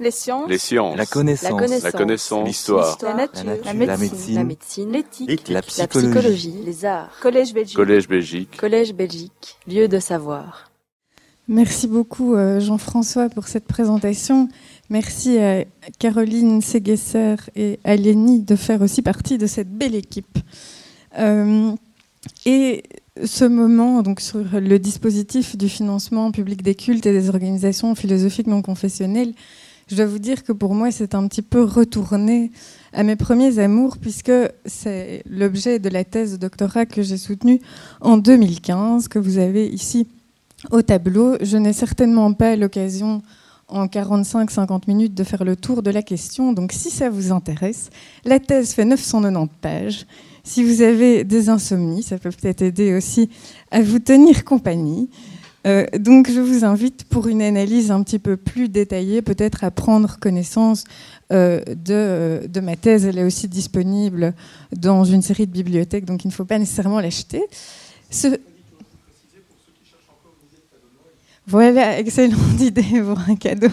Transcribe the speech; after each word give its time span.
Les 0.00 0.10
sciences. 0.10 0.48
Les 0.48 0.56
sciences. 0.58 0.96
La 0.96 1.04
connaissance. 1.04 1.82
La 1.82 1.92
connaissance. 1.92 2.46
L'histoire. 2.48 2.96
La 3.02 3.14
nature. 3.14 3.44
La 3.44 3.72
La 3.74 3.96
médecine. 3.98 4.44
médecine. 4.44 4.90
L'éthique. 4.92 5.48
La 5.48 5.54
La 5.56 5.62
psychologie. 5.62 6.08
psychologie. 6.10 6.54
Les 6.64 6.84
arts. 6.86 7.10
Collège 7.20 7.52
Belgique. 7.52 7.76
Collège 7.76 8.08
Belgique. 8.08 8.56
Collège 8.56 8.94
Belgique. 8.94 9.58
Lieu 9.68 9.88
de 9.88 9.98
savoir. 9.98 10.70
Merci 11.48 11.86
beaucoup 11.86 12.34
euh, 12.34 12.60
Jean-François 12.60 13.28
pour 13.28 13.46
cette 13.48 13.66
présentation. 13.66 14.48
Merci 14.88 15.38
à 15.38 15.64
Caroline 15.98 16.62
Séguesser 16.62 17.36
et 17.54 17.78
à 17.84 17.94
Lénie 17.96 18.40
de 18.40 18.56
faire 18.56 18.80
aussi 18.80 19.02
partie 19.02 19.36
de 19.36 19.46
cette 19.46 19.68
belle 19.70 19.94
équipe. 19.94 20.38
Euh, 21.18 21.72
et 22.46 22.84
ce 23.24 23.44
moment 23.44 24.02
donc 24.02 24.20
sur 24.20 24.38
le 24.52 24.78
dispositif 24.78 25.56
du 25.58 25.68
financement 25.68 26.30
public 26.30 26.62
des 26.62 26.74
cultes 26.74 27.04
et 27.06 27.12
des 27.12 27.28
organisations 27.28 27.94
philosophiques 27.94 28.46
non 28.46 28.62
confessionnelles, 28.62 29.34
je 29.90 29.96
dois 29.96 30.06
vous 30.06 30.20
dire 30.20 30.44
que 30.44 30.52
pour 30.52 30.74
moi 30.74 30.92
c'est 30.92 31.14
un 31.16 31.26
petit 31.26 31.42
peu 31.42 31.64
retourné 31.64 32.52
à 32.92 33.02
mes 33.02 33.16
premiers 33.16 33.58
amours 33.58 33.98
puisque 33.98 34.32
c'est 34.64 35.24
l'objet 35.28 35.80
de 35.80 35.88
la 35.88 36.04
thèse 36.04 36.32
de 36.32 36.36
doctorat 36.36 36.86
que 36.86 37.02
j'ai 37.02 37.16
soutenue 37.16 37.60
en 38.00 38.16
2015 38.16 39.08
que 39.08 39.18
vous 39.18 39.38
avez 39.38 39.66
ici 39.66 40.06
au 40.70 40.82
tableau. 40.82 41.36
Je 41.40 41.56
n'ai 41.56 41.72
certainement 41.72 42.32
pas 42.32 42.54
l'occasion 42.54 43.22
en 43.66 43.86
45-50 43.86 44.82
minutes 44.86 45.14
de 45.14 45.24
faire 45.24 45.44
le 45.44 45.56
tour 45.56 45.82
de 45.82 45.90
la 45.90 46.02
question. 46.02 46.52
Donc 46.52 46.72
si 46.72 46.90
ça 46.90 47.10
vous 47.10 47.32
intéresse, 47.32 47.90
la 48.24 48.38
thèse 48.38 48.72
fait 48.72 48.84
990 48.84 49.50
pages. 49.60 50.06
Si 50.44 50.62
vous 50.62 50.82
avez 50.82 51.24
des 51.24 51.48
insomnies, 51.48 52.02
ça 52.02 52.18
peut 52.18 52.30
peut-être 52.30 52.62
aider 52.62 52.94
aussi 52.94 53.28
à 53.70 53.82
vous 53.82 53.98
tenir 53.98 54.44
compagnie. 54.44 55.10
Euh, 55.66 55.84
donc 55.98 56.30
je 56.30 56.40
vous 56.40 56.64
invite 56.64 57.04
pour 57.04 57.28
une 57.28 57.42
analyse 57.42 57.90
un 57.90 58.02
petit 58.02 58.18
peu 58.18 58.36
plus 58.38 58.68
détaillée, 58.70 59.20
peut-être 59.20 59.62
à 59.62 59.70
prendre 59.70 60.18
connaissance 60.18 60.84
euh, 61.32 61.60
de, 61.66 62.46
de 62.46 62.60
ma 62.60 62.76
thèse. 62.76 63.04
Elle 63.04 63.18
est 63.18 63.24
aussi 63.24 63.46
disponible 63.46 64.32
dans 64.74 65.04
une 65.04 65.20
série 65.22 65.46
de 65.46 65.52
bibliothèques, 65.52 66.06
donc 66.06 66.24
il 66.24 66.28
ne 66.28 66.32
faut 66.32 66.46
pas 66.46 66.58
nécessairement 66.58 67.00
l'acheter. 67.00 67.42
Ce- 68.10 68.38
Voilà, 71.46 71.98
excellente 71.98 72.38
idée 72.60 73.00
pour 73.02 73.18
un 73.28 73.34
cadeau 73.36 73.68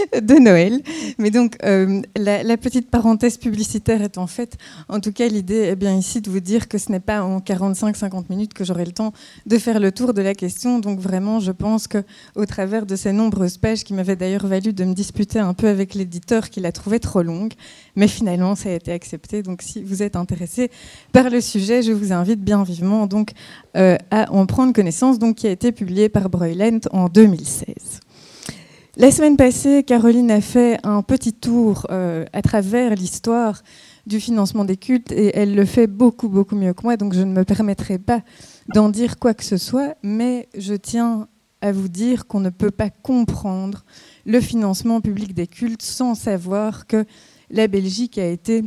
de 0.20 0.34
Noël. 0.34 0.80
Mais 1.18 1.30
donc, 1.30 1.56
euh, 1.64 2.02
la, 2.16 2.56
petite 2.56 2.90
parenthèse 2.90 3.36
publicitaire 3.36 4.02
est 4.02 4.18
en 4.18 4.26
fait, 4.26 4.56
en 4.88 5.00
tout 5.00 5.12
cas, 5.12 5.28
l'idée 5.28 5.62
est 5.62 5.76
bien 5.76 5.96
ici 5.96 6.20
de 6.20 6.30
vous 6.30 6.40
dire 6.40 6.68
que 6.68 6.78
ce 6.78 6.90
n'est 6.92 7.00
pas 7.00 7.22
en 7.22 7.38
45-50 7.38 8.24
minutes 8.28 8.54
que 8.54 8.64
j'aurai 8.64 8.84
le 8.84 8.92
temps 8.92 9.12
de 9.46 9.58
faire 9.58 9.80
le 9.80 9.92
tour 9.92 10.12
de 10.14 10.22
la 10.22 10.34
question. 10.34 10.78
Donc, 10.78 10.98
vraiment, 11.00 11.40
je 11.40 11.52
pense 11.52 11.88
que 11.88 12.02
au 12.34 12.46
travers 12.46 12.86
de 12.86 12.96
ces 12.96 13.12
nombreuses 13.12 13.58
pages, 13.58 13.84
qui 13.84 13.94
m'avaient 13.94 14.16
d'ailleurs 14.16 14.46
valu 14.46 14.72
de 14.72 14.84
me 14.84 14.94
disputer 14.94 15.38
un 15.38 15.54
peu 15.54 15.68
avec 15.68 15.94
l'éditeur 15.94 16.50
qui 16.50 16.60
la 16.60 16.72
trouvait 16.72 16.98
trop 16.98 17.22
longue, 17.22 17.52
mais 17.96 18.08
finalement, 18.08 18.54
ça 18.54 18.70
a 18.70 18.72
été 18.72 18.92
accepté. 18.92 19.42
Donc, 19.42 19.62
si 19.62 19.82
vous 19.82 20.02
êtes 20.02 20.16
intéressé 20.16 20.70
par 21.12 21.30
le 21.30 21.40
sujet, 21.40 21.82
je 21.82 21.92
vous 21.92 22.12
invite 22.12 22.40
bien 22.40 22.62
vivement 22.62 23.06
donc 23.06 23.30
euh, 23.76 23.96
à 24.10 24.30
en 24.32 24.46
prendre 24.46 24.72
connaissance, 24.72 25.18
qui 25.36 25.46
a 25.46 25.50
été 25.50 25.72
publié 25.72 26.08
par 26.08 26.28
Broilent 26.30 26.80
en 26.92 27.08
2016. 27.08 28.00
La 28.96 29.12
semaine 29.12 29.36
passée, 29.36 29.84
Caroline 29.84 30.32
a 30.32 30.40
fait 30.40 30.80
un 30.82 31.02
petit 31.02 31.32
tour 31.32 31.86
euh, 31.90 32.24
à 32.32 32.42
travers 32.42 32.96
l'histoire 32.96 33.62
du 34.08 34.18
financement 34.18 34.64
des 34.64 34.76
cultes 34.76 35.12
et 35.12 35.30
elle 35.36 35.54
le 35.54 35.64
fait 35.64 35.86
beaucoup, 35.86 36.28
beaucoup 36.28 36.56
mieux 36.56 36.74
que 36.74 36.82
moi, 36.82 36.96
donc 36.96 37.14
je 37.14 37.20
ne 37.20 37.32
me 37.32 37.44
permettrai 37.44 38.00
pas 38.00 38.20
d'en 38.74 38.88
dire 38.88 39.20
quoi 39.20 39.32
que 39.32 39.44
ce 39.44 39.58
soit, 39.58 39.94
mais 40.02 40.48
je 40.58 40.74
tiens 40.74 41.28
à 41.60 41.70
vous 41.70 41.86
dire 41.86 42.26
qu'on 42.26 42.40
ne 42.40 42.50
peut 42.50 42.72
pas 42.72 42.90
comprendre 42.90 43.84
le 44.26 44.40
financement 44.40 45.00
public 45.00 45.34
des 45.34 45.46
cultes 45.46 45.82
sans 45.82 46.16
savoir 46.16 46.88
que 46.88 47.04
la 47.48 47.68
Belgique 47.68 48.18
a 48.18 48.26
été 48.26 48.64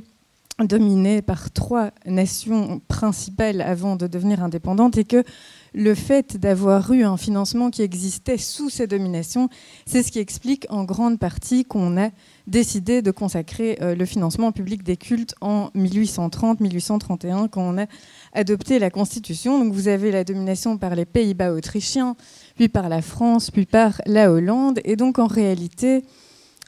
dominée 0.63 1.21
par 1.21 1.51
trois 1.51 1.91
nations 2.05 2.81
principales 2.87 3.59
avant 3.59 3.97
de 3.97 4.07
devenir 4.07 4.41
indépendante 4.41 4.97
et 4.97 5.03
que 5.03 5.25
le 5.73 5.95
fait 5.95 6.37
d'avoir 6.37 6.91
eu 6.91 7.03
un 7.03 7.17
financement 7.17 7.69
qui 7.69 7.81
existait 7.81 8.37
sous 8.37 8.69
ces 8.69 8.87
dominations, 8.87 9.49
c'est 9.85 10.03
ce 10.03 10.11
qui 10.11 10.19
explique 10.19 10.67
en 10.69 10.83
grande 10.83 11.19
partie 11.19 11.65
qu'on 11.65 11.97
a 11.97 12.09
décidé 12.45 13.01
de 13.01 13.11
consacrer 13.11 13.77
euh, 13.81 13.95
le 13.95 14.05
financement 14.05 14.51
public 14.51 14.83
des 14.83 14.97
cultes 14.97 15.35
en 15.41 15.69
1830-1831 15.75 17.49
quand 17.49 17.61
on 17.61 17.77
a 17.77 17.85
adopté 18.33 18.79
la 18.79 18.89
Constitution. 18.89 19.59
Donc 19.59 19.73
vous 19.73 19.87
avez 19.87 20.11
la 20.11 20.23
domination 20.23 20.77
par 20.77 20.95
les 20.95 21.05
Pays-Bas 21.05 21.53
autrichiens, 21.53 22.15
puis 22.55 22.69
par 22.69 22.89
la 22.89 23.01
France, 23.01 23.49
puis 23.49 23.65
par 23.65 24.01
la 24.05 24.31
Hollande. 24.31 24.79
Et 24.83 24.95
donc 24.95 25.19
en 25.19 25.27
réalité, 25.27 26.03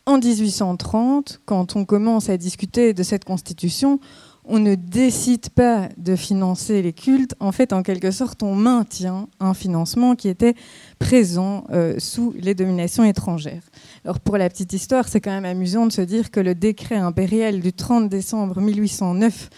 en 0.06 0.20
1830, 0.20 1.42
quand 1.46 1.76
on 1.76 1.86
commence 1.86 2.30
à 2.30 2.38
discuter 2.38 2.94
de 2.94 3.04
cette 3.04 3.26
Constitution, 3.26 4.00
on 4.48 4.60
ne 4.60 4.76
décide 4.76 5.50
pas 5.50 5.90
de 5.98 6.16
financer 6.16 6.82
les 6.82 6.94
cultes. 6.94 7.36
En 7.40 7.52
fait, 7.52 7.74
en 7.74 7.84
quelque 7.84 8.12
sorte, 8.12 8.44
on 8.44 8.56
maintient 8.56 9.28
un 9.40 9.54
financement 9.54 10.16
qui 10.16 10.30
était 10.30 10.56
présent 11.00 11.66
euh, 11.72 11.96
sous 12.00 12.34
les 12.40 12.56
dominations 12.56 13.04
étrangères. 13.04 13.64
Alors, 14.04 14.20
pour 14.20 14.38
la 14.38 14.50
petite 14.50 14.74
histoire, 14.74 15.08
c'est 15.08 15.22
quand 15.22 15.32
même 15.32 15.46
amusant 15.46 15.88
de 15.88 15.92
se 15.92 16.02
dire 16.02 16.32
que 16.32 16.40
le 16.40 16.56
décret 16.56 16.98
impérial 16.98 17.60
du 17.60 17.74
30 17.74 18.10
décembre 18.10 18.62
1809 18.62 19.50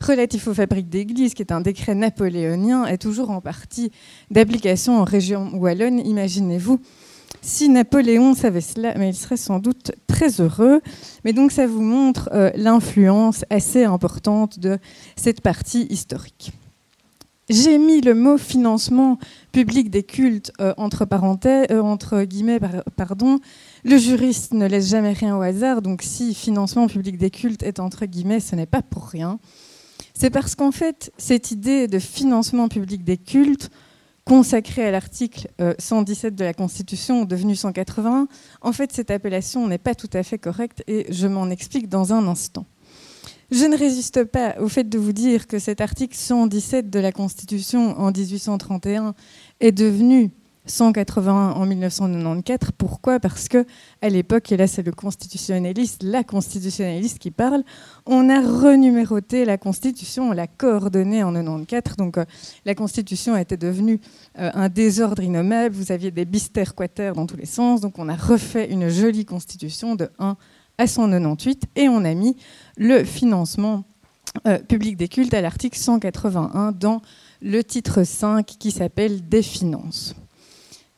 relatif 0.00 0.46
aux 0.46 0.54
fabriques 0.54 0.88
d'églises, 0.88 1.34
qui 1.34 1.42
est 1.42 1.52
un 1.52 1.60
décret 1.60 1.94
napoléonien, 1.94 2.84
est 2.84 2.98
toujours 2.98 3.30
en 3.30 3.40
partie 3.40 3.90
d'application 4.30 5.00
en 5.00 5.04
région 5.04 5.50
wallonne. 5.54 5.98
Imaginez-vous 5.98 6.80
si 7.46 7.68
Napoléon 7.68 8.34
savait 8.34 8.60
cela, 8.60 8.94
mais 8.98 9.10
il 9.10 9.14
serait 9.14 9.36
sans 9.36 9.60
doute 9.60 9.92
très 10.08 10.40
heureux. 10.40 10.80
Mais 11.24 11.32
donc 11.32 11.52
ça 11.52 11.66
vous 11.66 11.80
montre 11.80 12.28
euh, 12.32 12.50
l'influence 12.56 13.44
assez 13.50 13.84
importante 13.84 14.58
de 14.58 14.78
cette 15.14 15.40
partie 15.40 15.86
historique. 15.88 16.52
J'ai 17.48 17.78
mis 17.78 18.00
le 18.00 18.14
mot 18.14 18.36
financement 18.36 19.18
public 19.52 19.90
des 19.90 20.02
cultes 20.02 20.52
euh, 20.60 20.74
entre 20.76 21.04
parenthèses, 21.04 21.68
euh, 21.70 21.80
entre 21.80 22.24
guillemets. 22.24 22.58
Le 23.84 23.96
juriste 23.96 24.52
ne 24.52 24.66
laisse 24.66 24.88
jamais 24.88 25.12
rien 25.12 25.36
au 25.36 25.40
hasard, 25.40 25.82
donc 25.82 26.02
si 26.02 26.34
financement 26.34 26.88
public 26.88 27.16
des 27.16 27.30
cultes 27.30 27.62
est 27.62 27.78
entre 27.78 28.06
guillemets, 28.06 28.40
ce 28.40 28.56
n'est 28.56 28.66
pas 28.66 28.82
pour 28.82 29.06
rien. 29.06 29.38
C'est 30.14 30.30
parce 30.30 30.56
qu'en 30.56 30.72
fait, 30.72 31.12
cette 31.16 31.52
idée 31.52 31.86
de 31.86 32.00
financement 32.00 32.66
public 32.66 33.04
des 33.04 33.18
cultes, 33.18 33.70
consacrée 34.26 34.84
à 34.84 34.90
l'article 34.90 35.48
euh, 35.60 35.72
117 35.78 36.34
de 36.34 36.44
la 36.44 36.52
Constitution, 36.52 37.24
devenu 37.24 37.54
180, 37.54 38.26
en 38.60 38.72
fait, 38.72 38.92
cette 38.92 39.10
appellation 39.10 39.66
n'est 39.68 39.78
pas 39.78 39.94
tout 39.94 40.10
à 40.12 40.22
fait 40.22 40.38
correcte 40.38 40.82
et 40.88 41.06
je 41.10 41.26
m'en 41.28 41.48
explique 41.48 41.88
dans 41.88 42.12
un 42.12 42.26
instant. 42.26 42.66
Je 43.52 43.64
ne 43.64 43.78
résiste 43.78 44.24
pas 44.24 44.56
au 44.60 44.68
fait 44.68 44.88
de 44.88 44.98
vous 44.98 45.12
dire 45.12 45.46
que 45.46 45.60
cet 45.60 45.80
article 45.80 46.16
117 46.16 46.90
de 46.90 46.98
la 46.98 47.12
Constitution 47.12 47.96
en 47.98 48.10
1831 48.10 49.14
est 49.60 49.70
devenu 49.70 50.32
181 50.66 51.52
en 51.52 51.66
1994. 51.66 52.72
Pourquoi? 52.76 53.20
Parce 53.20 53.48
que 53.48 53.64
à 54.02 54.08
l'époque, 54.08 54.50
et 54.52 54.56
là 54.56 54.66
c'est 54.66 54.84
le 54.84 54.92
constitutionnaliste, 54.92 56.02
la 56.02 56.24
constitutionnaliste 56.24 57.18
qui 57.18 57.30
parle, 57.30 57.62
on 58.04 58.28
a 58.28 58.40
renuméroté 58.40 59.44
la 59.44 59.58
Constitution, 59.58 60.30
on 60.30 60.32
l'a 60.32 60.46
coordonnée 60.46 61.22
en 61.22 61.32
94. 61.32 61.96
Donc 61.96 62.18
euh, 62.18 62.24
la 62.64 62.74
Constitution 62.74 63.36
était 63.36 63.56
devenue 63.56 64.00
euh, 64.38 64.50
un 64.54 64.68
désordre 64.68 65.22
innommable. 65.22 65.74
Vous 65.74 65.92
aviez 65.92 66.10
des 66.10 66.24
bister 66.24 66.64
quater 66.76 67.12
dans 67.14 67.26
tous 67.26 67.36
les 67.36 67.46
sens. 67.46 67.80
Donc 67.80 67.98
on 67.98 68.08
a 68.08 68.16
refait 68.16 68.70
une 68.70 68.88
jolie 68.88 69.24
Constitution 69.24 69.94
de 69.94 70.10
1 70.18 70.36
à 70.78 70.86
198 70.86 71.64
et 71.76 71.88
on 71.88 72.04
a 72.04 72.14
mis 72.14 72.36
le 72.76 73.04
financement 73.04 73.84
euh, 74.46 74.58
public 74.58 74.96
des 74.96 75.08
cultes 75.08 75.34
à 75.34 75.40
l'article 75.40 75.78
181 75.78 76.72
dans 76.72 77.00
le 77.40 77.62
titre 77.64 78.04
5 78.04 78.44
qui 78.44 78.70
s'appelle 78.70 79.26
Des 79.28 79.42
finances. 79.42 80.14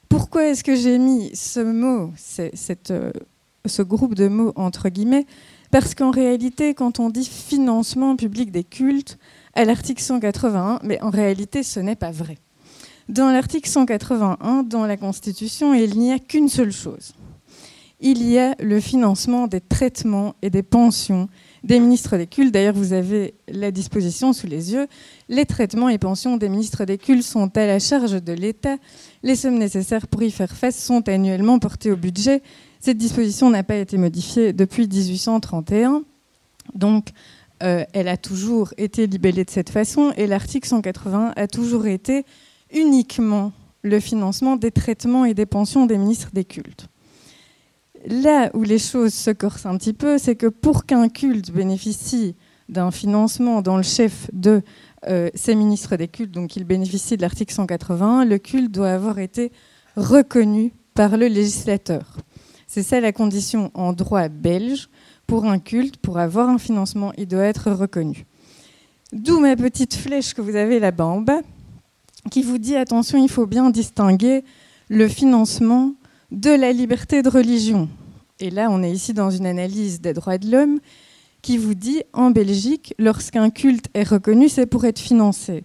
Pourquoi 0.09 0.47
est-ce 0.47 0.65
que 0.65 0.75
j'ai 0.75 0.99
mis 0.99 1.31
ce 1.35 1.61
mot, 1.61 2.13
euh, 2.41 3.13
ce 3.67 3.83
groupe 3.83 4.15
de 4.15 4.29
mots 4.29 4.53
entre 4.57 4.89
guillemets? 4.89 5.27
Parce 5.71 5.95
qu'en 5.95 6.11
réalité, 6.11 6.73
quand 6.73 6.99
on 6.99 7.11
dit 7.11 7.27
financement 7.27 8.17
public 8.17 8.51
des 8.51 8.65
cultes 8.65 9.19
à 9.55 9.65
l'article 9.65 10.03
181, 10.03 10.81
mais 10.83 11.01
en 11.03 11.11
réalité, 11.11 11.63
ce 11.63 11.81
n'est 11.81 11.97
pas 11.97 12.11
vrai. 12.11 12.39
Dans 13.09 13.31
l'article 13.31 13.69
181, 13.69 14.63
dans 14.63 14.87
la 14.87 14.97
Constitution, 14.97 15.75
il 15.75 15.99
n'y 15.99 16.13
a 16.13 16.19
qu'une 16.19 16.49
seule 16.49 16.73
chose. 16.73 17.15
Il 18.01 18.23
y 18.23 18.39
a 18.39 18.55
le 18.61 18.81
financement 18.81 19.47
des 19.47 19.61
traitements 19.61 20.37
et 20.41 20.51
des 20.51 20.63
pensions 20.63 21.29
des 21.65 21.81
ministres 21.81 22.17
des 22.17 22.27
cultes. 22.27 22.53
D'ailleurs, 22.53 22.75
vous 22.75 22.93
avez 22.93 23.35
la 23.49 23.71
disposition 23.71 24.33
sous 24.33 24.47
les 24.47 24.73
yeux. 24.73 24.87
Les 25.31 25.45
traitements 25.45 25.91
et 25.91 25.99
pensions 25.99 26.39
des 26.39 26.49
ministres 26.49 26.85
des 26.87 26.97
cultes 26.97 27.23
sont 27.23 27.55
à 27.57 27.67
la 27.67 27.79
charge 27.79 28.23
de 28.23 28.33
l'État. 28.33 28.77
Les 29.23 29.37
sommes 29.37 29.59
nécessaires 29.59 30.07
pour 30.07 30.23
y 30.23 30.31
faire 30.31 30.57
face 30.57 30.77
sont 30.83 31.07
annuellement 31.07 31.59
portées 31.59 31.93
au 31.93 31.97
budget. 31.97 32.43
Cette 32.81 32.97
disposition 32.97 33.51
n'a 33.51 33.63
pas 33.63 33.77
été 33.77 33.99
modifiée 33.99 34.55
depuis 34.55 34.89
1831. 34.89 36.03
Donc, 36.75 37.09
euh, 37.63 37.85
elle 37.93 38.09
a 38.09 38.17
toujours 38.17 38.73
été 38.79 39.07
libellée 39.07 39.45
de 39.45 39.51
cette 39.51 39.71
façon 39.71 40.13
et 40.17 40.27
l'article 40.27 40.69
180 40.69 41.33
a 41.37 41.47
toujours 41.47 41.87
été 41.87 42.25
uniquement 42.73 43.53
le 43.83 44.01
financement 44.01 44.57
des 44.57 44.71
traitements 44.71 45.25
et 45.25 45.35
des 45.35 45.47
pensions 45.47 45.85
des 45.85 45.99
ministres 45.99 46.31
des 46.33 46.45
cultes. 46.45 46.89
Là 48.07 48.51
où 48.55 48.63
les 48.63 48.79
choses 48.79 49.13
se 49.13 49.31
corsent 49.31 49.67
un 49.67 49.77
petit 49.77 49.93
peu, 49.93 50.19
c'est 50.19 50.37
que 50.37 50.47
pour 50.47 50.87
qu'un 50.87 51.09
culte 51.09 51.51
bénéficie 51.51 52.35
d'un 52.69 52.91
financement 52.91 53.63
dans 53.63 53.77
le 53.77 53.83
chef 53.83 54.31
de 54.33 54.63
euh, 55.07 55.31
ces 55.35 55.55
ministres 55.55 55.97
des 55.97 56.09
cultes, 56.09 56.33
donc 56.33 56.57
il 56.57 56.65
bénéficie 56.65 57.17
de 57.17 57.23
l'article 57.23 57.55
181, 57.55 58.25
le 58.25 58.39
culte 58.39 58.73
doit 58.73 58.91
avoir 58.91 59.19
été 59.19 59.53
reconnu 59.97 60.73
par 60.95 61.17
le 61.17 61.27
législateur. 61.27 62.17
C'est 62.67 62.83
ça 62.83 63.01
la 63.01 63.13
condition 63.13 63.71
en 63.75 63.93
droit 63.93 64.29
belge. 64.29 64.89
Pour 65.27 65.45
un 65.45 65.59
culte, 65.59 65.99
pour 65.99 66.19
avoir 66.19 66.49
un 66.49 66.59
financement, 66.59 67.13
il 67.19 67.29
doit 67.29 67.45
être 67.45 67.71
reconnu. 67.71 68.25
D'où 69.13 69.41
ma 69.41 69.57
petite 69.57 69.95
flèche 69.95 70.35
que 70.35 70.41
vous 70.41 70.57
avez 70.57 70.79
là-bas 70.79 71.05
en 71.05 71.21
bas, 71.21 71.41
qui 72.31 72.43
vous 72.43 72.59
dit 72.59 72.77
attention, 72.77 73.23
il 73.23 73.31
faut 73.31 73.47
bien 73.47 73.71
distinguer 73.71 74.43
le 74.89 75.07
financement 75.09 75.95
de 76.31 76.51
la 76.51 76.73
liberté 76.73 77.23
de 77.23 77.29
religion. 77.29 77.89
Et 78.41 78.51
là, 78.51 78.69
on 78.71 78.83
est 78.83 78.93
ici 78.93 79.15
dans 79.15 79.31
une 79.31 79.47
analyse 79.47 80.01
des 80.01 80.13
droits 80.13 80.39
de 80.39 80.51
l'homme 80.51 80.81
qui 81.43 81.59
vous 81.59 81.75
dit 81.75 82.03
en 82.13 82.31
Belgique, 82.31 82.95
lorsqu'un 82.99 83.51
culte 83.51 83.87
est 83.95 84.09
reconnu, 84.09 84.49
c'est 84.49 84.67
pour 84.67 84.85
être 84.85 84.99
financé. 84.99 85.65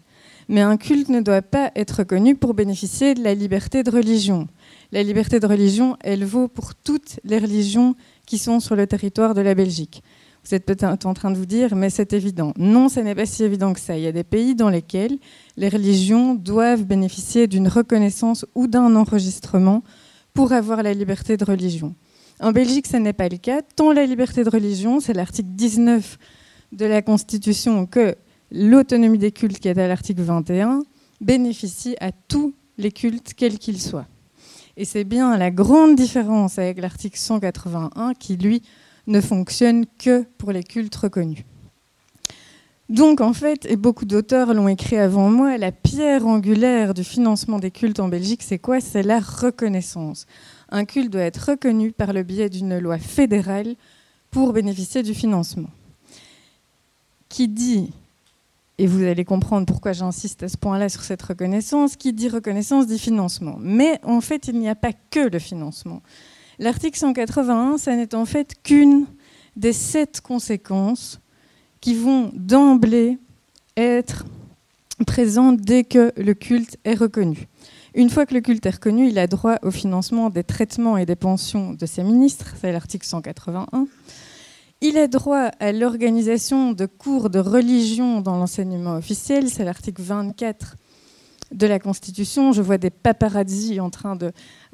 Mais 0.50 0.62
un 0.62 0.78
culte 0.78 1.10
ne 1.10 1.22
doit 1.22 1.42
pas 1.42 1.72
être 1.76 2.00
reconnu 2.00 2.36
pour 2.36 2.54
bénéficier 2.54 3.14
de 3.14 3.24
la 3.24 3.34
liberté 3.34 3.84
de 3.84 3.92
religion. 3.92 4.48
La 4.92 5.04
liberté 5.04 5.40
de 5.40 5.48
religion, 5.48 5.98
elle 6.02 6.26
vaut 6.26 6.48
pour 6.48 6.76
toutes 6.76 7.20
les 7.24 7.40
religions 7.40 7.96
qui 8.26 8.38
sont 8.38 8.60
sur 8.60 8.76
le 8.76 8.86
territoire 8.86 9.34
de 9.34 9.42
la 9.42 9.56
Belgique. 9.56 10.04
Vous 10.46 10.54
êtes 10.54 10.66
peut-être 10.66 11.06
en 11.06 11.14
train 11.14 11.32
de 11.32 11.38
vous 11.38 11.46
dire, 11.46 11.74
mais 11.74 11.90
c'est 11.90 12.12
évident. 12.12 12.54
Non, 12.58 12.90
ce 12.90 13.00
n'est 13.00 13.16
pas 13.16 13.26
si 13.26 13.44
évident 13.44 13.72
que 13.72 13.80
ça. 13.80 13.98
Il 13.98 14.04
y 14.04 14.08
a 14.08 14.12
des 14.12 14.26
pays 14.26 14.56
dans 14.56 14.70
lesquels 14.70 15.18
les 15.56 15.70
religions 15.70 16.36
doivent 16.36 16.84
bénéficier 16.84 17.48
d'une 17.48 17.70
reconnaissance 17.70 18.46
ou 18.54 18.68
d'un 18.68 18.96
enregistrement 18.98 19.84
pour 20.34 20.52
avoir 20.52 20.84
la 20.84 20.94
liberté 20.94 21.38
de 21.38 21.46
religion. 21.46 21.96
En 22.44 22.52
Belgique, 22.52 22.88
ce 22.88 22.98
n'est 22.98 23.14
pas 23.14 23.30
le 23.30 23.38
cas. 23.38 23.62
Tant 23.62 23.94
la 23.94 24.06
liberté 24.06 24.44
de 24.44 24.50
religion, 24.50 25.00
c'est 25.00 25.14
l'article 25.14 25.48
19 25.52 26.18
de 26.74 26.86
la 26.86 27.02
Constitution, 27.02 27.86
que 27.86 28.18
l'autonomie 28.52 29.18
des 29.18 29.32
cultes, 29.32 29.60
qui 29.60 29.70
est 29.70 29.78
à 29.78 29.88
l'article 29.88 30.24
21, 30.24 30.84
bénéficie 31.22 31.96
à 32.02 32.12
tous 32.12 32.54
les 32.78 32.92
cultes, 32.92 33.34
quels 33.34 33.58
qu'ils 33.60 33.82
soient. 33.82 34.08
Et 34.76 34.84
c'est 34.84 35.06
bien 35.06 35.38
la 35.38 35.52
grande 35.52 35.96
différence 35.96 36.60
avec 36.60 36.82
l'article 36.82 37.18
181 37.18 38.14
qui, 38.14 38.36
lui, 38.36 38.62
ne 39.08 39.22
fonctionne 39.22 39.86
que 39.98 40.26
pour 40.38 40.52
les 40.52 40.64
cultes 40.64 40.96
reconnus. 40.96 41.46
Donc 42.90 43.22
en 43.22 43.32
fait, 43.32 43.66
et 43.70 43.78
beaucoup 43.78 44.04
d'auteurs 44.04 44.54
l'ont 44.54 44.68
écrit 44.68 44.98
avant 44.98 45.30
moi, 45.30 45.58
la 45.58 45.72
pierre 45.72 46.28
angulaire 46.28 46.94
du 46.94 47.06
financement 47.06 47.60
des 47.60 47.72
cultes 47.72 48.02
en 48.02 48.10
Belgique, 48.10 48.44
c'est 48.44 48.60
quoi? 48.60 48.82
C'est 48.82 49.04
la 49.04 49.22
reconnaissance. 49.22 50.26
Un 50.76 50.86
culte 50.86 51.12
doit 51.12 51.22
être 51.22 51.52
reconnu 51.52 51.92
par 51.92 52.14
le 52.14 52.24
biais 52.24 52.50
d'une 52.50 52.80
loi 52.80 52.98
fédérale 52.98 53.76
pour 54.32 54.54
bénéficier 54.54 55.04
du 55.04 55.14
financement. 55.14 55.70
Qui 57.30 57.48
dit, 57.48 57.92
et 58.80 58.88
vous 58.88 59.04
allez 59.04 59.24
comprendre 59.24 59.68
pourquoi 59.68 59.94
j'insiste 59.94 60.42
à 60.42 60.50
ce 60.50 60.58
point-là 60.58 60.90
sur 60.90 61.04
cette 61.04 61.22
reconnaissance, 61.22 61.96
qui 61.96 62.12
dit 62.12 62.28
reconnaissance 62.28 62.88
dit 62.88 62.98
financement. 62.98 63.58
Mais 63.60 64.00
en 64.02 64.20
fait, 64.20 64.48
il 64.48 64.58
n'y 64.58 64.68
a 64.68 64.74
pas 64.74 64.94
que 65.12 65.20
le 65.20 65.38
financement. 65.38 66.02
L'article 66.58 66.98
181, 66.98 67.78
ça 67.78 67.96
n'est 67.96 68.16
en 68.16 68.26
fait 68.26 68.56
qu'une 68.64 69.06
des 69.56 69.74
sept 69.74 70.22
conséquences 70.22 71.20
qui 71.82 71.94
vont 71.94 72.32
d'emblée 72.34 73.20
être 73.78 74.26
présentes 75.06 75.62
dès 75.62 75.84
que 75.84 76.12
le 76.18 76.34
culte 76.34 76.78
est 76.84 76.96
reconnu. 76.96 77.48
Une 77.96 78.10
fois 78.10 78.26
que 78.26 78.34
le 78.34 78.42
culte 78.42 78.66
est 78.66 78.72
reconnu, 78.72 79.08
il 79.08 79.20
a 79.20 79.28
droit 79.28 79.58
au 79.62 79.70
financement 79.70 80.30
des 80.30 80.44
traitements 80.44 80.98
et 80.98 81.06
des 81.06 81.16
pensions 81.16 81.74
de 81.74 81.86
ses 81.86 82.04
ministres, 82.04 82.56
c'est 82.60 82.72
l'article 82.72 83.06
181. 83.06 83.88
Il 84.82 84.98
a 84.98 85.08
droit 85.08 85.52
à 85.60 85.72
l'organisation 85.72 86.74
de 86.74 86.86
cours 86.88 87.30
de 87.30 87.40
religion 87.40 88.20
dans 88.22 88.38
l'enseignement 88.38 88.96
officiel, 88.96 89.48
c'est 89.50 89.64
l'article 89.64 90.02
24 90.02 90.76
de 91.52 91.68
la 91.68 91.78
Constitution. 91.78 92.52
Je 92.52 92.62
vois 92.62 92.80
des 92.80 92.90
paparazzi 92.90 93.80
en 93.80 93.92
train 93.92 94.16
de 94.16 94.32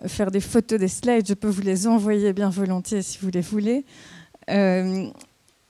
faire 0.07 0.31
des 0.31 0.39
photos 0.39 0.79
des 0.79 0.87
slides. 0.87 1.27
Je 1.27 1.33
peux 1.33 1.49
vous 1.49 1.61
les 1.61 1.87
envoyer 1.87 2.31
bien 2.31 2.49
volontiers 2.49 3.01
si 3.01 3.19
vous 3.21 3.29
les 3.29 3.41
voulez. 3.41 3.85
Euh, 4.49 5.09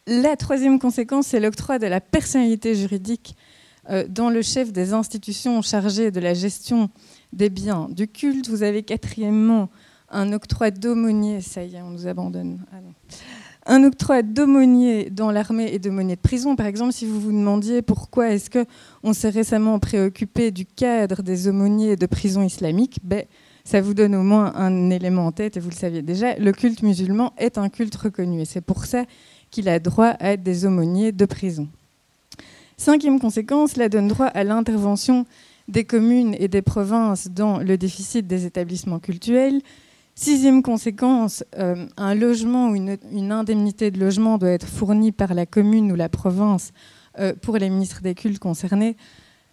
la 0.06 0.36
troisième 0.38 0.80
conséquence, 0.80 1.28
c'est 1.28 1.40
l'octroi 1.40 1.80
de 1.80 1.88
la 1.88 2.00
personnalité 2.00 2.76
juridique 2.76 3.36
euh, 3.90 4.06
dans 4.08 4.30
le 4.30 4.42
chef 4.42 4.72
des 4.72 4.94
institutions 4.94 5.62
chargées 5.62 6.12
de 6.12 6.20
la 6.20 6.34
gestion 6.34 6.90
des 7.34 7.50
biens 7.50 7.88
du 7.90 8.08
culte. 8.08 8.50
Vous 8.50 8.64
avez 8.64 8.84
quatrièmement 8.84 9.70
un 10.10 10.34
octroi 10.34 10.72
d'aumônier. 10.72 11.42
Ça 11.42 11.64
y 11.64 11.76
est, 11.76 11.82
on 11.82 11.92
nous 11.92 12.08
abandonne. 12.08 12.60
Un 13.66 13.84
octroi 13.84 14.24
d'aumônier 14.24 15.10
dans 15.10 15.32
l'armée 15.32 15.74
et 15.74 15.80
d'aumônier 15.80 16.16
de 16.16 16.22
prison. 16.22 16.56
Par 16.56 16.66
exemple, 16.66 16.94
si 16.94 17.06
vous 17.06 17.20
vous 17.20 17.32
demandiez 17.32 17.82
pourquoi 17.82 18.30
est-ce 18.30 18.50
qu'on 18.50 19.14
s'est 19.14 19.30
récemment 19.30 19.80
préoccupé 19.80 20.52
du 20.52 20.66
cadre 20.66 21.22
des 21.22 21.48
aumôniers 21.48 21.96
de 21.96 22.06
prison 22.06 22.42
islamique, 22.42 23.00
ben, 23.04 23.26
ça 23.64 23.82
vous 23.82 23.94
donne 23.94 24.16
au 24.16 24.24
moins 24.24 24.54
un 24.56 24.90
élément 24.90 25.28
en 25.28 25.32
tête, 25.32 25.56
et 25.56 25.60
vous 25.60 25.70
le 25.70 25.76
saviez 25.76 26.02
déjà, 26.02 26.36
le 26.38 26.52
culte 26.52 26.82
musulman 26.82 27.34
est 27.38 27.60
un 27.60 27.70
culte 27.70 27.96
reconnu, 27.96 28.42
et 28.42 28.46
c'est 28.46 28.62
pour 28.62 28.86
ça 28.86 29.04
qu'il 29.52 29.70
a 29.70 29.78
droit 29.78 30.08
à 30.20 30.32
être 30.32 30.42
des 30.42 30.66
aumôniers 30.66 31.12
de 31.12 31.26
prison. 31.26 31.68
Cinquième 32.78 33.20
conséquence, 33.20 33.76
la 33.78 33.90
donne 33.90 34.08
droit 34.08 34.28
à 34.28 34.44
l'intervention 34.44 35.26
des 35.70 35.86
communes 35.86 36.36
et 36.40 36.48
des 36.48 36.62
provinces 36.62 37.30
dans 37.30 37.60
le 37.60 37.78
déficit 37.78 38.28
des 38.28 38.46
établissements 38.46 39.00
cultuels. 39.00 39.62
Sixième 40.16 40.64
conséquence, 40.64 41.44
euh, 41.58 41.86
un 41.96 42.16
logement 42.16 42.70
ou 42.70 42.76
une, 42.76 43.32
indemnité 43.32 43.92
de 43.92 44.00
logement 44.00 44.38
doit 44.38 44.50
être 44.50 44.68
fournie 44.68 45.12
par 45.12 45.34
la 45.34 45.46
commune 45.46 45.92
ou 45.92 45.96
la 45.96 46.10
province 46.10 46.74
euh, 47.20 47.34
pour 47.42 47.58
les 47.58 47.70
ministres 47.70 48.02
des 48.02 48.16
cultes 48.16 48.40
concernés. 48.40 48.98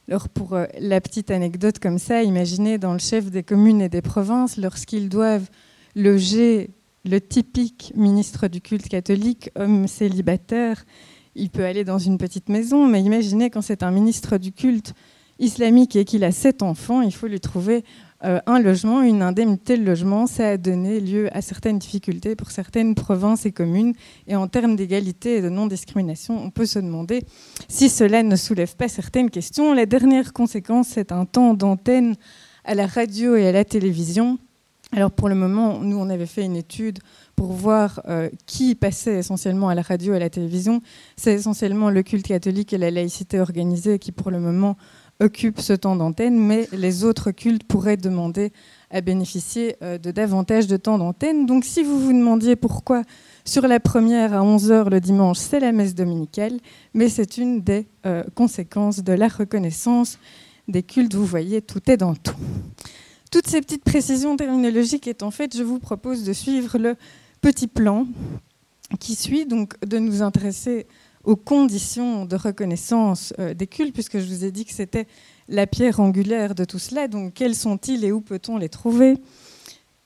Alors 0.08 0.28
pour 0.28 0.54
euh, 0.54 0.64
la 0.80 1.00
petite 1.00 1.30
anecdote 1.30 1.78
comme 1.78 1.98
ça, 1.98 2.22
imaginez 2.22 2.78
dans 2.78 2.94
le 2.94 2.98
chef 2.98 3.30
des 3.30 3.42
communes 3.42 3.82
et 3.82 3.88
des 3.88 4.02
provinces, 4.02 4.56
lorsqu'ils 4.56 5.08
doivent 5.08 5.48
loger 5.94 6.70
le 7.04 7.20
typique 7.20 7.92
ministre 7.94 8.48
du 8.48 8.60
culte 8.60 8.88
catholique, 8.88 9.50
homme 9.54 9.86
célibataire, 9.86 10.84
il 11.34 11.50
peut 11.50 11.64
aller 11.64 11.84
dans 11.84 11.98
une 11.98 12.18
petite 12.18 12.48
maison, 12.48 12.86
mais 12.86 13.02
imaginez 13.02 13.50
quand 13.50 13.62
c'est 13.62 13.82
un 13.82 13.90
ministre 13.90 14.38
du 14.38 14.52
culte 14.52 14.94
islamique 15.38 15.96
et 15.96 16.04
qu'il 16.04 16.24
a 16.24 16.32
sept 16.32 16.62
enfants, 16.62 17.02
il 17.02 17.12
faut 17.12 17.26
lui 17.26 17.40
trouver 17.40 17.84
euh, 18.24 18.40
un 18.46 18.58
logement, 18.60 19.02
une 19.02 19.20
indemnité 19.20 19.76
de 19.76 19.84
logement, 19.84 20.26
ça 20.26 20.50
a 20.50 20.56
donné 20.56 21.00
lieu 21.00 21.28
à 21.36 21.42
certaines 21.42 21.78
difficultés 21.78 22.34
pour 22.34 22.50
certaines 22.50 22.94
provinces 22.94 23.44
et 23.44 23.52
communes. 23.52 23.92
Et 24.26 24.36
en 24.36 24.48
termes 24.48 24.74
d'égalité 24.74 25.36
et 25.36 25.42
de 25.42 25.50
non-discrimination, 25.50 26.42
on 26.42 26.50
peut 26.50 26.64
se 26.64 26.78
demander 26.78 27.24
si 27.68 27.90
cela 27.90 28.22
ne 28.22 28.36
soulève 28.36 28.74
pas 28.74 28.88
certaines 28.88 29.30
questions. 29.30 29.74
La 29.74 29.84
dernière 29.84 30.32
conséquence, 30.32 30.88
c'est 30.88 31.12
un 31.12 31.26
temps 31.26 31.52
d'antenne 31.52 32.16
à 32.64 32.74
la 32.74 32.86
radio 32.86 33.36
et 33.36 33.46
à 33.46 33.52
la 33.52 33.64
télévision. 33.64 34.38
Alors 34.92 35.10
pour 35.10 35.28
le 35.28 35.34
moment, 35.34 35.80
nous, 35.80 35.98
on 35.98 36.08
avait 36.08 36.26
fait 36.26 36.44
une 36.44 36.56
étude 36.56 37.00
pour 37.34 37.52
voir 37.52 38.00
euh, 38.08 38.30
qui 38.46 38.74
passait 38.74 39.18
essentiellement 39.18 39.68
à 39.68 39.74
la 39.74 39.82
radio 39.82 40.14
et 40.14 40.16
à 40.16 40.20
la 40.20 40.30
télévision. 40.30 40.80
C'est 41.16 41.34
essentiellement 41.34 41.90
le 41.90 42.02
culte 42.02 42.26
catholique 42.26 42.72
et 42.72 42.78
la 42.78 42.90
laïcité 42.90 43.40
organisée 43.40 43.98
qui, 43.98 44.10
pour 44.10 44.30
le 44.30 44.40
moment, 44.40 44.76
occupe 45.20 45.60
ce 45.60 45.72
temps 45.72 45.96
d'antenne, 45.96 46.38
mais 46.38 46.68
les 46.72 47.04
autres 47.04 47.30
cultes 47.30 47.64
pourraient 47.64 47.96
demander 47.96 48.52
à 48.90 49.00
bénéficier 49.00 49.76
euh, 49.82 49.98
de 49.98 50.10
davantage 50.10 50.66
de 50.66 50.76
temps 50.76 50.98
d'antenne. 50.98 51.46
Donc 51.46 51.64
si 51.64 51.82
vous 51.82 51.98
vous 51.98 52.12
demandiez 52.12 52.56
pourquoi 52.56 53.02
sur 53.44 53.66
la 53.66 53.80
première 53.80 54.34
à 54.34 54.40
11h 54.40 54.90
le 54.90 55.00
dimanche, 55.00 55.38
c'est 55.38 55.60
la 55.60 55.72
messe 55.72 55.94
dominicale, 55.94 56.58
mais 56.94 57.08
c'est 57.08 57.38
une 57.38 57.62
des 57.62 57.86
euh, 58.04 58.24
conséquences 58.34 59.02
de 59.02 59.12
la 59.12 59.28
reconnaissance 59.28 60.18
des 60.68 60.82
cultes. 60.82 61.14
Vous 61.14 61.26
voyez, 61.26 61.62
tout 61.62 61.90
est 61.90 61.96
dans 61.96 62.14
tout. 62.14 62.36
Toutes 63.30 63.48
ces 63.48 63.60
petites 63.60 63.84
précisions 63.84 64.36
terminologiques 64.36 65.08
est 65.08 65.22
en 65.22 65.30
fait, 65.30 65.56
je 65.56 65.62
vous 65.62 65.78
propose 65.78 66.24
de 66.24 66.32
suivre 66.32 66.78
le 66.78 66.96
petit 67.40 67.66
plan 67.66 68.06
qui 69.00 69.14
suit, 69.14 69.46
donc 69.46 69.78
de 69.84 69.98
nous 69.98 70.22
intéresser 70.22 70.86
aux 71.26 71.36
conditions 71.36 72.24
de 72.24 72.36
reconnaissance 72.36 73.34
euh, 73.38 73.52
des 73.52 73.66
cultes, 73.66 73.92
puisque 73.92 74.18
je 74.18 74.26
vous 74.26 74.44
ai 74.44 74.52
dit 74.52 74.64
que 74.64 74.72
c'était 74.72 75.06
la 75.48 75.66
pierre 75.66 76.00
angulaire 76.00 76.54
de 76.54 76.64
tout 76.64 76.78
cela. 76.78 77.08
Donc, 77.08 77.34
quels 77.34 77.56
sont-ils 77.56 78.04
et 78.04 78.12
où 78.12 78.20
peut-on 78.20 78.56
les 78.56 78.68
trouver? 78.68 79.18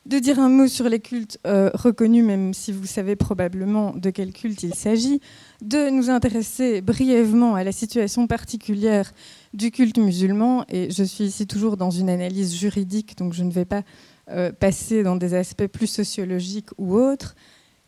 De 0.06 0.18
dire 0.18 0.40
un 0.40 0.48
mot 0.48 0.66
sur 0.66 0.88
les 0.88 0.98
cultes 0.98 1.38
euh, 1.46 1.70
reconnus, 1.74 2.24
même 2.24 2.54
si 2.54 2.72
vous 2.72 2.86
savez 2.86 3.16
probablement 3.16 3.92
de 3.94 4.08
quel 4.08 4.32
culte 4.32 4.62
il 4.62 4.74
s'agit. 4.74 5.20
De 5.60 5.90
nous 5.90 6.08
intéresser 6.08 6.80
brièvement 6.80 7.54
à 7.54 7.64
la 7.64 7.72
situation 7.72 8.26
particulière 8.26 9.12
du 9.52 9.70
culte 9.70 9.98
musulman. 9.98 10.64
Et 10.70 10.90
je 10.90 11.04
suis 11.04 11.24
ici 11.24 11.46
toujours 11.46 11.76
dans 11.76 11.90
une 11.90 12.08
analyse 12.08 12.56
juridique, 12.56 13.18
donc 13.18 13.34
je 13.34 13.44
ne 13.44 13.50
vais 13.50 13.66
pas 13.66 13.82
euh, 14.30 14.52
passer 14.52 15.02
dans 15.02 15.16
des 15.16 15.34
aspects 15.34 15.66
plus 15.66 15.86
sociologiques 15.86 16.70
ou 16.78 16.96
autres. 16.96 17.36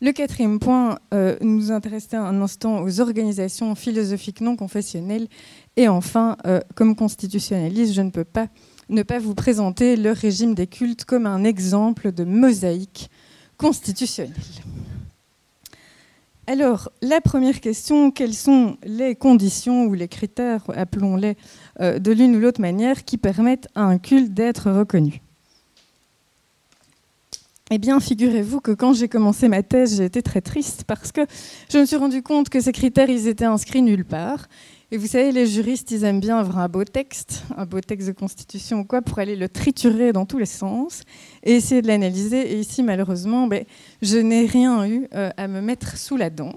Le 0.03 0.11
quatrième 0.11 0.59
point, 0.59 0.99
euh, 1.13 1.37
nous 1.39 1.71
intéresser 1.71 2.17
un 2.17 2.41
instant 2.41 2.83
aux 2.83 2.99
organisations 2.99 3.73
philosophiques 3.73 4.41
non 4.41 4.57
confessionnelles. 4.57 5.29
Et 5.77 5.87
enfin, 5.87 6.35
euh, 6.45 6.59
comme 6.75 6.93
constitutionnaliste, 6.93 7.93
je 7.93 8.01
ne 8.01 8.09
peux 8.09 8.25
pas 8.25 8.47
ne 8.89 9.01
pas 9.01 9.17
vous 9.17 9.33
présenter 9.33 9.95
le 9.95 10.11
régime 10.11 10.55
des 10.55 10.67
cultes 10.67 11.05
comme 11.05 11.25
un 11.25 11.45
exemple 11.45 12.11
de 12.11 12.25
mosaïque 12.25 13.09
constitutionnelle. 13.55 14.35
Alors, 16.47 16.91
la 17.01 17.21
première 17.21 17.61
question, 17.61 18.11
quelles 18.11 18.33
sont 18.33 18.75
les 18.83 19.15
conditions 19.15 19.85
ou 19.85 19.93
les 19.93 20.09
critères, 20.09 20.65
appelons-les 20.75 21.37
euh, 21.79 21.97
de 21.97 22.11
l'une 22.11 22.35
ou 22.35 22.39
l'autre 22.41 22.59
manière, 22.59 23.05
qui 23.05 23.17
permettent 23.17 23.69
à 23.73 23.83
un 23.83 23.99
culte 23.99 24.33
d'être 24.33 24.69
reconnu? 24.69 25.22
Eh 27.71 27.77
bien, 27.77 27.99
figurez-vous 27.99 28.59
que 28.59 28.71
quand 28.71 28.93
j'ai 28.93 29.07
commencé 29.07 29.47
ma 29.47 29.63
thèse, 29.63 29.97
j'ai 29.97 30.05
été 30.05 30.21
très 30.21 30.41
triste 30.41 30.83
parce 30.85 31.11
que 31.11 31.21
je 31.71 31.77
me 31.77 31.85
suis 31.85 31.95
rendu 31.95 32.21
compte 32.21 32.49
que 32.49 32.59
ces 32.59 32.73
critères, 32.73 33.09
ils 33.09 33.27
étaient 33.27 33.45
inscrits 33.45 33.81
nulle 33.81 34.05
part. 34.05 34.47
Et 34.91 34.97
vous 34.97 35.07
savez, 35.07 35.31
les 35.31 35.47
juristes, 35.47 35.89
ils 35.89 36.03
aiment 36.03 36.19
bien 36.19 36.37
avoir 36.37 36.59
un 36.59 36.67
beau 36.67 36.83
texte, 36.83 37.43
un 37.57 37.65
beau 37.65 37.79
texte 37.79 38.07
de 38.07 38.11
constitution 38.11 38.81
ou 38.81 38.83
quoi, 38.83 39.01
pour 39.01 39.17
aller 39.17 39.35
le 39.35 39.49
triturer 39.49 40.11
dans 40.11 40.25
tous 40.25 40.37
les 40.37 40.45
sens 40.45 41.01
et 41.41 41.53
essayer 41.53 41.81
de 41.81 41.87
l'analyser. 41.87 42.53
Et 42.53 42.59
ici, 42.59 42.83
malheureusement, 42.83 43.47
ben, 43.47 43.63
je 44.01 44.17
n'ai 44.17 44.45
rien 44.45 44.85
eu 44.85 45.07
euh, 45.15 45.31
à 45.35 45.47
me 45.47 45.61
mettre 45.61 45.97
sous 45.97 46.17
la 46.17 46.29
dent. 46.29 46.53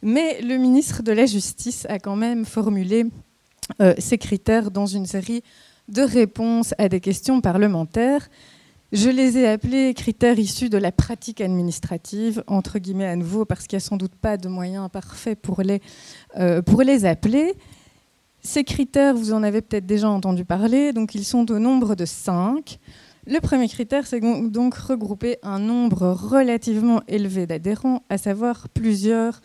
Mais 0.00 0.40
le 0.40 0.56
ministre 0.56 1.02
de 1.02 1.12
la 1.12 1.26
Justice 1.26 1.86
a 1.90 1.98
quand 1.98 2.16
même 2.16 2.44
formulé 2.44 3.04
euh, 3.82 3.94
ces 3.98 4.16
critères 4.16 4.70
dans 4.70 4.86
une 4.86 5.06
série 5.06 5.42
de 5.88 6.02
réponses 6.02 6.72
à 6.78 6.88
des 6.88 7.00
questions 7.00 7.40
parlementaires. 7.40 8.28
Je 8.96 9.10
les 9.10 9.36
ai 9.36 9.46
appelés 9.46 9.92
critères 9.92 10.38
issus 10.38 10.70
de 10.70 10.78
la 10.78 10.90
pratique 10.90 11.42
administrative, 11.42 12.42
entre 12.46 12.78
guillemets 12.78 13.04
à 13.04 13.14
nouveau, 13.14 13.44
parce 13.44 13.66
qu'il 13.66 13.76
n'y 13.76 13.82
a 13.82 13.84
sans 13.84 13.98
doute 13.98 14.14
pas 14.14 14.38
de 14.38 14.48
moyens 14.48 14.88
parfaits 14.90 15.38
pour 15.38 15.60
les, 15.60 15.82
euh, 16.38 16.62
pour 16.62 16.80
les 16.80 17.04
appeler. 17.04 17.56
Ces 18.40 18.64
critères, 18.64 19.14
vous 19.14 19.34
en 19.34 19.42
avez 19.42 19.60
peut-être 19.60 19.84
déjà 19.84 20.08
entendu 20.08 20.46
parler, 20.46 20.94
donc 20.94 21.14
ils 21.14 21.26
sont 21.26 21.50
au 21.52 21.58
nombre 21.58 21.94
de 21.94 22.06
cinq. 22.06 22.78
Le 23.26 23.38
premier 23.40 23.68
critère, 23.68 24.06
c'est 24.06 24.20
donc 24.50 24.74
regrouper 24.74 25.36
un 25.42 25.58
nombre 25.58 26.12
relativement 26.12 27.02
élevé 27.06 27.46
d'adhérents, 27.46 28.02
à 28.08 28.16
savoir 28.16 28.66
plusieurs 28.70 29.42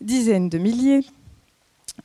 dizaines 0.00 0.48
de 0.48 0.58
milliers. 0.58 1.04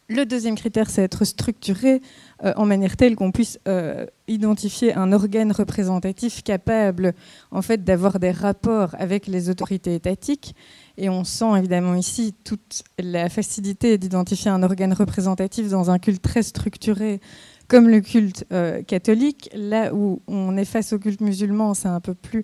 Le 0.09 0.25
deuxième 0.25 0.55
critère, 0.55 0.89
c'est 0.89 1.03
être 1.03 1.25
structuré 1.25 2.01
euh, 2.43 2.53
en 2.55 2.65
manière 2.67 2.95
telle 2.97 3.15
qu'on 3.15 3.31
puisse 3.31 3.59
euh, 3.67 4.05
identifier 4.27 4.93
un 4.93 5.11
organe 5.11 5.51
représentatif 5.51 6.43
capable 6.43 7.13
en 7.49 7.63
fait 7.63 7.83
d'avoir 7.83 8.19
des 8.19 8.29
rapports 8.29 8.95
avec 8.99 9.25
les 9.25 9.49
autorités 9.49 9.95
étatiques. 9.95 10.55
Et 10.97 11.09
on 11.09 11.23
sent 11.23 11.57
évidemment 11.57 11.95
ici 11.95 12.35
toute 12.43 12.83
la 12.99 13.29
facilité 13.29 13.97
d'identifier 13.97 14.51
un 14.51 14.61
organe 14.61 14.93
représentatif 14.93 15.69
dans 15.69 15.89
un 15.89 15.97
culte 15.97 16.21
très 16.21 16.43
structuré 16.43 17.21
comme 17.67 17.89
le 17.89 18.01
culte 18.01 18.45
euh, 18.53 18.83
catholique. 18.83 19.49
Là 19.55 19.93
où 19.95 20.21
on 20.27 20.57
est 20.57 20.65
face 20.65 20.93
au 20.93 20.99
culte 20.99 21.21
musulman, 21.21 21.73
c'est 21.73 21.89
un 21.89 22.01
peu 22.01 22.13
plus 22.13 22.43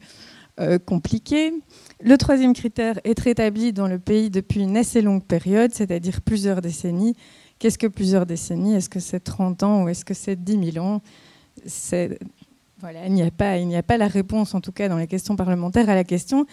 compliqué. 0.85 1.51
Le 1.99 2.15
troisième 2.15 2.53
critère, 2.53 2.99
être 3.05 3.25
établi 3.25 3.73
dans 3.73 3.87
le 3.87 3.97
pays 3.97 4.29
depuis 4.29 4.61
une 4.61 4.77
assez 4.77 5.01
longue 5.01 5.23
période, 5.23 5.73
c'est-à-dire 5.73 6.21
plusieurs 6.21 6.61
décennies. 6.61 7.15
Qu'est-ce 7.63 7.77
que 7.77 7.87
plusieurs 7.87 8.25
décennies 8.25 8.75
Est-ce 8.75 8.89
que 8.89 8.99
c'est 8.99 9.21
30 9.21 9.63
ans 9.63 9.83
ou 9.83 9.87
est-ce 9.87 10.03
que 10.03 10.13
c'est 10.13 10.35
10 10.35 10.73
000 10.73 10.85
ans? 10.85 11.01
Il 11.65 13.13
n'y 13.13 13.21
a, 13.21 13.31
pas, 13.31 13.97
la 13.97 14.07
réponse, 14.09 14.53
en 14.53 14.59
tout 14.59 14.73
cas 14.73 14.89
dans 14.89 14.97
les 14.97 15.07
questions 15.07 15.37
parlementaires, 15.37 15.89
à 15.89 15.95
la 15.95 16.03
question. 16.03 16.45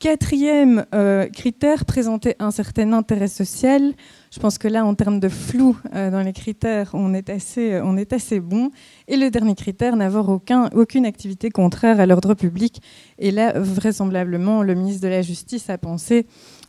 Quatrième 0.00 0.84
euh, 0.94 1.28
critère, 1.28 1.86
présenter 1.86 2.36
un 2.40 2.50
certain 2.50 2.92
intérêt 2.92 3.28
social. 3.28 3.94
Je 4.30 4.38
pense 4.38 4.58
que 4.58 4.68
là, 4.68 4.84
en 4.84 4.94
termes 4.94 5.18
de 5.18 5.30
flou 5.30 5.78
euh, 5.94 6.10
dans 6.10 6.20
les 6.20 6.34
critères, 6.34 6.90
on 6.92 7.14
est, 7.14 7.30
assez, 7.30 8.40
bon. 8.40 8.70
Et 9.08 9.16
le 9.16 9.30
dernier 9.30 9.54
critère, 9.54 9.96
n'avoir 9.96 10.28
aucun, 10.28 10.68
aucune 10.74 11.06
activité 11.06 11.48
contraire 11.48 12.00
à 12.00 12.04
l'ordre 12.04 12.34
public. 12.34 12.82
Et 13.18 13.30
là, 13.30 13.58
vraisemblablement, 13.58 14.62
le 14.62 14.74
ministre 14.74 15.04
de 15.04 15.08
la 15.08 15.22
Justice 15.22 15.70
a 15.70 15.78
pensé 15.78 16.26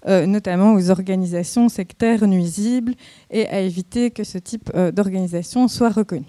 euh, 0.08 0.26
notamment 0.26 0.74
aux 0.74 0.90
organisations 0.90 1.70
sectaires 1.70 2.28
nuisibles 2.28 2.94
et 3.30 3.48
à 3.48 3.60
éviter 3.60 4.12
que 4.12 4.24
ce 4.24 4.38
type 4.38 4.72
euh, 4.74 4.92
d'organisation 4.92 5.68
soit 5.68 5.90
reconnu. 5.90 6.26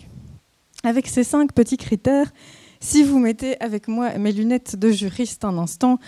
Avec 0.85 1.07
ces 1.07 1.25
cinq 1.25 1.53
petits 1.53 1.77
critères, 1.77 2.33
si 2.81 3.03
vous 3.03 3.19
mettez 3.19 3.61
avec 3.61 3.89
moi 3.89 4.19
mes 4.19 4.33
lunettes 4.33 4.77
de 4.77 4.91
juriste 4.91 5.45
un 5.45 5.57
instant, 5.57 5.99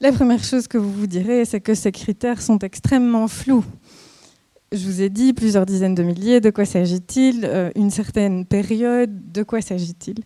la 0.00 0.10
première 0.10 0.42
chose 0.42 0.66
que 0.66 0.78
vous 0.78 0.92
vous 0.92 1.06
direz, 1.06 1.44
c'est 1.44 1.60
que 1.60 1.74
ces 1.74 1.92
critères 1.92 2.42
sont 2.42 2.58
extrêmement 2.58 3.28
flous. 3.28 3.64
Je 4.72 4.84
vous 4.86 5.02
ai 5.02 5.08
dit 5.08 5.32
plusieurs 5.32 5.66
dizaines 5.66 5.94
de 5.94 6.02
milliers, 6.02 6.40
de 6.40 6.50
quoi 6.50 6.64
s'agit-il 6.64 7.44
euh, 7.44 7.70
Une 7.76 7.90
certaine 7.90 8.44
période, 8.44 9.30
de 9.30 9.42
quoi 9.44 9.60
s'agit-il 9.60 10.24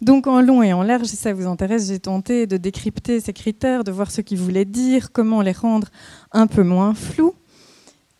donc 0.00 0.26
en 0.26 0.40
long 0.40 0.62
et 0.62 0.72
en 0.72 0.82
large, 0.82 1.06
si 1.06 1.16
ça 1.16 1.32
vous 1.32 1.46
intéresse, 1.46 1.88
j'ai 1.88 1.98
tenté 1.98 2.46
de 2.46 2.56
décrypter 2.56 3.20
ces 3.20 3.32
critères, 3.32 3.84
de 3.84 3.92
voir 3.92 4.10
ce 4.10 4.20
qu'ils 4.20 4.38
voulaient 4.38 4.64
dire, 4.64 5.12
comment 5.12 5.42
les 5.42 5.52
rendre 5.52 5.88
un 6.32 6.46
peu 6.46 6.62
moins 6.62 6.94
flous. 6.94 7.34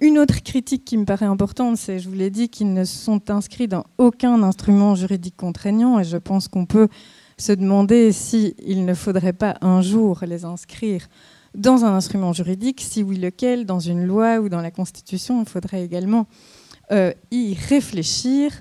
Une 0.00 0.18
autre 0.18 0.42
critique 0.42 0.84
qui 0.84 0.96
me 0.96 1.04
paraît 1.04 1.26
importante, 1.26 1.76
c'est, 1.76 1.98
je 1.98 2.08
vous 2.08 2.14
l'ai 2.14 2.30
dit, 2.30 2.48
qu'ils 2.48 2.72
ne 2.72 2.84
sont 2.84 3.30
inscrits 3.30 3.68
dans 3.68 3.84
aucun 3.98 4.42
instrument 4.42 4.94
juridique 4.94 5.36
contraignant, 5.36 5.98
et 5.98 6.04
je 6.04 6.16
pense 6.16 6.48
qu'on 6.48 6.66
peut 6.66 6.88
se 7.36 7.52
demander 7.52 8.12
s'il 8.12 8.84
ne 8.84 8.94
faudrait 8.94 9.32
pas 9.32 9.56
un 9.60 9.82
jour 9.82 10.20
les 10.26 10.44
inscrire 10.44 11.06
dans 11.54 11.84
un 11.84 11.94
instrument 11.94 12.32
juridique, 12.32 12.80
si 12.80 13.02
oui 13.02 13.16
lequel, 13.16 13.66
dans 13.66 13.80
une 13.80 14.04
loi 14.04 14.38
ou 14.38 14.48
dans 14.48 14.60
la 14.60 14.70
Constitution, 14.70 15.42
il 15.42 15.48
faudrait 15.48 15.82
également 15.84 16.26
euh, 16.92 17.12
y 17.30 17.54
réfléchir. 17.54 18.52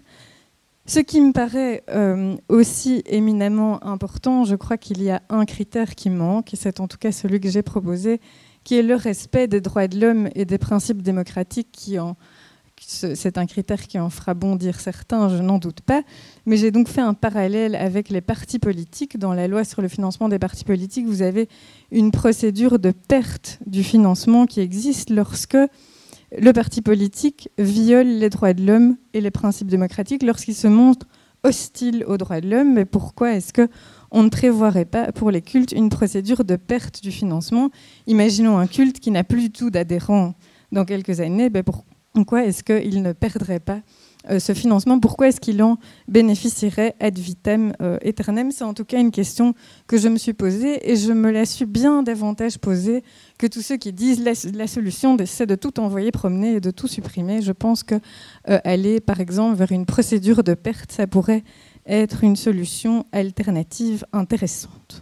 Ce 0.89 0.99
qui 0.99 1.21
me 1.21 1.33
paraît 1.33 1.83
euh, 1.91 2.35
aussi 2.47 3.03
éminemment 3.05 3.85
important, 3.85 4.43
je 4.43 4.55
crois 4.55 4.79
qu'il 4.79 5.03
y 5.03 5.11
a 5.11 5.21
un 5.29 5.45
critère 5.45 5.93
qui 5.93 6.09
manque, 6.09 6.51
et 6.51 6.57
c'est 6.57 6.79
en 6.79 6.87
tout 6.87 6.97
cas 6.97 7.11
celui 7.11 7.39
que 7.39 7.47
j'ai 7.47 7.61
proposé, 7.61 8.19
qui 8.63 8.73
est 8.73 8.81
le 8.81 8.95
respect 8.95 9.47
des 9.47 9.61
droits 9.61 9.87
de 9.87 9.99
l'homme 9.99 10.29
et 10.33 10.45
des 10.45 10.57
principes 10.57 11.03
démocratiques 11.03 11.69
c'est 12.81 13.37
un 13.37 13.45
critère 13.45 13.87
qui 13.87 13.99
en 13.99 14.09
fera 14.09 14.33
bondir 14.33 14.79
certains, 14.79 15.29
je 15.29 15.43
n'en 15.43 15.59
doute 15.59 15.81
pas. 15.81 16.01
Mais 16.45 16.57
j'ai 16.57 16.71
donc 16.71 16.87
fait 16.87 17.01
un 17.01 17.13
parallèle 17.13 17.75
avec 17.75 18.09
les 18.09 18.21
partis 18.21 18.57
politiques. 18.57 19.19
Dans 19.19 19.33
la 19.33 19.47
loi 19.47 19.63
sur 19.63 19.81
le 19.81 19.89
financement 19.89 20.29
des 20.29 20.39
partis 20.39 20.63
politiques, 20.63 21.05
vous 21.05 21.21
avez 21.21 21.49
une 21.91 22.11
procédure 22.11 22.79
de 22.79 22.91
perte 22.91 23.59
du 23.65 23.83
financement 23.83 24.45
qui 24.45 24.61
existe 24.61 25.09
lorsque 25.09 25.57
le 26.37 26.51
parti 26.53 26.81
politique 26.81 27.49
viole 27.57 28.07
les 28.07 28.29
droits 28.29 28.53
de 28.53 28.65
l'homme 28.65 28.97
et 29.13 29.21
les 29.21 29.31
principes 29.31 29.67
démocratiques 29.67 30.23
lorsqu'il 30.23 30.55
se 30.55 30.67
montre 30.67 31.07
hostile 31.43 32.03
aux 32.07 32.17
droits 32.17 32.41
de 32.41 32.49
l'homme. 32.49 32.73
Mais 32.73 32.85
pourquoi 32.85 33.33
est-ce 33.33 33.53
que 33.53 33.67
on 34.11 34.23
ne 34.23 34.29
prévoirait 34.29 34.85
pas 34.85 35.11
pour 35.11 35.31
les 35.31 35.41
cultes 35.41 35.71
une 35.71 35.89
procédure 35.89 36.43
de 36.43 36.55
perte 36.55 37.01
du 37.01 37.11
financement? 37.11 37.69
Imaginons 38.07 38.57
un 38.57 38.67
culte 38.67 38.99
qui 38.99 39.11
n'a 39.11 39.23
plus 39.23 39.49
tout 39.49 39.69
d'adhérents 39.69 40.33
dans 40.71 40.85
quelques 40.85 41.19
années. 41.19 41.49
Ben 41.49 41.63
pourquoi 41.63 42.45
est-ce 42.45 42.63
qu'il 42.63 43.01
ne 43.01 43.13
perdrait 43.13 43.59
pas 43.59 43.81
ce 44.27 44.53
financement 44.53 44.99
Pourquoi 44.99 45.29
est-ce 45.29 45.39
qu'il 45.39 45.63
en 45.63 45.77
bénéficierait 46.07 46.95
ad 46.99 47.17
vitam 47.17 47.71
euh, 47.81 47.97
aeternam? 48.03 48.51
C'est 48.51 48.65
en 48.65 48.73
tout 48.73 48.83
cas 48.83 48.99
une 48.99 49.11
question 49.11 49.53
que 49.87 49.97
je 49.97 50.09
me 50.09 50.17
suis 50.17 50.33
posée 50.33 50.91
et 50.91 50.97
je 50.97 51.13
me 51.13 51.31
la 51.31 51.45
suis 51.45 51.65
bien 51.65 52.03
davantage 52.03 52.57
posée 52.57 53.03
que 53.37 53.47
tous 53.47 53.61
ceux 53.61 53.77
qui 53.77 53.93
disent 53.93 54.21
la, 54.21 54.33
la 54.53 54.67
solution, 54.67 55.15
c'est 55.25 55.45
de 55.45 55.55
tout 55.55 55.79
envoyer 55.79 56.11
promener 56.11 56.55
et 56.55 56.59
de 56.59 56.71
tout 56.71 56.87
supprimer. 56.87 57.41
Je 57.41 57.53
pense 57.53 57.83
que 57.83 57.95
euh, 58.49 58.59
aller, 58.65 58.99
par 58.99 59.21
exemple, 59.21 59.55
vers 59.55 59.71
une 59.71 59.85
procédure 59.85 60.43
de 60.43 60.53
perte, 60.53 60.91
ça 60.91 61.07
pourrait 61.07 61.43
être 61.85 62.23
une 62.23 62.35
solution 62.35 63.05
alternative 63.13 64.05
intéressante. 64.11 65.01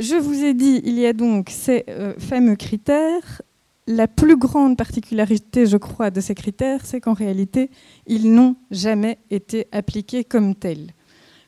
Je 0.00 0.14
vous 0.14 0.44
ai 0.44 0.54
dit, 0.54 0.80
il 0.84 0.96
y 0.96 1.06
a 1.06 1.12
donc 1.12 1.50
ces 1.50 1.84
fameux 2.18 2.54
critères 2.54 3.42
la 3.88 4.06
plus 4.06 4.36
grande 4.36 4.76
particularité, 4.76 5.64
je 5.64 5.78
crois, 5.78 6.10
de 6.10 6.20
ces 6.20 6.34
critères, 6.34 6.84
c'est 6.84 7.00
qu'en 7.00 7.14
réalité, 7.14 7.70
ils 8.06 8.30
n'ont 8.30 8.56
jamais 8.70 9.18
été 9.30 9.66
appliqués 9.72 10.24
comme 10.24 10.54
tels. 10.54 10.92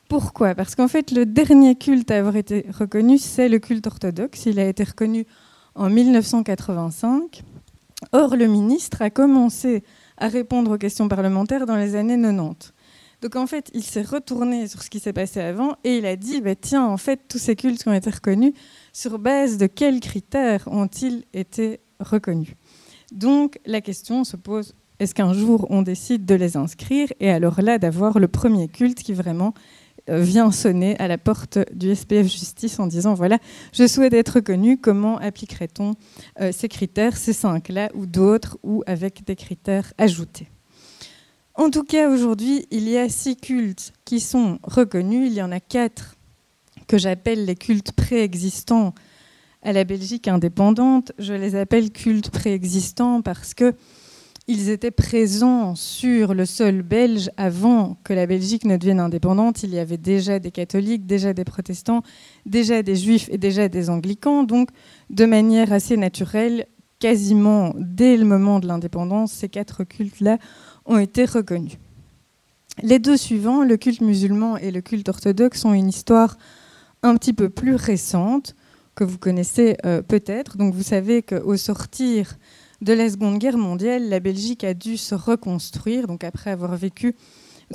Pourquoi? 0.09 0.55
Parce 0.55 0.73
qu'en 0.73 0.87
fait, 0.87 1.11
le 1.11 1.27
dernier 1.27 1.75
culte 1.75 2.09
à 2.09 2.17
avoir 2.17 2.35
été 2.35 2.65
reconnu, 2.71 3.19
c'est 3.19 3.47
le 3.47 3.59
culte 3.59 3.85
orthodoxe. 3.85 4.47
Il 4.47 4.59
a 4.59 4.67
été 4.67 4.83
reconnu 4.83 5.27
en 5.75 5.91
1985. 5.91 7.43
Or, 8.11 8.35
le 8.35 8.47
ministre 8.47 9.03
a 9.03 9.11
commencé 9.11 9.83
à 10.17 10.27
répondre 10.27 10.71
aux 10.71 10.77
questions 10.79 11.07
parlementaires 11.07 11.67
dans 11.67 11.77
les 11.77 11.95
années 11.95 12.19
90. 12.19 12.73
Donc 13.21 13.35
en 13.35 13.45
fait, 13.45 13.69
il 13.75 13.83
s'est 13.83 14.01
retourné 14.01 14.67
sur 14.67 14.81
ce 14.81 14.89
qui 14.89 14.99
s'est 14.99 15.13
passé 15.13 15.39
avant 15.41 15.75
et 15.83 15.97
il 15.97 16.07
a 16.07 16.15
dit, 16.15 16.41
bah, 16.41 16.55
tiens, 16.55 16.87
en 16.87 16.97
fait, 16.97 17.19
tous 17.29 17.37
ces 17.37 17.55
cultes 17.55 17.83
qui 17.83 17.87
ont 17.87 17.93
été 17.93 18.09
reconnus, 18.09 18.53
sur 18.93 19.19
base 19.19 19.59
de 19.59 19.67
quels 19.67 19.99
critères 19.99 20.67
ont-ils 20.67 21.23
été 21.33 21.81
reconnus. 22.01 22.55
Donc 23.11 23.59
la 23.65 23.81
question 23.81 24.23
se 24.23 24.37
pose, 24.37 24.73
est-ce 24.99 25.15
qu'un 25.15 25.33
jour 25.33 25.67
on 25.69 25.81
décide 25.81 26.25
de 26.25 26.35
les 26.35 26.57
inscrire 26.57 27.07
et 27.19 27.29
alors 27.29 27.61
là 27.61 27.77
d'avoir 27.77 28.19
le 28.19 28.27
premier 28.27 28.67
culte 28.67 29.01
qui 29.03 29.13
vraiment 29.13 29.53
euh, 30.09 30.21
vient 30.21 30.51
sonner 30.51 30.97
à 30.99 31.07
la 31.07 31.17
porte 31.17 31.59
du 31.73 31.93
SPF 31.93 32.27
Justice 32.27 32.79
en 32.79 32.87
disant 32.87 33.13
voilà, 33.13 33.37
je 33.73 33.85
souhaite 33.85 34.13
être 34.13 34.35
reconnu, 34.35 34.77
comment 34.77 35.17
appliquerait-on 35.17 35.93
euh, 36.39 36.51
ces 36.51 36.69
critères, 36.69 37.17
ces 37.17 37.33
cinq-là 37.33 37.89
ou 37.93 38.05
d'autres 38.05 38.57
ou 38.63 38.83
avec 38.87 39.23
des 39.25 39.35
critères 39.35 39.93
ajoutés? 39.97 40.47
En 41.55 41.69
tout 41.69 41.83
cas, 41.83 42.09
aujourd'hui, 42.09 42.65
il 42.71 42.87
y 42.89 42.97
a 42.97 43.09
six 43.09 43.35
cultes 43.35 43.93
qui 44.05 44.19
sont 44.19 44.57
reconnus, 44.63 45.27
il 45.29 45.33
y 45.33 45.41
en 45.41 45.51
a 45.51 45.59
quatre 45.59 46.15
que 46.87 46.97
j'appelle 46.97 47.45
les 47.45 47.55
cultes 47.55 47.91
préexistants 47.91 48.95
à 49.63 49.73
la 49.73 49.83
Belgique 49.83 50.27
indépendante. 50.27 51.11
Je 51.19 51.33
les 51.33 51.55
appelle 51.55 51.91
cultes 51.91 52.29
préexistants 52.29 53.21
parce 53.21 53.53
que 53.53 53.73
ils 54.47 54.69
étaient 54.69 54.91
présents 54.91 55.75
sur 55.75 56.33
le 56.33 56.45
sol 56.45 56.81
belge 56.81 57.29
avant 57.37 57.97
que 58.03 58.11
la 58.11 58.25
Belgique 58.25 58.65
ne 58.65 58.75
devienne 58.75 58.99
indépendante. 58.99 59.63
Il 59.63 59.73
y 59.73 59.79
avait 59.79 59.97
déjà 59.97 60.39
des 60.39 60.51
catholiques, 60.51 61.05
déjà 61.05 61.31
des 61.33 61.45
protestants, 61.45 62.01
déjà 62.45 62.81
des 62.81 62.95
juifs 62.95 63.29
et 63.31 63.37
déjà 63.37 63.69
des 63.69 63.89
anglicans. 63.89 64.43
Donc, 64.43 64.69
de 65.09 65.25
manière 65.25 65.71
assez 65.71 65.95
naturelle, 65.95 66.65
quasiment 66.99 67.73
dès 67.77 68.17
le 68.17 68.25
moment 68.25 68.59
de 68.59 68.67
l'indépendance, 68.67 69.31
ces 69.31 69.47
quatre 69.47 69.83
cultes-là 69.83 70.37
ont 70.85 70.97
été 70.97 71.25
reconnus. 71.25 71.77
Les 72.81 72.99
deux 72.99 73.17
suivants, 73.17 73.63
le 73.63 73.77
culte 73.77 74.01
musulman 74.01 74.57
et 74.57 74.71
le 74.71 74.81
culte 74.81 75.07
orthodoxe, 75.07 75.65
ont 75.65 75.73
une 75.73 75.89
histoire 75.89 76.37
un 77.03 77.15
petit 77.15 77.33
peu 77.33 77.49
plus 77.49 77.75
récente 77.75 78.55
que 78.95 79.03
vous 79.03 79.17
connaissez 79.17 79.77
euh, 79.85 80.01
peut-être. 80.01 80.57
Donc 80.57 80.73
vous 80.73 80.83
savez 80.83 81.21
qu'au 81.21 81.57
sortir 81.57 82.37
de 82.81 82.93
la 82.93 83.09
Seconde 83.09 83.37
Guerre 83.37 83.57
mondiale, 83.57 84.09
la 84.09 84.19
Belgique 84.19 84.63
a 84.63 84.73
dû 84.73 84.97
se 84.97 85.15
reconstruire, 85.15 86.07
donc 86.07 86.23
après 86.23 86.51
avoir 86.51 86.75
vécu 86.75 87.15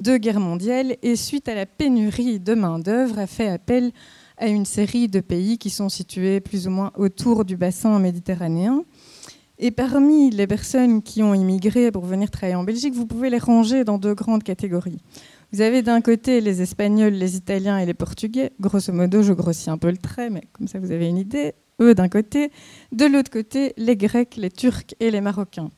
deux 0.02 0.18
guerres 0.18 0.40
mondiales, 0.40 0.96
et 1.02 1.16
suite 1.16 1.48
à 1.48 1.54
la 1.54 1.64
pénurie 1.64 2.40
de 2.40 2.54
main-d'œuvre, 2.54 3.18
a 3.18 3.26
fait 3.26 3.48
appel 3.48 3.92
à 4.36 4.48
une 4.48 4.66
série 4.66 5.08
de 5.08 5.20
pays 5.20 5.58
qui 5.58 5.70
sont 5.70 5.88
situés 5.88 6.40
plus 6.40 6.66
ou 6.66 6.70
moins 6.70 6.92
autour 6.96 7.44
du 7.44 7.56
bassin 7.56 7.98
méditerranéen. 7.98 8.84
Et 9.58 9.70
parmi 9.70 10.30
les 10.30 10.46
personnes 10.46 11.02
qui 11.02 11.22
ont 11.22 11.32
immigré 11.32 11.90
pour 11.90 12.04
venir 12.04 12.30
travailler 12.30 12.56
en 12.56 12.64
Belgique, 12.64 12.92
vous 12.92 13.06
pouvez 13.06 13.30
les 13.30 13.38
ranger 13.38 13.84
dans 13.84 13.96
deux 13.96 14.14
grandes 14.14 14.42
catégories. 14.42 14.98
Vous 15.52 15.60
avez 15.60 15.82
d'un 15.82 16.00
côté 16.00 16.40
les 16.40 16.60
Espagnols, 16.60 17.12
les 17.12 17.36
Italiens 17.36 17.78
et 17.78 17.86
les 17.86 17.94
Portugais. 17.94 18.52
Grosso 18.60 18.92
modo, 18.92 19.22
je 19.22 19.32
grossis 19.32 19.70
un 19.70 19.78
peu 19.78 19.90
le 19.90 19.96
trait, 19.96 20.28
mais 20.28 20.42
comme 20.52 20.68
ça 20.68 20.78
vous 20.78 20.90
avez 20.90 21.08
une 21.08 21.18
idée. 21.18 21.54
Eux 21.80 21.94
d'un 21.94 22.08
côté. 22.08 22.50
De 22.92 23.04
l'autre 23.04 23.30
côté, 23.30 23.72
les 23.76 23.96
Grecs, 23.96 24.36
les 24.36 24.50
Turcs 24.50 24.94
et 24.98 25.10
les 25.10 25.20
Marocains. 25.20 25.70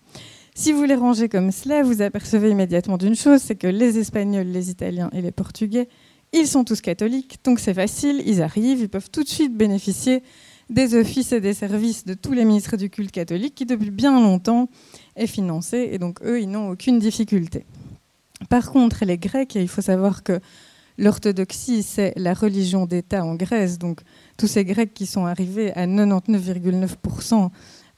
Si 0.54 0.72
vous 0.72 0.84
les 0.84 0.94
rangez 0.94 1.28
comme 1.28 1.52
cela, 1.52 1.82
vous 1.82 2.02
apercevez 2.02 2.50
immédiatement 2.50 2.98
d'une 2.98 3.14
chose, 3.14 3.40
c'est 3.40 3.56
que 3.56 3.66
les 3.66 3.98
Espagnols, 3.98 4.46
les 4.46 4.70
Italiens 4.70 5.10
et 5.12 5.22
les 5.22 5.30
Portugais, 5.30 5.88
ils 6.32 6.46
sont 6.46 6.64
tous 6.64 6.80
catholiques, 6.80 7.38
donc 7.44 7.58
c'est 7.58 7.74
facile, 7.74 8.22
ils 8.26 8.42
arrivent, 8.42 8.80
ils 8.80 8.88
peuvent 8.88 9.10
tout 9.10 9.22
de 9.22 9.28
suite 9.28 9.56
bénéficier 9.56 10.22
des 10.68 10.94
offices 10.94 11.32
et 11.32 11.40
des 11.40 11.54
services 11.54 12.04
de 12.04 12.14
tous 12.14 12.32
les 12.32 12.44
ministres 12.44 12.76
du 12.76 12.90
culte 12.90 13.10
catholique 13.10 13.54
qui 13.54 13.64
depuis 13.64 13.90
bien 13.90 14.20
longtemps 14.20 14.68
est 15.16 15.26
financé 15.26 15.88
et 15.92 15.98
donc 15.98 16.20
eux 16.22 16.40
ils 16.40 16.50
n'ont 16.50 16.70
aucune 16.70 16.98
difficulté. 16.98 17.64
Par 18.48 18.70
contre 18.70 19.04
les 19.04 19.18
Grecs, 19.18 19.54
il 19.54 19.68
faut 19.68 19.82
savoir 19.82 20.22
que 20.22 20.40
l'orthodoxie 20.96 21.82
c'est 21.82 22.12
la 22.16 22.34
religion 22.34 22.86
d'État 22.86 23.24
en 23.24 23.34
Grèce, 23.34 23.78
donc 23.78 24.00
tous 24.36 24.46
ces 24.46 24.64
Grecs 24.64 24.94
qui 24.94 25.06
sont 25.06 25.26
arrivés 25.26 25.72
à 25.74 25.86
99,9% 25.86 27.50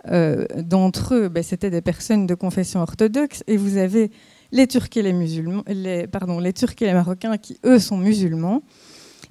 euh, 0.09 0.47
d'entre 0.57 1.15
eux, 1.15 1.29
ben, 1.29 1.43
c'était 1.43 1.71
des 1.71 1.83
personnes 1.83 2.27
de 2.27 2.35
confession 2.35 2.81
orthodoxe 2.81 3.45
et 3.47 3.59
vous 3.59 3.77
avez 3.77 4.11
les 4.51 4.67
Turcs 4.67 4.97
et 4.97 5.03
les 5.03 5.13
musulmans, 5.13 5.63
les, 5.67 6.07
les 6.41 6.53
Turcs 6.53 6.75
et 6.81 6.87
les 6.87 6.95
Marocains 6.95 7.37
qui 7.37 7.59
eux 7.67 7.79
sont 7.79 7.99
musulmans 7.99 8.63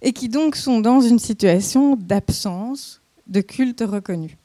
et 0.01 0.13
qui 0.13 0.29
donc 0.29 0.55
sont 0.55 0.79
dans 0.79 1.01
une 1.01 1.19
situation 1.19 1.95
d'absence 1.95 3.01
de 3.27 3.41
culte 3.41 3.81
reconnu. 3.81 4.37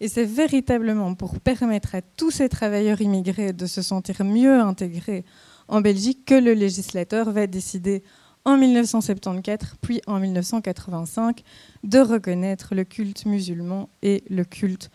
Et 0.00 0.08
c'est 0.08 0.24
véritablement 0.24 1.14
pour 1.14 1.40
permettre 1.40 1.94
à 1.94 2.02
tous 2.02 2.30
ces 2.30 2.48
travailleurs 2.48 3.00
immigrés 3.00 3.52
de 3.52 3.66
se 3.66 3.82
sentir 3.82 4.24
mieux 4.24 4.58
intégrés 4.60 5.24
en 5.70 5.80
Belgique 5.80 6.26
que 6.26 6.34
le 6.34 6.52
législateur 6.52 7.30
va 7.30 7.46
décider 7.46 8.02
en 8.44 8.58
1974 8.58 9.76
puis 9.80 10.02
en 10.06 10.18
1985 10.18 11.42
de 11.84 12.00
reconnaître 12.00 12.74
le 12.74 12.84
culte 12.84 13.24
musulman 13.24 13.88
et 14.02 14.22
le 14.28 14.44
culte 14.44 14.90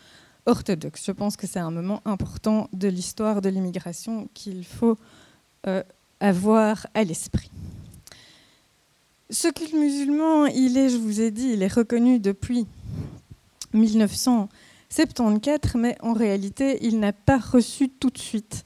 orthodoxe. 0.46 1.04
Je 1.06 1.12
pense 1.12 1.38
que 1.38 1.48
c'est 1.48 1.58
un 1.60 1.72
moment 1.72 2.02
important 2.06 2.70
de 2.74 2.88
l'histoire 2.88 3.42
de 3.42 3.50
l'immigration 3.50 4.30
qu'il 4.34 4.66
faut 4.66 4.98
euh, 5.66 5.82
avoir 6.20 6.86
à 6.94 7.04
l'esprit. 7.04 7.50
Ce 9.30 9.48
culte 9.48 9.74
musulman, 9.74 10.46
il 10.48 10.78
est, 10.78 10.90
je 10.90 10.98
vous 10.98 11.22
ai 11.22 11.32
dit, 11.32 11.52
il 11.54 11.64
est 11.64 11.74
reconnu 11.74 12.20
depuis 12.20 12.68
1974, 13.74 15.76
mais 15.76 15.98
en 16.02 16.14
réalité, 16.14 16.78
il 16.82 17.00
n'a 17.00 17.14
pas 17.14 17.40
reçu 17.40 17.90
tout 17.90 18.12
de 18.12 18.20
suite 18.20 18.65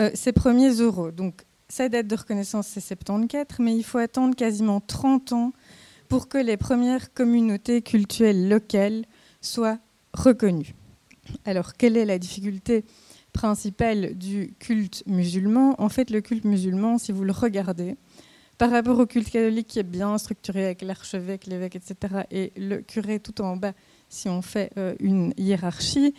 euh, 0.00 0.10
ses 0.14 0.32
premiers 0.32 0.72
euros. 0.72 1.10
Donc, 1.10 1.42
sa 1.68 1.88
date 1.88 2.06
de 2.06 2.16
reconnaissance, 2.16 2.66
c'est 2.66 2.80
74, 2.80 3.58
mais 3.60 3.76
il 3.76 3.84
faut 3.84 3.98
attendre 3.98 4.34
quasiment 4.34 4.80
30 4.80 5.32
ans 5.32 5.52
pour 6.08 6.28
que 6.28 6.38
les 6.38 6.56
premières 6.56 7.12
communautés 7.12 7.82
culturelles 7.82 8.48
locales 8.48 9.04
soient 9.40 9.78
reconnues. 10.12 10.74
Alors, 11.44 11.74
quelle 11.74 11.96
est 11.96 12.04
la 12.04 12.18
difficulté 12.18 12.84
principale 13.32 14.16
du 14.16 14.54
culte 14.58 15.04
musulman? 15.06 15.76
En 15.78 15.88
fait, 15.88 16.10
le 16.10 16.20
culte 16.20 16.44
musulman, 16.44 16.98
si 16.98 17.12
vous 17.12 17.22
le 17.22 17.32
regardez, 17.32 17.96
par 18.58 18.70
rapport 18.70 18.98
au 18.98 19.06
culte 19.06 19.30
catholique 19.30 19.68
qui 19.68 19.78
est 19.78 19.84
bien 19.84 20.18
structuré 20.18 20.64
avec 20.64 20.82
l'archevêque, 20.82 21.46
l'évêque, 21.46 21.76
etc., 21.76 22.24
et 22.30 22.52
le 22.56 22.78
curé 22.78 23.20
tout 23.20 23.40
en 23.40 23.56
bas 23.56 23.72
si 24.08 24.28
on 24.28 24.42
fait 24.42 24.70
euh, 24.76 24.94
une 24.98 25.32
hiérarchie. 25.38 26.14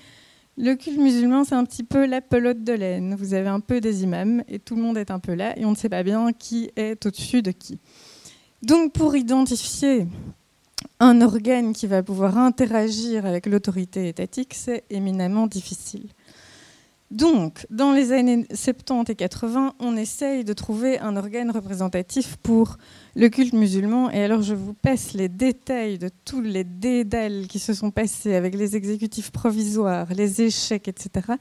Le 0.58 0.76
culte 0.76 1.00
musulman, 1.00 1.44
c'est 1.46 1.56
un 1.56 1.64
petit 1.64 1.84
peu 1.84 2.06
la 2.06 2.22
pelote 2.22 2.64
de 2.64 2.74
laine. 2.74 3.16
Vous 3.16 3.34
avez 3.34 3.48
un 3.48 3.62
peu 3.62 3.80
des 3.80 4.04
imams 4.04 4.44
et 4.50 4.60
tout 4.60 4.76
le 4.76 4.82
monde 4.82 4.98
est 4.98 5.10
un 5.10 5.20
peu 5.20 5.34
là 5.34 5.58
et 5.58 5.66
on 5.66 5.72
ne 5.72 5.76
sait 5.76 5.90
pas 5.90 6.04
bien 6.04 6.34
qui 6.34 6.72
est 6.76 7.06
au-dessus 7.06 7.42
de 7.42 7.52
qui. 7.52 7.80
Donc 8.62 8.92
pour 8.92 9.16
identifier 9.16 10.08
un 11.00 11.22
organe 11.22 11.74
qui 11.74 11.88
va 11.88 12.04
pouvoir 12.04 12.38
interagir 12.38 13.26
avec 13.26 13.46
l'autorité 13.46 14.08
étatique, 14.08 14.54
c'est 14.54 14.84
éminemment 14.90 15.48
difficile. 15.48 16.10
Donc, 17.12 17.68
dans 17.70 17.92
les 17.92 18.14
années 18.14 18.46
70 18.54 19.12
et 19.12 19.16
80, 19.16 19.74
on 19.80 19.98
essaye 19.98 20.46
de 20.46 20.54
trouver 20.54 20.98
un 21.00 21.18
organe 21.18 21.52
représentatif 21.52 22.38
pour 22.38 22.78
le 23.18 23.28
culte 23.28 23.52
musulman. 23.52 24.10
Et 24.12 24.24
alors, 24.24 24.42
je 24.42 24.56
vous 24.56 24.74
passe 24.74 25.12
les 25.12 25.28
détails 25.28 25.98
de 25.98 26.10
tous 26.24 26.40
les 26.40 26.64
dédales 26.64 27.48
qui 27.48 27.60
se 27.60 27.74
sont 27.74 27.92
passés 27.92 28.34
avec 28.34 28.56
les 28.56 28.78
exécutifs 28.78 29.32
provisoires, 29.32 30.08
les 30.14 30.42
échecs, 30.42 30.88
etc. 30.88 31.36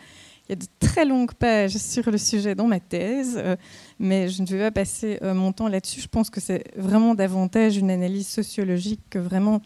Il 0.48 0.50
y 0.50 0.52
a 0.54 0.56
de 0.56 0.66
très 0.80 1.04
longues 1.04 1.35
pages 1.35 1.76
sur 1.76 2.11
le 2.11 2.18
sujet 2.18 2.56
dans 2.56 2.66
ma 2.66 2.80
thèse, 2.80 3.35
euh, 3.37 3.54
mais 4.00 4.28
je 4.28 4.42
ne 4.42 4.48
vais 4.48 4.59
pas 4.59 4.72
passer 4.72 5.20
euh, 5.22 5.35
mon 5.35 5.52
temps 5.52 5.68
là-dessus. 5.68 6.00
Je 6.00 6.09
pense 6.09 6.30
que 6.30 6.40
c'est 6.40 6.64
vraiment 6.76 7.14
davantage 7.14 7.76
une 7.76 7.92
analyse 7.92 8.26
sociologique 8.26 9.02
que 9.09 9.20
vraiment 9.20 9.62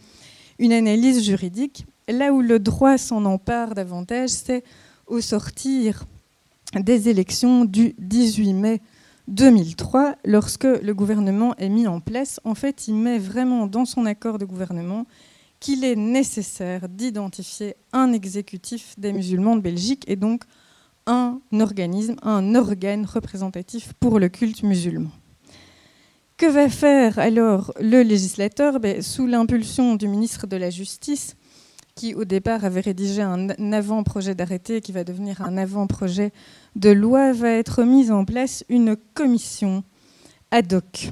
une 0.59 0.75
analyse 0.75 1.25
juridique. 1.25 1.87
Là 2.09 2.35
où 2.35 2.43
le 2.43 2.59
droit 2.59 2.99
s'en 2.99 3.25
empare 3.25 3.75
davantage, 3.75 4.29
c'est 4.29 4.63
au 5.07 5.21
sortir 5.21 6.05
des 6.75 7.09
élections 7.09 7.65
du 7.65 7.95
18 7.99 8.53
mai 8.55 8.81
2003, 9.29 10.17
lorsque 10.25 10.65
le 10.65 10.93
gouvernement 10.93 11.55
est 11.57 11.69
mis 11.69 11.87
en 11.87 12.01
place, 12.01 12.41
en 12.45 12.55
fait, 12.55 12.89
il 12.89 12.95
met 12.95 13.19
vraiment 13.19 13.67
dans 13.67 13.85
son 13.85 14.07
accord 14.07 14.39
de 14.39 14.45
gouvernement 14.45 15.07
qu'il 15.61 15.85
est 15.85 15.97
nécessaire 15.97 16.89
d'identifier 16.89 17.75
un 17.93 18.13
exécutif 18.13 18.95
des 18.99 19.13
musulmans 19.13 19.57
de 19.57 19.63
Belgique 19.63 20.05
et 20.09 20.17
donc 20.17 20.45
un 21.07 21.41
organisme, 21.53 22.17
un 22.23 22.55
organe 22.55 23.07
représentatif 23.07 23.93
pour 23.95 24.19
le 24.19 24.29
culte 24.29 24.63
musulman. 24.63 25.11
Que 26.37 26.47
va 26.47 26.69
faire 26.69 27.19
alors 27.19 27.73
le 27.81 28.03
législateur? 28.03 28.81
Ben, 28.81 29.01
Sous 29.01 29.27
l'impulsion 29.27 29.95
du 29.95 30.09
ministre 30.09 30.47
de 30.47 30.57
la 30.57 30.69
Justice, 30.69 31.37
qui 31.95 32.15
au 32.15 32.25
départ 32.25 32.65
avait 32.65 32.81
rédigé 32.81 33.23
un 33.23 33.73
avant-projet 33.73 34.35
d'arrêté 34.35 34.81
qui 34.81 34.93
va 34.93 35.05
devenir 35.05 35.43
un 35.43 35.57
avant-projet 35.57 36.33
de 36.77 36.91
loi, 36.91 37.33
va 37.33 37.51
être 37.51 37.85
mise 37.85 38.11
en 38.11 38.25
place 38.25 38.65
une 38.69 38.97
commission 39.15 39.85
ad 40.51 40.73
hoc. 40.73 41.11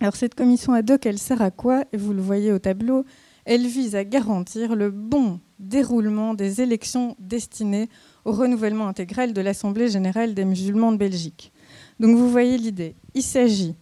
Alors 0.00 0.16
cette 0.16 0.34
commission 0.34 0.72
ad 0.72 0.90
hoc, 0.90 1.06
elle 1.06 1.18
sert 1.18 1.42
à 1.42 1.50
quoi? 1.50 1.84
Et 1.92 1.96
vous 1.96 2.12
le 2.12 2.22
voyez 2.22 2.52
au 2.52 2.58
tableau, 2.58 3.04
elle 3.44 3.66
vise 3.66 3.94
à 3.94 4.04
garantir 4.04 4.74
le 4.74 4.90
bon 4.90 5.40
déroulement 5.58 6.34
des 6.34 6.60
élections 6.60 7.14
destinées 7.20 7.88
au 8.24 8.32
renouvellement 8.32 8.88
intégral 8.88 9.32
de 9.32 9.40
l'Assemblée 9.40 9.88
générale 9.88 10.34
des 10.34 10.44
musulmans 10.44 10.92
de 10.92 10.96
Belgique. 10.96 11.52
Donc 12.00 12.16
vous 12.16 12.28
voyez 12.28 12.58
l'idée. 12.58 12.96
Il 13.14 13.22
s'agit 13.22 13.76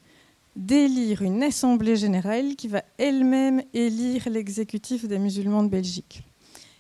d'élire 0.56 1.22
une 1.22 1.42
assemblée 1.42 1.96
générale 1.96 2.56
qui 2.56 2.68
va 2.68 2.82
elle-même 2.98 3.62
élire 3.72 4.28
l'exécutif 4.28 5.06
des 5.06 5.18
musulmans 5.18 5.62
de 5.62 5.68
Belgique. 5.68 6.22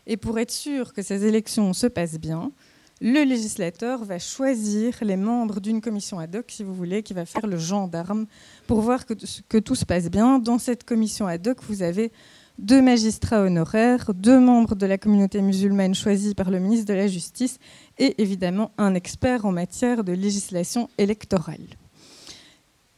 Et 0.06 0.16
pour 0.16 0.38
être 0.38 0.50
sûr 0.50 0.92
que 0.92 1.02
ces 1.02 1.24
élections 1.26 1.72
se 1.72 1.86
passent 1.86 2.18
bien, 2.18 2.52
le 3.00 3.24
législateur 3.24 4.04
va 4.04 4.20
choisir 4.20 4.94
les 5.02 5.16
membres 5.16 5.60
d'une 5.60 5.80
commission 5.80 6.20
ad 6.20 6.36
hoc, 6.36 6.46
si 6.48 6.62
vous 6.62 6.74
voulez, 6.74 7.02
qui 7.02 7.14
va 7.14 7.24
faire 7.24 7.48
le 7.48 7.56
gendarme 7.56 8.26
pour 8.68 8.80
voir 8.80 9.06
que, 9.06 9.58
tout 9.58 9.74
se 9.74 9.84
passe 9.84 10.08
bien. 10.08 10.38
Dans 10.38 10.58
cette 10.58 10.84
commission 10.84 11.26
ad 11.26 11.46
hoc, 11.48 11.58
vous 11.68 11.82
avez 11.82 12.12
deux 12.58 12.80
magistrats 12.80 13.42
honoraires, 13.42 14.12
deux 14.14 14.38
membres 14.38 14.76
de 14.76 14.86
la 14.86 14.98
communauté 14.98 15.42
musulmane 15.42 15.96
choisis 15.96 16.34
par 16.34 16.50
le 16.50 16.60
ministre 16.60 16.86
de 16.86 16.94
la 16.94 17.08
Justice 17.08 17.58
et 17.98 18.22
évidemment 18.22 18.70
un 18.78 18.94
expert 18.94 19.46
en 19.46 19.52
matière 19.52 20.04
de 20.04 20.12
législation 20.12 20.88
électorale. 20.96 21.81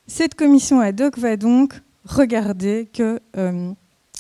Cette 0.07 0.35
commission 0.35 0.81
ad 0.81 1.01
hoc 1.01 1.19
va 1.19 1.39
donc 1.39 1.81
regarder 2.05 2.91
que 2.93 3.21
euh, 3.39 3.73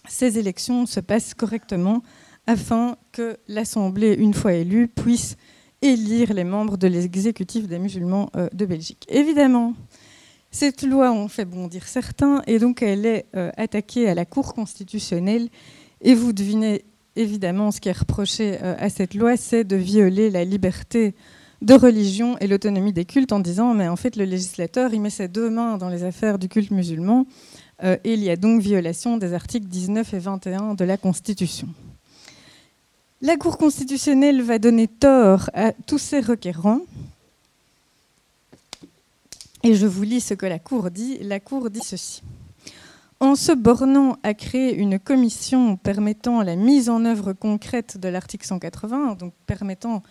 ces 0.09 0.38
élections 0.38 0.87
se 0.87 0.99
passent 0.99 1.35
correctement 1.35 2.03
afin 2.47 2.97
que 3.12 3.37
l'Assemblée, 3.49 4.14
une 4.14 4.33
fois 4.33 4.55
élue, 4.55 4.88
puisse 4.88 5.37
élire 5.83 6.33
les 6.33 6.44
membres 6.44 6.79
de 6.79 6.87
l'exécutif 6.87 7.68
des 7.68 7.79
musulmans 7.79 8.31
euh, 8.35 8.49
de 8.55 8.64
Belgique. 8.64 9.05
Évidemment, 9.11 9.75
cette 10.51 10.85
loi 10.85 11.11
en 11.11 11.29
fait 11.29 11.44
bondir 11.44 11.87
certains 11.87 12.42
et 12.47 12.59
donc 12.59 12.81
elle 12.81 13.05
est 13.05 13.27
euh, 13.37 13.51
attaquée 13.59 14.09
à 14.09 14.14
la 14.14 14.25
Cour 14.25 14.55
constitutionnelle 14.55 15.51
et 16.01 16.14
vous 16.14 16.33
devinez 16.33 16.87
évidemment 17.14 17.70
ce 17.70 17.83
qui 17.83 17.90
est 17.90 17.99
reproché 17.99 18.59
à 18.59 18.88
cette 18.88 19.14
loi, 19.14 19.37
c'est 19.37 19.64
de 19.64 19.77
violer 19.77 20.31
la 20.31 20.44
liberté 20.44 21.14
de 21.62 21.74
religion 21.74 22.36
et 22.38 22.46
l'autonomie 22.46 22.92
des 22.92 23.04
cultes 23.04 23.32
en 23.32 23.40
disant 23.40 23.74
mais 23.74 23.88
en 23.88 23.96
fait 23.96 24.16
le 24.16 24.24
législateur 24.24 24.92
il 24.92 25.00
met 25.00 25.10
ses 25.10 25.28
deux 25.28 25.50
mains 25.50 25.78
dans 25.78 25.88
les 25.88 26.04
affaires 26.04 26.38
du 26.38 26.48
culte 26.48 26.70
musulman 26.70 27.26
et 27.82 27.98
il 28.04 28.22
y 28.22 28.30
a 28.30 28.36
donc 28.36 28.62
violation 28.62 29.16
des 29.16 29.34
articles 29.34 29.66
19 29.66 30.14
et 30.14 30.18
21 30.18 30.74
de 30.74 30.84
la 30.84 30.96
Constitution. 30.96 31.68
La 33.24 33.38
Cour 33.38 33.56
constitutionnelle 33.56 34.42
va 34.42 34.58
donner 34.58 34.86
tort 34.86 35.48
à 35.54 35.72
tous 35.72 35.96
ces 35.96 36.20
requérants. 36.20 36.80
Et 39.62 39.74
je 39.74 39.86
vous 39.86 40.02
lis 40.02 40.20
ce 40.20 40.34
que 40.34 40.44
la 40.44 40.58
Cour 40.58 40.90
dit. 40.90 41.16
La 41.22 41.40
Cour 41.40 41.70
dit 41.70 41.80
ceci. 41.82 42.22
En 43.20 43.34
se 43.34 43.52
bornant 43.52 44.18
à 44.22 44.34
créer 44.34 44.74
une 44.74 44.98
commission 44.98 45.78
permettant 45.78 46.42
la 46.42 46.54
mise 46.54 46.90
en 46.90 47.06
œuvre 47.06 47.32
concrète 47.32 47.96
de 47.96 48.08
l'article 48.08 48.46
180, 48.46 49.14
donc 49.14 49.32
permettant 49.46 50.02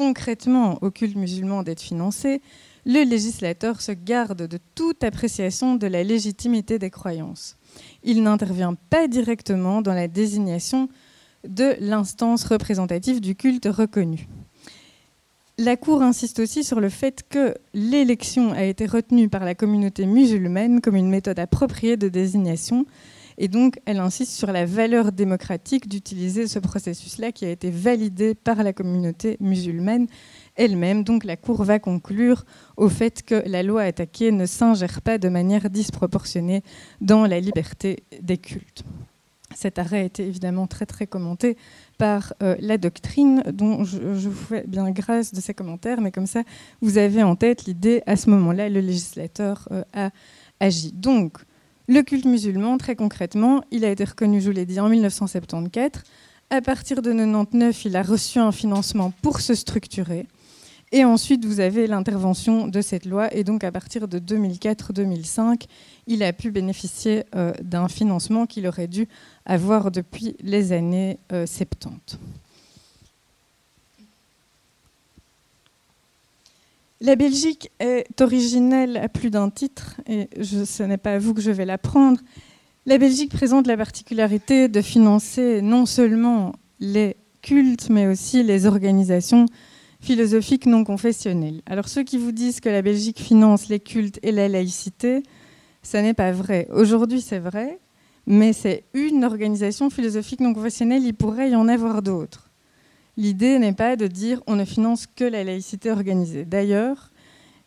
concrètement 0.00 0.78
au 0.80 0.90
culte 0.90 1.14
musulman 1.14 1.62
d'être 1.62 1.82
financé, 1.82 2.40
le 2.86 3.04
législateur 3.04 3.82
se 3.82 3.92
garde 3.92 4.46
de 4.46 4.58
toute 4.74 5.04
appréciation 5.04 5.74
de 5.74 5.86
la 5.86 6.02
légitimité 6.02 6.78
des 6.78 6.88
croyances. 6.88 7.58
Il 8.02 8.22
n'intervient 8.22 8.72
pas 8.88 9.08
directement 9.08 9.82
dans 9.82 9.92
la 9.92 10.08
désignation 10.08 10.88
de 11.46 11.76
l'instance 11.80 12.44
représentative 12.44 13.20
du 13.20 13.36
culte 13.36 13.68
reconnu. 13.70 14.26
La 15.58 15.76
Cour 15.76 16.00
insiste 16.00 16.38
aussi 16.38 16.64
sur 16.64 16.80
le 16.80 16.88
fait 16.88 17.22
que 17.28 17.54
l'élection 17.74 18.52
a 18.52 18.64
été 18.64 18.86
retenue 18.86 19.28
par 19.28 19.44
la 19.44 19.54
communauté 19.54 20.06
musulmane 20.06 20.80
comme 20.80 20.96
une 20.96 21.10
méthode 21.10 21.38
appropriée 21.38 21.98
de 21.98 22.08
désignation, 22.08 22.86
et 23.40 23.48
donc 23.48 23.80
elle 23.86 23.98
insiste 23.98 24.32
sur 24.32 24.52
la 24.52 24.66
valeur 24.66 25.12
démocratique 25.12 25.88
d'utiliser 25.88 26.46
ce 26.46 26.58
processus-là 26.58 27.32
qui 27.32 27.46
a 27.46 27.50
été 27.50 27.70
validé 27.70 28.34
par 28.34 28.62
la 28.62 28.74
communauté 28.74 29.38
musulmane 29.40 30.06
elle-même. 30.56 31.04
Donc 31.04 31.24
la 31.24 31.38
Cour 31.38 31.64
va 31.64 31.78
conclure 31.78 32.44
au 32.76 32.90
fait 32.90 33.22
que 33.22 33.42
la 33.46 33.62
loi 33.62 33.82
attaquée 33.82 34.30
ne 34.30 34.44
s'ingère 34.44 35.00
pas 35.00 35.16
de 35.16 35.30
manière 35.30 35.70
disproportionnée 35.70 36.62
dans 37.00 37.26
la 37.26 37.40
liberté 37.40 38.04
des 38.20 38.36
cultes. 38.36 38.84
Cet 39.54 39.78
arrêt 39.78 40.00
a 40.00 40.04
été 40.04 40.26
évidemment 40.26 40.66
très 40.66 40.84
très 40.84 41.06
commenté 41.06 41.56
par 41.96 42.34
euh, 42.42 42.56
la 42.60 42.76
doctrine, 42.76 43.42
dont 43.52 43.84
je, 43.84 43.98
vous 43.98 44.32
fais 44.32 44.64
bien 44.66 44.90
grâce 44.90 45.32
de 45.32 45.40
ces 45.40 45.54
commentaires, 45.54 46.00
mais 46.00 46.12
comme 46.12 46.26
ça, 46.26 46.42
vous 46.82 46.98
avez 46.98 47.22
en 47.22 47.34
tête 47.36 47.64
l'idée, 47.64 48.02
à 48.06 48.16
ce 48.16 48.30
moment-là, 48.30 48.68
le 48.68 48.80
législateur 48.80 49.66
euh, 49.72 49.82
a 49.92 50.10
agi. 50.60 50.92
Donc, 50.92 51.38
le 51.90 52.02
culte 52.02 52.24
musulman, 52.24 52.78
très 52.78 52.94
concrètement, 52.94 53.64
il 53.72 53.84
a 53.84 53.90
été 53.90 54.04
reconnu, 54.04 54.40
je 54.40 54.46
vous 54.46 54.54
l'ai 54.54 54.64
dit, 54.64 54.78
en 54.78 54.88
1974. 54.88 56.04
À 56.48 56.60
partir 56.60 57.02
de 57.02 57.10
1999, 57.10 57.84
il 57.84 57.96
a 57.96 58.02
reçu 58.04 58.38
un 58.38 58.52
financement 58.52 59.12
pour 59.22 59.40
se 59.40 59.56
structurer. 59.56 60.28
Et 60.92 61.04
ensuite, 61.04 61.44
vous 61.44 61.58
avez 61.58 61.88
l'intervention 61.88 62.68
de 62.68 62.80
cette 62.80 63.06
loi. 63.06 63.34
Et 63.34 63.42
donc, 63.42 63.64
à 63.64 63.72
partir 63.72 64.06
de 64.06 64.20
2004-2005, 64.20 65.64
il 66.06 66.22
a 66.22 66.32
pu 66.32 66.52
bénéficier 66.52 67.24
euh, 67.34 67.52
d'un 67.60 67.88
financement 67.88 68.46
qu'il 68.46 68.68
aurait 68.68 68.86
dû 68.86 69.08
avoir 69.44 69.90
depuis 69.90 70.36
les 70.44 70.70
années 70.70 71.18
70. 71.28 72.18
La 77.00 77.16
Belgique 77.16 77.70
est 77.80 78.20
originelle 78.20 78.96
à 78.98 79.08
plus 79.08 79.30
d'un 79.30 79.48
titre, 79.50 80.00
et 80.06 80.28
ce 80.42 80.82
n'est 80.82 80.98
pas 80.98 81.14
à 81.14 81.18
vous 81.18 81.32
que 81.32 81.40
je 81.40 81.50
vais 81.50 81.64
l'apprendre. 81.64 82.20
La 82.84 82.98
Belgique 82.98 83.30
présente 83.30 83.66
la 83.66 83.76
particularité 83.76 84.68
de 84.68 84.80
financer 84.82 85.62
non 85.62 85.86
seulement 85.86 86.52
les 86.78 87.16
cultes, 87.42 87.88
mais 87.88 88.06
aussi 88.06 88.42
les 88.42 88.66
organisations 88.66 89.46
philosophiques 90.00 90.66
non 90.66 90.84
confessionnelles. 90.84 91.62
Alors 91.66 91.88
ceux 91.88 92.02
qui 92.02 92.18
vous 92.18 92.32
disent 92.32 92.60
que 92.60 92.68
la 92.68 92.82
Belgique 92.82 93.20
finance 93.20 93.68
les 93.68 93.80
cultes 93.80 94.18
et 94.22 94.32
la 94.32 94.48
laïcité, 94.48 95.22
ça 95.82 96.02
n'est 96.02 96.14
pas 96.14 96.32
vrai. 96.32 96.68
Aujourd'hui, 96.70 97.22
c'est 97.22 97.38
vrai, 97.38 97.78
mais 98.26 98.52
c'est 98.52 98.84
une 98.92 99.24
organisation 99.24 99.88
philosophique 99.88 100.40
non 100.40 100.52
confessionnelle, 100.52 101.04
il 101.04 101.14
pourrait 101.14 101.50
y 101.50 101.56
en 101.56 101.68
avoir 101.68 102.02
d'autres. 102.02 102.49
L'idée 103.16 103.58
n'est 103.58 103.72
pas 103.72 103.96
de 103.96 104.06
dire 104.06 104.42
on 104.46 104.56
ne 104.56 104.64
finance 104.64 105.06
que 105.06 105.24
la 105.24 105.44
laïcité 105.44 105.90
organisée. 105.90 106.44
D'ailleurs, 106.44 107.10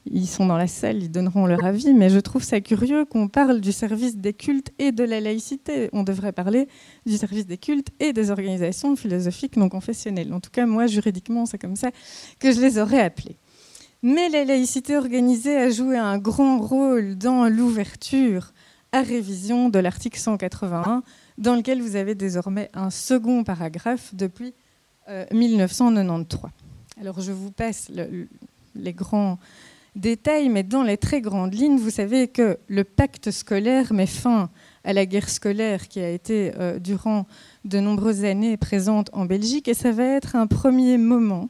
ils 0.05 0.27
sont 0.27 0.45
dans 0.45 0.57
la 0.57 0.67
salle, 0.67 1.01
ils 1.01 1.11
donneront 1.11 1.45
leur 1.45 1.63
avis, 1.63 1.93
mais 1.93 2.09
je 2.09 2.19
trouve 2.19 2.43
ça 2.43 2.59
curieux 2.59 3.05
qu'on 3.05 3.27
parle 3.27 3.61
du 3.61 3.71
service 3.71 4.17
des 4.17 4.33
cultes 4.33 4.71
et 4.77 4.91
de 4.91 5.03
la 5.03 5.21
laïcité. 5.21 5.89
On 5.93 6.03
devrait 6.03 6.33
parler 6.33 6.67
du 7.05 7.17
service 7.17 7.47
des 7.47 7.57
cultes 7.57 7.89
et 7.99 8.11
des 8.11 8.29
organisations 8.29 8.95
philosophiques 8.95 9.55
non 9.55 9.69
confessionnelles. 9.69 10.33
En 10.33 10.39
tout 10.39 10.51
cas, 10.51 10.65
moi, 10.65 10.87
juridiquement, 10.87 11.45
c'est 11.45 11.57
comme 11.57 11.77
ça 11.77 11.91
que 12.39 12.51
je 12.51 12.59
les 12.59 12.79
aurais 12.79 12.99
appelées. 12.99 13.37
Mais 14.01 14.27
la 14.27 14.43
laïcité 14.43 14.97
organisée 14.97 15.55
a 15.55 15.69
joué 15.69 15.97
un 15.97 16.17
grand 16.17 16.59
rôle 16.59 17.15
dans 17.15 17.47
l'ouverture 17.47 18.51
à 18.91 19.01
révision 19.01 19.69
de 19.69 19.79
l'article 19.79 20.19
181, 20.19 21.03
dans 21.37 21.55
lequel 21.55 21.81
vous 21.81 21.95
avez 21.95 22.13
désormais 22.13 22.69
un 22.73 22.89
second 22.89 23.45
paragraphe 23.45 24.13
depuis 24.13 24.53
1993. 25.31 26.43
Euh, 26.43 27.01
Alors 27.01 27.21
je 27.21 27.31
vous 27.31 27.51
passe 27.51 27.91
les 28.75 28.93
grands 28.93 29.37
détails, 29.95 30.49
mais 30.49 30.63
dans 30.63 30.83
les 30.83 30.97
très 30.97 31.21
grandes 31.21 31.53
lignes, 31.53 31.77
vous 31.77 31.89
savez 31.89 32.27
que 32.27 32.57
le 32.67 32.83
pacte 32.83 33.31
scolaire 33.31 33.93
met 33.93 34.07
fin 34.07 34.49
à 34.83 34.93
la 34.93 35.05
guerre 35.05 35.29
scolaire 35.29 35.87
qui 35.87 35.99
a 35.99 36.09
été 36.09 36.51
euh, 36.57 36.79
durant 36.79 37.25
de 37.65 37.79
nombreuses 37.79 38.23
années 38.25 38.57
présente 38.57 39.09
en 39.13 39.25
Belgique, 39.25 39.67
et 39.67 39.73
ça 39.73 39.91
va 39.91 40.03
être 40.03 40.35
un 40.35 40.47
premier 40.47 40.97
moment 40.97 41.49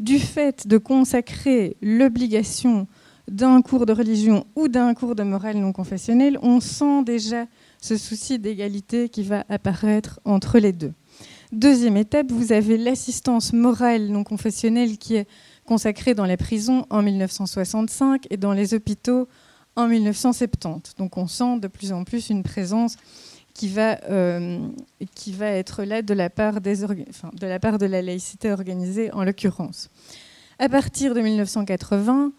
du 0.00 0.18
fait 0.18 0.66
de 0.66 0.76
consacrer 0.76 1.76
l'obligation 1.80 2.88
d'un 3.28 3.62
cours 3.62 3.86
de 3.86 3.92
religion 3.92 4.46
ou 4.54 4.68
d'un 4.68 4.92
cours 4.92 5.14
de 5.14 5.22
morale 5.22 5.56
non 5.56 5.72
confessionnelle, 5.72 6.38
on 6.42 6.60
sent 6.60 7.04
déjà 7.04 7.46
ce 7.80 7.96
souci 7.96 8.38
d'égalité 8.38 9.08
qui 9.08 9.22
va 9.22 9.44
apparaître 9.48 10.20
entre 10.24 10.58
les 10.58 10.72
deux. 10.72 10.92
Deuxième 11.54 11.96
étape, 11.96 12.32
vous 12.32 12.50
avez 12.50 12.76
l'assistance 12.76 13.52
morale 13.52 14.08
non 14.08 14.24
confessionnelle 14.24 14.98
qui 14.98 15.14
est 15.14 15.28
consacrée 15.64 16.12
dans 16.12 16.24
les 16.24 16.36
prisons 16.36 16.84
en 16.90 17.00
1965 17.00 18.26
et 18.30 18.36
dans 18.36 18.52
les 18.52 18.74
hôpitaux 18.74 19.28
en 19.76 19.86
1970. 19.86 20.96
Donc 20.96 21.16
on 21.16 21.28
sent 21.28 21.60
de 21.60 21.68
plus 21.68 21.92
en 21.92 22.02
plus 22.02 22.28
une 22.28 22.42
présence 22.42 22.96
qui 23.52 23.68
va, 23.68 24.00
euh, 24.10 24.66
être 25.40 25.84
là 25.84 26.02
de 26.02 26.12
la, 26.12 26.28
part 26.28 26.60
de 26.60 27.46
la 27.46 27.60
part 27.60 27.78
de 27.78 27.86
la 27.86 28.02
laïcité 28.02 28.50
organisée 28.50 29.12
en 29.12 29.22
l'occurrence. 29.22 29.90
À 30.58 30.68
partir 30.68 31.14
de 31.14 31.20
1980, 31.20 32.32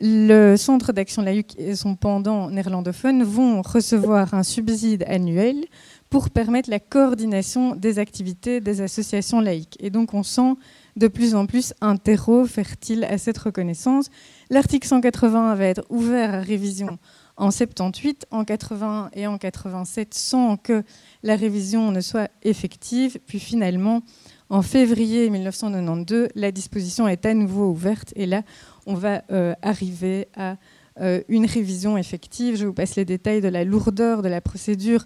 le 0.00 0.56
Centre 0.56 0.92
d'action 0.92 1.22
laïque 1.22 1.54
et 1.56 1.74
son 1.76 1.94
pendant 1.94 2.50
néerlandophone 2.50 3.22
vont 3.22 3.62
recevoir 3.62 4.34
un 4.34 4.42
subside 4.42 5.04
annuel 5.06 5.64
pour 6.10 6.30
permettre 6.30 6.70
la 6.70 6.78
coordination 6.78 7.74
des 7.74 7.98
activités 7.98 8.60
des 8.60 8.80
associations 8.80 9.40
laïques. 9.40 9.76
Et 9.80 9.90
donc 9.90 10.14
on 10.14 10.22
sent 10.22 10.54
de 10.96 11.08
plus 11.08 11.34
en 11.34 11.46
plus 11.46 11.74
un 11.80 11.96
terreau 11.96 12.46
fertile 12.46 13.04
à 13.04 13.18
cette 13.18 13.38
reconnaissance. 13.38 14.08
L'article 14.50 14.86
180 14.86 15.54
va 15.54 15.64
être 15.64 15.84
ouvert 15.90 16.34
à 16.34 16.40
révision 16.40 16.98
en 17.36 17.50
78, 17.50 18.26
en 18.30 18.44
80 18.44 19.10
et 19.12 19.26
en 19.26 19.36
87 19.36 20.14
sans 20.14 20.56
que 20.56 20.82
la 21.22 21.36
révision 21.36 21.90
ne 21.90 22.00
soit 22.00 22.30
effective. 22.42 23.18
Puis 23.26 23.40
finalement, 23.40 24.02
en 24.48 24.62
février 24.62 25.28
1992, 25.28 26.28
la 26.34 26.50
disposition 26.50 27.08
est 27.08 27.26
à 27.26 27.34
nouveau 27.34 27.70
ouverte 27.70 28.12
et 28.16 28.26
là, 28.26 28.42
on 28.86 28.94
va 28.94 29.22
euh, 29.30 29.54
arriver 29.60 30.28
à 30.36 30.56
euh, 31.00 31.20
une 31.28 31.44
révision 31.44 31.98
effective. 31.98 32.56
Je 32.56 32.64
vous 32.64 32.72
passe 32.72 32.96
les 32.96 33.04
détails 33.04 33.42
de 33.42 33.48
la 33.48 33.64
lourdeur 33.64 34.22
de 34.22 34.28
la 34.28 34.40
procédure 34.40 35.04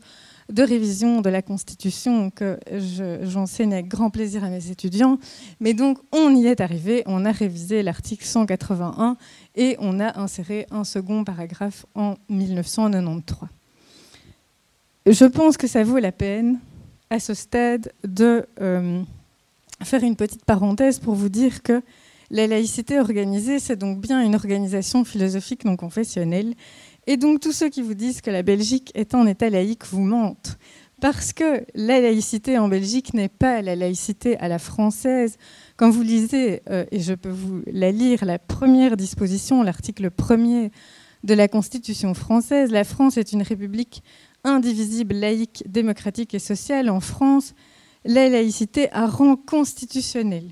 de 0.50 0.62
révision 0.62 1.20
de 1.20 1.30
la 1.30 1.42
Constitution 1.42 2.30
que 2.30 2.58
j'enseigne 3.22 3.72
avec 3.72 3.88
grand 3.88 4.10
plaisir 4.10 4.44
à 4.44 4.48
mes 4.48 4.70
étudiants. 4.70 5.18
Mais 5.60 5.74
donc, 5.74 5.98
on 6.12 6.34
y 6.34 6.46
est 6.46 6.60
arrivé, 6.60 7.02
on 7.06 7.24
a 7.24 7.32
révisé 7.32 7.82
l'article 7.82 8.24
181 8.24 9.16
et 9.56 9.76
on 9.78 10.00
a 10.00 10.18
inséré 10.18 10.66
un 10.70 10.84
second 10.84 11.24
paragraphe 11.24 11.86
en 11.94 12.16
1993. 12.28 13.48
Je 15.06 15.24
pense 15.24 15.56
que 15.56 15.66
ça 15.66 15.82
vaut 15.82 15.98
la 15.98 16.12
peine, 16.12 16.58
à 17.08 17.18
ce 17.18 17.34
stade, 17.34 17.92
de 18.04 18.46
euh, 18.60 19.02
faire 19.82 20.02
une 20.02 20.16
petite 20.16 20.44
parenthèse 20.44 20.98
pour 20.98 21.14
vous 21.14 21.28
dire 21.28 21.62
que 21.62 21.82
la 22.30 22.46
laïcité 22.46 23.00
organisée, 23.00 23.58
c'est 23.58 23.76
donc 23.76 24.00
bien 24.00 24.22
une 24.22 24.36
organisation 24.36 25.04
philosophique 25.04 25.64
non 25.64 25.76
confessionnelle 25.76 26.54
et 27.10 27.16
donc 27.16 27.40
tous 27.40 27.50
ceux 27.50 27.68
qui 27.68 27.82
vous 27.82 27.94
disent 27.94 28.20
que 28.20 28.30
la 28.30 28.44
Belgique 28.44 28.92
est 28.94 29.16
en 29.16 29.26
état 29.26 29.50
laïque 29.50 29.84
vous 29.84 30.00
mentent, 30.00 30.58
Parce 31.00 31.32
que 31.32 31.64
la 31.74 32.00
laïcité 32.00 32.56
en 32.56 32.68
Belgique 32.68 33.14
n'est 33.14 33.28
pas 33.28 33.62
la 33.62 33.74
laïcité 33.74 34.38
à 34.38 34.46
la 34.46 34.60
française. 34.60 35.36
Quand 35.76 35.90
vous 35.90 36.02
lisez, 36.02 36.62
euh, 36.70 36.84
et 36.92 37.00
je 37.00 37.14
peux 37.14 37.30
vous 37.30 37.62
la 37.66 37.90
lire, 37.90 38.24
la 38.24 38.38
première 38.38 38.96
disposition, 38.96 39.64
l'article 39.64 40.12
premier 40.12 40.70
de 41.24 41.34
la 41.34 41.48
Constitution 41.48 42.14
française, 42.14 42.70
la 42.70 42.84
France 42.84 43.16
est 43.16 43.32
une 43.32 43.42
république 43.42 44.04
indivisible, 44.44 45.16
laïque, 45.16 45.64
démocratique 45.66 46.32
et 46.34 46.38
sociale. 46.38 46.88
En 46.88 47.00
France, 47.00 47.54
la 48.04 48.28
laïcité 48.28 48.88
a 48.92 49.08
rang 49.08 49.34
constitutionnel. 49.34 50.44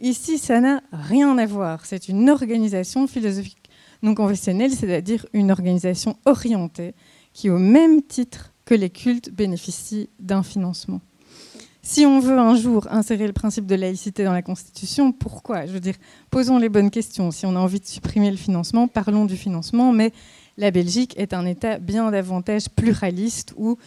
Ici, 0.00 0.38
ça 0.38 0.58
n'a 0.58 0.82
rien 0.90 1.38
à 1.38 1.46
voir. 1.46 1.86
C'est 1.86 2.08
une 2.08 2.28
organisation 2.28 3.06
philosophique 3.06 3.61
non 4.02 4.14
conventionnelle, 4.14 4.72
c'est-à-dire 4.72 5.26
une 5.32 5.50
organisation 5.50 6.16
orientée 6.24 6.94
qui, 7.32 7.50
au 7.50 7.58
même 7.58 8.02
titre 8.02 8.52
que 8.64 8.74
les 8.74 8.90
cultes, 8.90 9.30
bénéficie 9.30 10.08
d'un 10.18 10.42
financement. 10.42 11.00
Si 11.84 12.06
on 12.06 12.20
veut 12.20 12.38
un 12.38 12.54
jour 12.54 12.86
insérer 12.90 13.26
le 13.26 13.32
principe 13.32 13.66
de 13.66 13.74
laïcité 13.74 14.22
dans 14.22 14.32
la 14.32 14.42
Constitution, 14.42 15.10
pourquoi? 15.10 15.66
Je 15.66 15.72
veux 15.72 15.80
dire, 15.80 15.96
posons 16.30 16.58
les 16.58 16.68
bonnes 16.68 16.90
questions. 16.90 17.32
Si 17.32 17.44
on 17.44 17.56
a 17.56 17.58
envie 17.58 17.80
de 17.80 17.86
supprimer 17.86 18.30
le 18.30 18.36
financement, 18.36 18.86
parlons 18.86 19.24
du 19.24 19.36
financement, 19.36 19.90
mais 19.90 20.12
la 20.58 20.70
Belgique 20.70 21.14
est 21.16 21.32
un 21.32 21.44
État 21.44 21.78
bien 21.78 22.10
davantage 22.12 22.68
pluraliste 22.68 23.52
où 23.56 23.78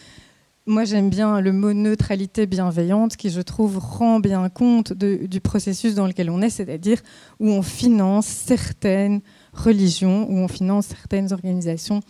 moi 0.66 0.84
j'aime 0.84 1.08
bien 1.08 1.40
le 1.40 1.52
mot 1.52 1.72
neutralité 1.72 2.44
bienveillante 2.44 3.16
qui 3.16 3.30
je 3.30 3.40
trouve 3.40 3.78
rend 3.78 4.20
bien 4.20 4.48
compte 4.48 4.92
du 4.92 5.40
processus 5.40 5.94
dans 5.94 6.06
lequel 6.06 6.28
on 6.28 6.42
est, 6.42 6.50
c'est-à-dire 6.50 7.00
où 7.40 7.48
on 7.48 7.62
finance 7.62 8.26
certaines 8.26 9.20
religions, 9.56 10.26
où 10.30 10.38
on 10.38 10.48
finance 10.48 10.86
certaines 10.86 11.32
organisations 11.32 12.00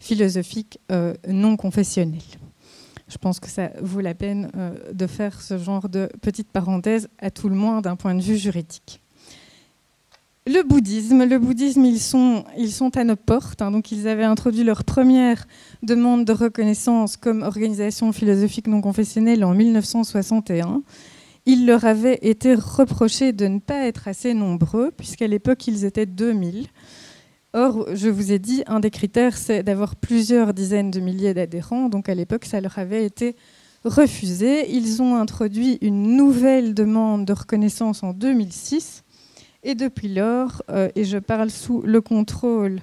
philosophiques 0.00 0.78
euh, 0.90 1.14
non 1.28 1.56
confessionnelles. 1.56 2.20
Je 3.08 3.18
pense 3.18 3.38
que 3.40 3.48
ça 3.48 3.70
vaut 3.80 4.00
la 4.00 4.14
peine 4.14 4.50
euh, 4.56 4.74
de 4.92 5.06
faire 5.06 5.40
ce 5.40 5.58
genre 5.58 5.88
de 5.88 6.08
petite 6.22 6.50
parenthèse, 6.50 7.08
à 7.18 7.30
tout 7.30 7.48
le 7.48 7.54
moins 7.54 7.80
d'un 7.80 7.96
point 7.96 8.14
de 8.14 8.22
vue 8.22 8.36
juridique. 8.36 9.00
Le 10.46 10.62
bouddhisme, 10.62 11.24
le 11.24 11.38
bouddhisme, 11.38 11.86
ils 11.86 12.00
sont, 12.00 12.44
ils 12.58 12.70
sont 12.70 12.96
à 12.98 13.04
nos 13.04 13.16
portes. 13.16 13.62
Hein. 13.62 13.70
donc, 13.70 13.92
ils 13.92 14.06
avaient 14.08 14.24
introduit 14.24 14.62
leur 14.62 14.84
première 14.84 15.46
demande 15.82 16.26
de 16.26 16.32
reconnaissance 16.32 17.16
comme 17.16 17.42
organisation 17.42 18.12
philosophique 18.12 18.66
non 18.66 18.82
confessionnelle 18.82 19.42
en 19.42 19.54
1961. 19.54 20.82
Il 21.46 21.66
leur 21.66 21.84
avait 21.84 22.18
été 22.22 22.54
reproché 22.54 23.32
de 23.32 23.46
ne 23.46 23.58
pas 23.58 23.86
être 23.86 24.08
assez 24.08 24.32
nombreux, 24.32 24.90
puisqu'à 24.90 25.26
l'époque, 25.26 25.66
ils 25.66 25.84
étaient 25.84 26.06
2000. 26.06 26.66
Or, 27.52 27.86
je 27.94 28.08
vous 28.08 28.32
ai 28.32 28.38
dit, 28.38 28.64
un 28.66 28.80
des 28.80 28.90
critères, 28.90 29.36
c'est 29.36 29.62
d'avoir 29.62 29.94
plusieurs 29.94 30.54
dizaines 30.54 30.90
de 30.90 31.00
milliers 31.00 31.34
d'adhérents. 31.34 31.88
Donc, 31.88 32.08
à 32.08 32.14
l'époque, 32.14 32.46
ça 32.46 32.60
leur 32.60 32.78
avait 32.78 33.04
été 33.04 33.36
refusé. 33.84 34.74
Ils 34.74 35.02
ont 35.02 35.16
introduit 35.16 35.78
une 35.82 36.16
nouvelle 36.16 36.74
demande 36.74 37.26
de 37.26 37.32
reconnaissance 37.32 38.02
en 38.02 38.12
2006 38.12 39.04
et 39.64 39.74
depuis 39.74 40.08
lors, 40.08 40.62
euh, 40.70 40.88
et 40.94 41.04
je 41.04 41.18
parle 41.18 41.50
sous 41.50 41.82
le 41.82 42.00
contrôle 42.00 42.80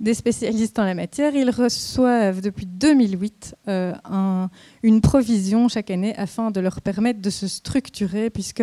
des 0.00 0.14
spécialistes 0.14 0.78
en 0.78 0.84
la 0.84 0.94
matière, 0.94 1.34
ils 1.34 1.50
reçoivent 1.50 2.40
depuis 2.40 2.64
2008 2.64 3.54
euh, 3.68 3.92
une 4.82 5.02
provision 5.02 5.68
chaque 5.68 5.90
année 5.90 6.16
afin 6.16 6.50
de 6.50 6.60
leur 6.60 6.80
permettre 6.80 7.20
de 7.20 7.28
se 7.28 7.46
structurer, 7.46 8.30
puisque 8.30 8.62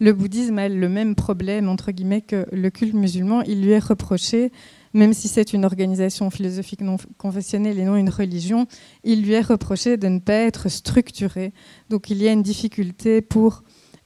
le 0.00 0.12
bouddhisme 0.14 0.58
a 0.58 0.70
le 0.70 0.88
même 0.88 1.14
problème, 1.14 1.68
entre 1.68 1.92
guillemets, 1.92 2.22
que 2.22 2.46
le 2.50 2.70
culte 2.70 2.94
musulman. 2.94 3.42
Il 3.42 3.62
lui 3.62 3.72
est 3.72 3.78
reproché, 3.78 4.52
même 4.94 5.12
si 5.12 5.28
c'est 5.28 5.52
une 5.52 5.66
organisation 5.66 6.30
philosophique 6.30 6.80
non 6.80 6.96
confessionnelle 7.18 7.78
et 7.78 7.84
non 7.84 7.96
une 7.96 8.08
religion, 8.08 8.66
il 9.04 9.22
lui 9.22 9.34
est 9.34 9.42
reproché 9.42 9.98
de 9.98 10.08
ne 10.08 10.18
pas 10.18 10.32
être 10.32 10.70
structuré. 10.70 11.52
Donc 11.90 12.08
il 12.08 12.22
y 12.22 12.28
a 12.28 12.32
une 12.32 12.42
difficulté 12.42 13.20
pour 13.20 13.64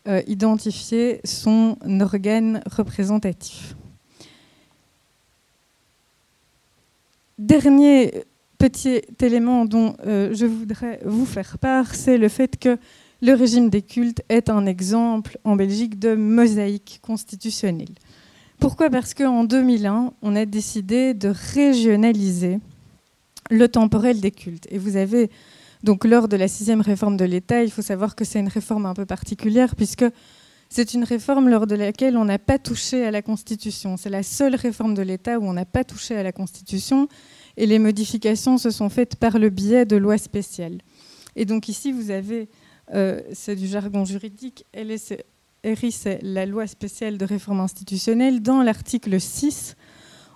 euh, 0.09 0.23
identifier 0.27 1.21
son 1.25 1.79
organe 2.01 2.63
représentatif. 2.69 3.77
Dernier 7.39 8.25
petit 8.59 9.03
élément 9.21 9.65
dont 9.65 9.97
euh, 10.07 10.33
je 10.33 10.47
voudrais 10.47 11.01
vous 11.05 11.27
faire 11.27 11.59
part, 11.59 11.95
c'est 11.95 12.17
le 12.17 12.29
fait 12.29 12.57
que 12.59 12.79
le 13.23 13.33
régime 13.33 13.71
des 13.71 13.83
cultes 13.83 14.23
est 14.29 14.49
un 14.49 14.67
exemple 14.67 15.39
en 15.45 15.57
Belgique 15.57 15.99
de 15.99 16.15
mosaïque 16.15 17.01
constitutionnelle. 17.03 17.95
Pourquoi? 18.61 18.89
Parce 18.89 19.15
qu'en 19.15 19.45
2001, 19.45 20.13
on 20.23 20.37
a 20.37 20.45
décidé 20.45 21.13
de 21.13 21.33
régionaliser 21.55 22.61
le 23.51 23.69
temporel 23.69 24.21
des 24.21 24.31
cultes. 24.31 24.67
Et 24.71 24.79
vous 24.79 24.97
avez 24.97 25.31
donc 25.83 26.05
lors 26.05 26.29
de 26.29 26.37
la 26.37 26.49
sixième 26.49 26.81
réforme 26.81 27.17
de 27.17 27.25
l'État, 27.25 27.63
il 27.63 27.71
faut 27.71 27.83
savoir 27.83 28.15
que 28.15 28.25
c'est 28.25 28.41
une 28.41 28.49
réforme 28.49 28.87
un 28.87 28.95
peu 28.95 29.05
particulière 29.05 29.77
puisque 29.77 30.05
c'est 30.69 30.95
une 30.95 31.05
réforme 31.05 31.49
lors 31.49 31.67
de 31.67 31.75
laquelle 31.75 32.17
on 32.17 32.25
n'a 32.25 32.39
pas 32.39 32.59
touché 32.59 33.05
à 33.05 33.11
la 33.11 33.23
Constitution. 33.23 33.97
C'est 33.97 34.11
la 34.11 34.23
seule 34.23 34.55
réforme 34.55 34.95
de 34.95 35.03
l'État 35.03 35.39
où 35.39 35.45
on 35.45 35.53
n'a 35.53 35.65
pas 35.65 35.85
touché 35.85 36.17
à 36.17 36.23
la 36.23 36.33
Constitution 36.33 37.09
et 37.57 37.67
les 37.67 37.79
modifications 37.79 38.59
se 38.59 38.71
sont 38.71 38.89
faites 38.89 39.17
par 39.17 39.39
le 39.39 39.51
biais 39.51 39.85
de 39.85 39.97
lois 39.97 40.19
spéciales. 40.19 40.79
Et 41.37 41.45
donc 41.45 41.69
ici, 41.69 41.93
vous 41.93 42.11
avez, 42.11 42.49
euh, 42.93 43.21
c'est 43.33 43.57
du 43.57 43.67
jargon 43.67 44.05
juridique, 44.05 44.65
RI, 44.75 45.93
c'est 45.93 46.19
la 46.23 46.47
loi 46.47 46.67
spéciale 46.67 47.19
de 47.19 47.25
réforme 47.25 47.61
institutionnelle. 47.61 48.43
Dans 48.43 48.63
l'article 48.63 49.21
6, 49.21 49.77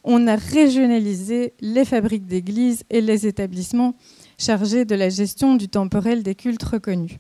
on 0.05 0.27
a 0.27 0.37
régionalisé 0.37 1.55
les 1.61 1.85
fabriques 1.85 2.27
d'églises 2.27 2.85
et 2.91 3.01
les 3.01 3.27
établissements 3.27 3.95
chargé 4.39 4.85
de 4.85 4.95
la 4.95 5.09
gestion 5.09 5.57
du 5.57 5.69
temporel 5.69 6.23
des 6.23 6.35
cultes 6.35 6.63
reconnus. 6.63 7.19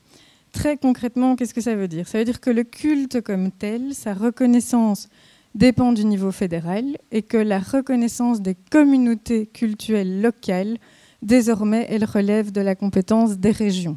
Très 0.52 0.76
concrètement, 0.76 1.36
qu'est-ce 1.36 1.54
que 1.54 1.60
ça 1.60 1.74
veut 1.74 1.88
dire? 1.88 2.08
Ça 2.08 2.18
veut 2.18 2.24
dire 2.24 2.40
que 2.40 2.50
le 2.50 2.64
culte 2.64 3.20
comme 3.20 3.50
tel, 3.50 3.94
sa 3.94 4.14
reconnaissance 4.14 5.08
dépend 5.54 5.92
du 5.92 6.04
niveau 6.04 6.30
fédéral 6.32 6.96
et 7.10 7.22
que 7.22 7.36
la 7.36 7.58
reconnaissance 7.58 8.40
des 8.40 8.56
communautés 8.70 9.46
cultuelles 9.46 10.20
locales, 10.20 10.78
désormais, 11.22 11.86
elle 11.90 12.04
relève 12.04 12.52
de 12.52 12.60
la 12.60 12.74
compétence 12.74 13.38
des 13.38 13.50
régions. 13.50 13.96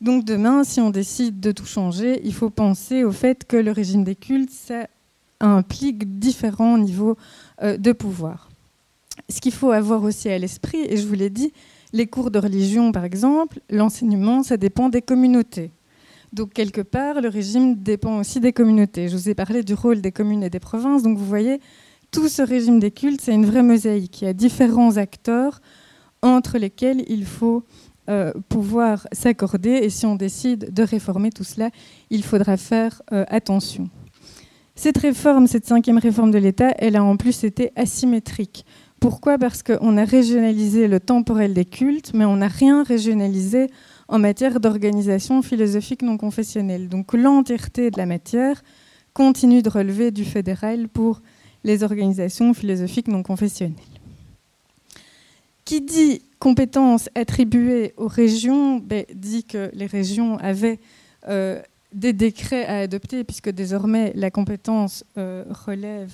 Donc 0.00 0.24
demain, 0.24 0.64
si 0.64 0.80
on 0.80 0.90
décide 0.90 1.40
de 1.40 1.52
tout 1.52 1.66
changer, 1.66 2.20
il 2.24 2.34
faut 2.34 2.50
penser 2.50 3.04
au 3.04 3.12
fait 3.12 3.44
que 3.46 3.56
le 3.56 3.72
régime 3.72 4.04
des 4.04 4.16
cultes, 4.16 4.50
ça 4.50 4.86
implique 5.40 6.18
différents 6.18 6.78
niveaux 6.78 7.16
euh, 7.62 7.76
de 7.76 7.92
pouvoir 7.92 8.50
ce 9.28 9.40
qu'il 9.40 9.52
faut 9.52 9.70
avoir 9.70 10.02
aussi 10.02 10.28
à 10.28 10.38
l'esprit, 10.38 10.84
et 10.88 10.96
je 10.96 11.06
vous 11.06 11.14
l'ai 11.14 11.30
dit, 11.30 11.52
les 11.96 12.06
cours 12.06 12.30
de 12.30 12.38
religion, 12.38 12.92
par 12.92 13.04
exemple, 13.04 13.60
l'enseignement, 13.70 14.42
ça 14.42 14.58
dépend 14.58 14.90
des 14.90 15.00
communautés. 15.00 15.70
Donc, 16.32 16.52
quelque 16.52 16.82
part, 16.82 17.22
le 17.22 17.28
régime 17.28 17.76
dépend 17.76 18.18
aussi 18.18 18.38
des 18.38 18.52
communautés. 18.52 19.08
Je 19.08 19.16
vous 19.16 19.30
ai 19.30 19.34
parlé 19.34 19.62
du 19.62 19.72
rôle 19.72 20.02
des 20.02 20.12
communes 20.12 20.42
et 20.42 20.50
des 20.50 20.60
provinces. 20.60 21.02
Donc, 21.02 21.16
vous 21.16 21.24
voyez, 21.24 21.60
tout 22.10 22.28
ce 22.28 22.42
régime 22.42 22.78
des 22.78 22.90
cultes, 22.90 23.22
c'est 23.22 23.32
une 23.32 23.46
vraie 23.46 23.62
mosaïque. 23.62 24.20
Il 24.20 24.26
y 24.26 24.28
a 24.28 24.34
différents 24.34 24.98
acteurs 24.98 25.62
entre 26.20 26.58
lesquels 26.58 27.02
il 27.08 27.24
faut 27.24 27.64
euh, 28.10 28.32
pouvoir 28.50 29.08
s'accorder. 29.12 29.70
Et 29.70 29.88
si 29.88 30.04
on 30.04 30.16
décide 30.16 30.74
de 30.74 30.82
réformer 30.82 31.30
tout 31.30 31.44
cela, 31.44 31.70
il 32.10 32.22
faudra 32.22 32.58
faire 32.58 33.00
euh, 33.12 33.24
attention. 33.28 33.88
Cette 34.74 34.98
réforme, 34.98 35.46
cette 35.46 35.64
cinquième 35.64 35.96
réforme 35.96 36.30
de 36.30 36.38
l'État, 36.38 36.74
elle 36.76 36.96
a 36.96 37.02
en 37.02 37.16
plus 37.16 37.44
été 37.44 37.72
asymétrique. 37.76 38.66
Pourquoi? 39.00 39.38
Parce 39.38 39.62
qu'on 39.62 39.96
a 39.96 40.04
régionalisé 40.04 40.88
le 40.88 41.00
temporel 41.00 41.52
des 41.52 41.64
cultes, 41.64 42.12
mais 42.14 42.24
on 42.24 42.36
n'a 42.36 42.48
rien 42.48 42.82
régionalisé 42.82 43.68
en 44.08 44.18
matière 44.18 44.60
d'organisation 44.60 45.42
philosophique 45.42 46.02
non 46.02 46.16
confessionnelle. 46.16 46.88
Donc 46.88 47.12
l'entièreté 47.12 47.90
de 47.90 47.98
la 47.98 48.06
matière 48.06 48.62
continue 49.12 49.62
de 49.62 49.68
relever 49.68 50.10
du 50.10 50.24
fédéral 50.24 50.88
pour 50.88 51.20
les 51.64 51.82
organisations 51.82 52.54
philosophiques 52.54 53.08
non 53.08 53.22
confessionnelles. 53.22 53.74
Qui 55.64 55.80
dit 55.80 56.22
compétences 56.38 57.10
attribuées 57.14 57.92
aux 57.96 58.06
régions 58.06 58.76
ben, 58.78 59.04
dit 59.12 59.44
que 59.44 59.70
les 59.72 59.86
régions 59.86 60.38
avaient 60.38 60.78
euh, 61.28 61.60
des 61.92 62.12
décrets 62.12 62.66
à 62.66 62.78
adopter, 62.78 63.24
puisque 63.24 63.50
désormais 63.50 64.12
la 64.14 64.30
compétence 64.30 65.04
euh, 65.18 65.44
relève 65.50 66.12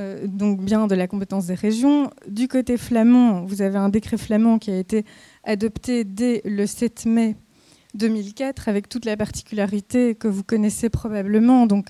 euh, 0.00 0.26
donc 0.26 0.62
bien 0.62 0.86
de 0.86 0.94
la 0.94 1.06
compétence 1.06 1.46
des 1.46 1.54
régions. 1.54 2.10
Du 2.26 2.48
côté 2.48 2.76
flamand, 2.76 3.44
vous 3.44 3.60
avez 3.60 3.76
un 3.76 3.90
décret 3.90 4.16
flamand 4.16 4.58
qui 4.58 4.70
a 4.70 4.78
été 4.78 5.04
adopté 5.44 6.04
dès 6.04 6.40
le 6.44 6.66
7 6.66 7.04
mai 7.06 7.36
2004 7.94 8.68
avec 8.68 8.88
toute 8.88 9.04
la 9.04 9.16
particularité 9.16 10.14
que 10.14 10.26
vous 10.26 10.42
connaissez 10.42 10.88
probablement. 10.88 11.66
Donc 11.66 11.88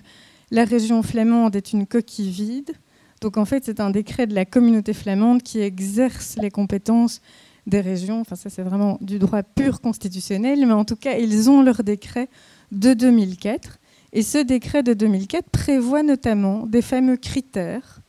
la 0.51 0.65
région 0.65 1.03
flamande 1.03 1.55
est 1.55 1.73
une 1.73 1.87
coquille 1.87 2.31
vide. 2.31 2.73
Donc 3.21 3.37
en 3.37 3.45
fait, 3.45 3.65
c'est 3.65 3.81
un 3.81 3.91
décret 3.91 4.27
de 4.27 4.35
la 4.35 4.45
communauté 4.45 4.93
flamande 4.93 5.43
qui 5.43 5.61
exerce 5.61 6.37
les 6.41 6.51
compétences 6.51 7.21
des 7.67 7.81
régions. 7.81 8.21
Enfin, 8.21 8.35
ça, 8.35 8.51
c'est 8.51 8.63
vraiment 8.63 8.99
du 9.01 9.19
droit 9.19 9.43
pur 9.43 9.81
constitutionnel, 9.81 10.67
mais 10.67 10.73
en 10.73 10.85
tout 10.85 10.97
cas, 10.97 11.17
ils 11.17 11.49
ont 11.49 11.63
leur 11.63 11.85
décret 11.85 12.29
de 12.73 12.93
2004. 12.93 13.79
Et 14.13 14.23
ce 14.23 14.39
décret 14.39 14.83
de 14.83 14.95
2004 14.95 15.49
prévoit 15.51 16.03
notamment 16.03 16.67
des 16.67 16.83
fameux 16.83 17.17
critères 17.17 18.00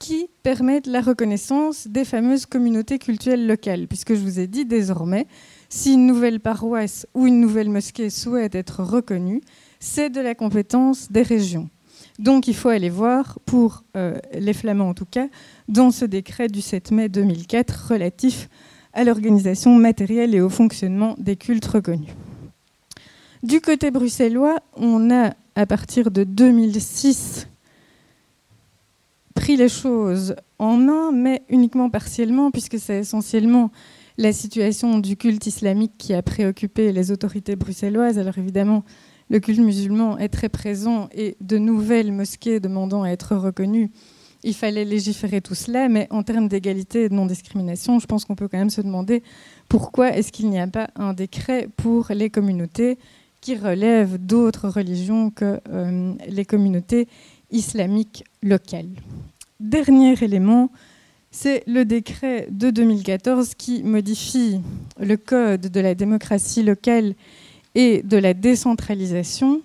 qui 0.00 0.28
permettent 0.42 0.88
la 0.88 1.02
reconnaissance 1.02 1.86
des 1.86 2.04
fameuses 2.04 2.46
communautés 2.46 2.98
culturelles 2.98 3.46
locales, 3.46 3.86
puisque 3.86 4.14
je 4.14 4.20
vous 4.20 4.40
ai 4.40 4.48
dit 4.48 4.64
désormais, 4.64 5.26
si 5.68 5.92
une 5.92 6.06
nouvelle 6.06 6.40
paroisse 6.40 7.06
ou 7.14 7.28
une 7.28 7.38
nouvelle 7.38 7.68
mosquée 7.68 8.10
souhaite 8.10 8.56
être 8.56 8.82
reconnue, 8.82 9.42
c'est 9.78 10.10
de 10.10 10.20
la 10.20 10.34
compétence 10.34 11.12
des 11.12 11.22
régions. 11.22 11.68
Donc 12.18 12.48
il 12.48 12.56
faut 12.56 12.70
aller 12.70 12.90
voir, 12.90 13.38
pour 13.44 13.84
euh, 13.96 14.18
les 14.32 14.54
Flamands 14.54 14.88
en 14.88 14.94
tout 14.94 15.04
cas, 15.04 15.28
dans 15.68 15.90
ce 15.90 16.06
décret 16.06 16.48
du 16.48 16.62
7 16.62 16.90
mai 16.90 17.08
2004 17.08 17.88
relatif 17.90 18.48
à 18.94 19.04
l'organisation 19.04 19.74
matérielle 19.74 20.34
et 20.34 20.40
au 20.40 20.48
fonctionnement 20.48 21.14
des 21.18 21.36
cultes 21.36 21.66
reconnus. 21.66 22.10
Du 23.42 23.60
côté 23.60 23.90
bruxellois, 23.90 24.60
on 24.76 25.10
a, 25.10 25.34
à 25.54 25.66
partir 25.66 26.10
de 26.10 26.24
2006, 26.24 27.48
pris 29.40 29.56
les 29.56 29.70
choses 29.70 30.36
en 30.58 30.76
main, 30.76 31.12
mais 31.12 31.44
uniquement 31.48 31.88
partiellement, 31.88 32.50
puisque 32.50 32.78
c'est 32.78 32.98
essentiellement 32.98 33.70
la 34.18 34.34
situation 34.34 34.98
du 34.98 35.16
culte 35.16 35.46
islamique 35.46 35.92
qui 35.96 36.12
a 36.12 36.20
préoccupé 36.20 36.92
les 36.92 37.10
autorités 37.10 37.56
bruxelloises. 37.56 38.18
Alors 38.18 38.36
évidemment, 38.36 38.84
le 39.30 39.40
culte 39.40 39.60
musulman 39.60 40.18
est 40.18 40.28
très 40.28 40.50
présent 40.50 41.08
et 41.14 41.38
de 41.40 41.56
nouvelles 41.56 42.12
mosquées 42.12 42.60
demandant 42.60 43.02
à 43.02 43.08
être 43.08 43.34
reconnues, 43.34 43.90
il 44.44 44.52
fallait 44.52 44.84
légiférer 44.84 45.40
tout 45.40 45.54
cela, 45.54 45.88
mais 45.88 46.06
en 46.10 46.22
termes 46.22 46.48
d'égalité 46.48 47.04
et 47.04 47.08
de 47.08 47.14
non-discrimination, 47.14 47.98
je 47.98 48.06
pense 48.06 48.26
qu'on 48.26 48.34
peut 48.34 48.48
quand 48.48 48.58
même 48.58 48.68
se 48.68 48.82
demander 48.82 49.22
pourquoi 49.70 50.14
est-ce 50.14 50.32
qu'il 50.32 50.50
n'y 50.50 50.60
a 50.60 50.66
pas 50.66 50.90
un 50.96 51.14
décret 51.14 51.66
pour 51.78 52.08
les 52.10 52.28
communautés 52.28 52.98
qui 53.40 53.56
relèvent 53.56 54.18
d'autres 54.18 54.68
religions 54.68 55.30
que 55.30 55.60
euh, 55.70 56.12
les 56.28 56.44
communautés 56.44 57.08
islamiques 57.50 58.24
locales. 58.42 58.90
Dernier 59.58 60.14
élément, 60.22 60.70
c'est 61.30 61.62
le 61.66 61.84
décret 61.84 62.48
de 62.50 62.70
2014 62.70 63.54
qui 63.54 63.82
modifie 63.82 64.60
le 64.98 65.16
code 65.16 65.60
de 65.60 65.80
la 65.80 65.94
démocratie 65.94 66.62
locale 66.62 67.14
et 67.74 68.02
de 68.02 68.16
la 68.16 68.34
décentralisation, 68.34 69.60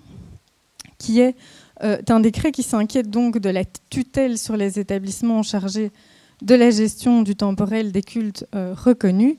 qui 0.98 1.20
est 1.20 1.36
euh, 1.84 1.98
un 2.08 2.20
décret 2.20 2.52
qui 2.52 2.64
s'inquiète 2.64 3.10
donc 3.10 3.38
de 3.38 3.50
la 3.50 3.64
tutelle 3.90 4.38
sur 4.38 4.56
les 4.56 4.80
établissements 4.80 5.44
chargés 5.44 5.92
de 6.42 6.56
la 6.56 6.70
gestion 6.70 7.22
du 7.22 7.36
temporel 7.36 7.92
des 7.92 8.02
cultes 8.02 8.46
euh, 8.56 8.74
reconnus. 8.76 9.36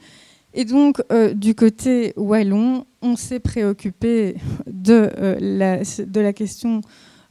Et 0.54 0.64
donc, 0.64 1.02
euh, 1.12 1.34
du 1.34 1.54
côté 1.54 2.12
wallon, 2.16 2.86
on 3.02 3.16
s'est 3.16 3.40
préoccupé 3.40 4.36
de, 4.66 5.10
la, 5.40 6.32
question 6.32 6.80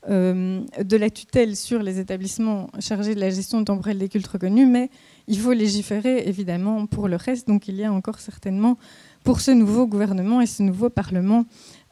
de 0.07 0.97
la 0.97 1.09
tutelle 1.09 1.55
sur 1.55 1.81
les 1.81 1.99
établissements 1.99 2.69
chargés 2.79 3.15
de 3.15 3.19
la 3.19 3.29
gestion 3.29 3.63
temporelle 3.63 3.97
des 3.97 4.09
cultes 4.09 4.27
reconnus, 4.27 4.67
mais 4.67 4.89
il 5.27 5.39
faut 5.39 5.53
légiférer 5.53 6.27
évidemment 6.27 6.85
pour 6.85 7.07
le 7.07 7.15
reste. 7.15 7.47
Donc 7.47 7.67
il 7.67 7.75
y 7.75 7.83
a 7.83 7.91
encore 7.91 8.19
certainement 8.19 8.77
pour 9.23 9.41
ce 9.41 9.51
nouveau 9.51 9.87
gouvernement 9.87 10.41
et 10.41 10.45
ce 10.45 10.61
nouveau 10.61 10.89
Parlement 10.89 11.45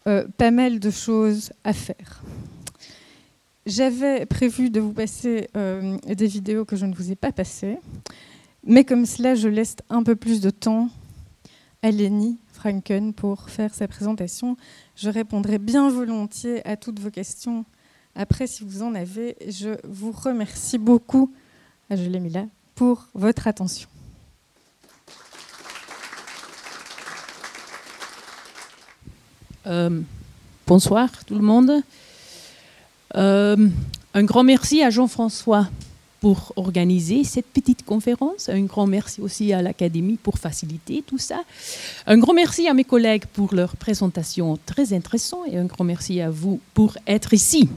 euh, 0.06 0.28
pas 0.38 0.52
mal 0.52 0.80
de 0.80 0.90
choses 0.92 1.52
à 1.64 1.74
faire. 1.74 2.24
J'avais 3.66 4.26
prévu 4.26 4.70
de 4.70 4.82
vous 4.82 4.92
passer 4.92 5.50
euh, 5.56 5.98
des 6.06 6.28
vidéos 6.28 6.66
que 6.66 6.76
je 6.76 6.86
ne 6.86 6.94
vous 6.94 7.12
ai 7.12 7.16
pas 7.16 7.32
passées, 7.32 7.78
mais 8.66 8.84
comme 8.84 9.06
cela, 9.06 9.36
je 9.36 9.48
laisse 9.48 9.78
un 9.90 10.04
peu 10.04 10.18
plus 10.18 10.42
de 10.42 10.50
temps 10.50 10.90
à 11.82 11.92
Lenny 11.92 12.38
Franken 12.52 13.14
pour 13.14 13.50
faire 13.50 13.74
sa 13.74 13.88
présentation. 13.88 14.58
Je 14.96 15.10
répondrai 15.10 15.58
bien 15.60 15.90
volontiers 15.90 16.66
à 16.68 16.76
toutes 16.76 17.00
vos 17.00 17.10
questions 17.10 17.66
après, 18.16 18.48
si 18.48 18.64
vous 18.64 18.84
en 18.84 18.94
avez, 18.94 19.36
je 19.48 19.70
vous 19.88 20.12
remercie 20.12 20.78
beaucoup, 20.78 21.32
ah, 21.90 21.96
je 21.96 22.04
l'ai 22.04 22.20
mis 22.20 22.30
là, 22.30 22.46
pour 22.76 23.08
votre 23.14 23.48
attention. 23.48 23.88
Euh, 29.66 30.02
bonsoir 30.68 31.10
tout 31.26 31.36
le 31.36 31.42
monde. 31.42 31.72
Euh, 33.16 33.70
un 34.14 34.24
grand 34.24 34.44
merci 34.44 34.84
à 34.84 34.90
Jean-François 34.90 35.70
pour 36.20 36.54
organiser 36.56 37.24
cette 37.24 37.48
petite 37.48 37.84
conférence. 37.84 38.48
Un 38.48 38.64
grand 38.64 38.88
merci 38.88 39.22
aussi 39.22 39.54
à 39.54 39.62
l'Académie 39.62 40.18
pour 40.22 40.38
faciliter 40.38 41.04
tout 41.06 41.18
ça. 41.18 41.44
Un 42.08 42.18
grand 42.18 42.34
merci 42.34 42.68
à 42.68 42.74
mes 42.74 42.84
collègues 42.84 43.26
pour 43.34 43.54
leur 43.54 43.76
présentation 43.76 44.58
très 44.66 44.94
intéressante 44.94 45.48
et 45.52 45.58
un 45.58 45.66
grand 45.66 45.84
merci 45.84 46.22
à 46.22 46.30
vous 46.30 46.60
pour 46.74 46.98
être 47.08 47.34
ici. 47.34 47.70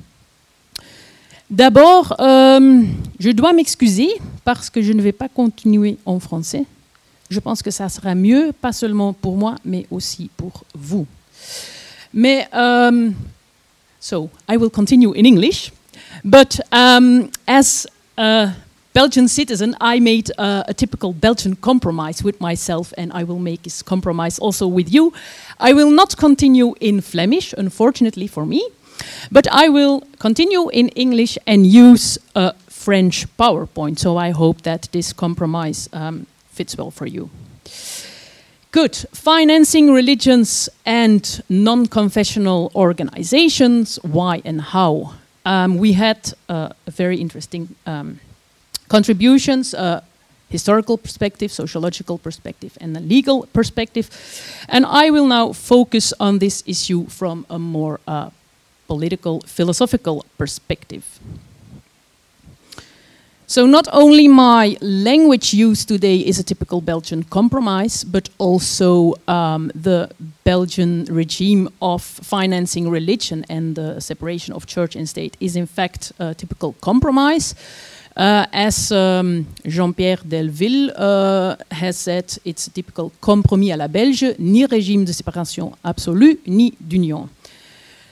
D'abord, 1.50 2.16
euh, 2.18 2.82
je 3.20 3.30
dois 3.30 3.52
m'excuser 3.52 4.09
parce 4.44 4.68
que 4.68 4.82
je 4.82 4.92
ne 4.92 5.00
vais 5.00 5.12
pas 5.12 5.28
continuer 5.28 5.96
en 6.04 6.18
français. 6.18 6.64
Je 7.30 7.38
pense 7.38 7.62
que 7.62 7.70
ça 7.70 7.88
sera 7.88 8.14
mieux, 8.14 8.52
pas 8.61 8.72
seulement 8.72 9.12
pour 9.12 9.37
moi, 9.37 9.54
mais 9.64 9.87
aussi 9.90 10.28
pour 10.37 10.64
vous. 10.74 11.06
Mais, 12.12 12.48
um, 12.52 13.14
so, 14.00 14.28
I 14.48 14.56
will 14.56 14.70
continue 14.70 15.12
in 15.16 15.24
English. 15.24 15.72
But 16.24 16.61
um, 16.72 17.28
as 17.46 17.87
a 18.16 18.48
Belgian 18.92 19.28
citizen, 19.28 19.76
I 19.80 20.00
made 20.00 20.32
uh, 20.38 20.64
a 20.66 20.74
typical 20.74 21.12
Belgian 21.12 21.54
compromise 21.54 22.24
with 22.24 22.40
myself, 22.40 22.92
and 22.96 23.11
I 23.12 23.24
will 23.24 23.38
make 23.38 23.62
this 23.62 23.82
compromise 23.82 24.38
also 24.40 24.66
with 24.66 24.92
you. 24.92 25.12
I 25.61 25.74
will 25.74 25.90
not 25.90 26.16
continue 26.16 26.74
in 26.80 27.02
Flemish, 27.02 27.54
unfortunately 27.56 28.26
for 28.26 28.46
me. 28.46 28.62
But 29.30 29.46
I 29.50 29.68
will 29.68 30.02
continue 30.18 30.68
in 30.70 30.88
English 30.90 31.38
and 31.46 31.66
use 31.66 32.18
a 32.35 32.54
French 32.68 33.26
PowerPoint, 33.37 33.98
so 33.98 34.16
I 34.16 34.30
hope 34.30 34.62
that 34.62 34.88
this 34.92 35.12
compromise 35.12 35.88
um, 35.92 36.26
fits 36.52 36.76
well 36.76 36.90
for 36.90 37.06
you. 37.06 37.30
Good. 38.70 38.94
Financing 39.12 39.92
religions 39.92 40.68
and 40.85 41.42
non 41.48 41.87
confessional 41.87 42.70
organizations, 42.74 43.98
why 44.02 44.42
and 44.44 44.61
how? 44.61 45.14
Um, 45.44 45.78
we 45.78 45.94
had 45.94 46.35
uh, 46.48 46.68
very 46.87 47.16
interesting 47.16 47.74
um, 47.87 48.20
contributions. 48.88 49.74
Uh, 49.74 50.00
historical 50.48 50.96
perspective, 50.96 51.50
sociological 51.50 52.18
perspective, 52.18 52.78
and 52.80 52.96
a 52.96 53.00
legal 53.00 53.46
perspective. 53.52 54.09
And 54.68 54.85
I 54.87 55.11
will 55.11 55.26
now 55.26 55.52
focus 55.52 56.12
on 56.20 56.38
this 56.38 56.62
issue 56.66 57.06
from 57.09 57.46
a 57.50 57.59
more 57.59 57.98
uh, 58.06 58.30
political, 58.87 59.40
philosophical 59.40 60.25
perspective. 60.38 61.05
So, 63.49 63.64
not 63.64 63.87
only 63.92 64.27
my 64.27 64.77
language 64.81 65.55
use 65.55 65.85
today 65.85 66.16
is 66.16 66.40
a 66.40 66.42
typical 66.42 66.81
Belgian 66.81 67.22
compromise, 67.22 68.03
but 68.03 68.29
also 68.38 69.14
um, 69.29 69.70
the 69.72 70.11
Belgian 70.42 71.05
regime 71.05 71.68
of 71.81 72.03
financing 72.03 72.90
religion 72.90 73.44
and 73.49 73.77
the 73.77 74.01
separation 74.01 74.53
of 74.53 74.66
church 74.66 74.96
and 74.96 75.09
state 75.09 75.37
is, 75.38 75.55
in 75.55 75.66
fact, 75.66 76.12
a 76.18 76.35
typical 76.35 76.75
compromise. 76.81 77.55
Uh, 78.16 78.46
as 78.53 78.90
um, 78.90 79.46
Jean-Pierre 79.64 80.25
Delville 80.25 80.90
uh, 80.96 81.55
has 81.70 81.99
said, 81.99 82.37
it's 82.44 82.66
a 82.66 82.70
typical 82.70 83.12
compromis 83.20 83.70
à 83.70 83.77
la 83.77 83.87
Belge, 83.87 84.35
ni 84.38 84.64
régime 84.64 85.05
de 85.05 85.12
séparation 85.12 85.72
absolue, 85.85 86.40
ni 86.46 86.75
d'union. 86.81 87.29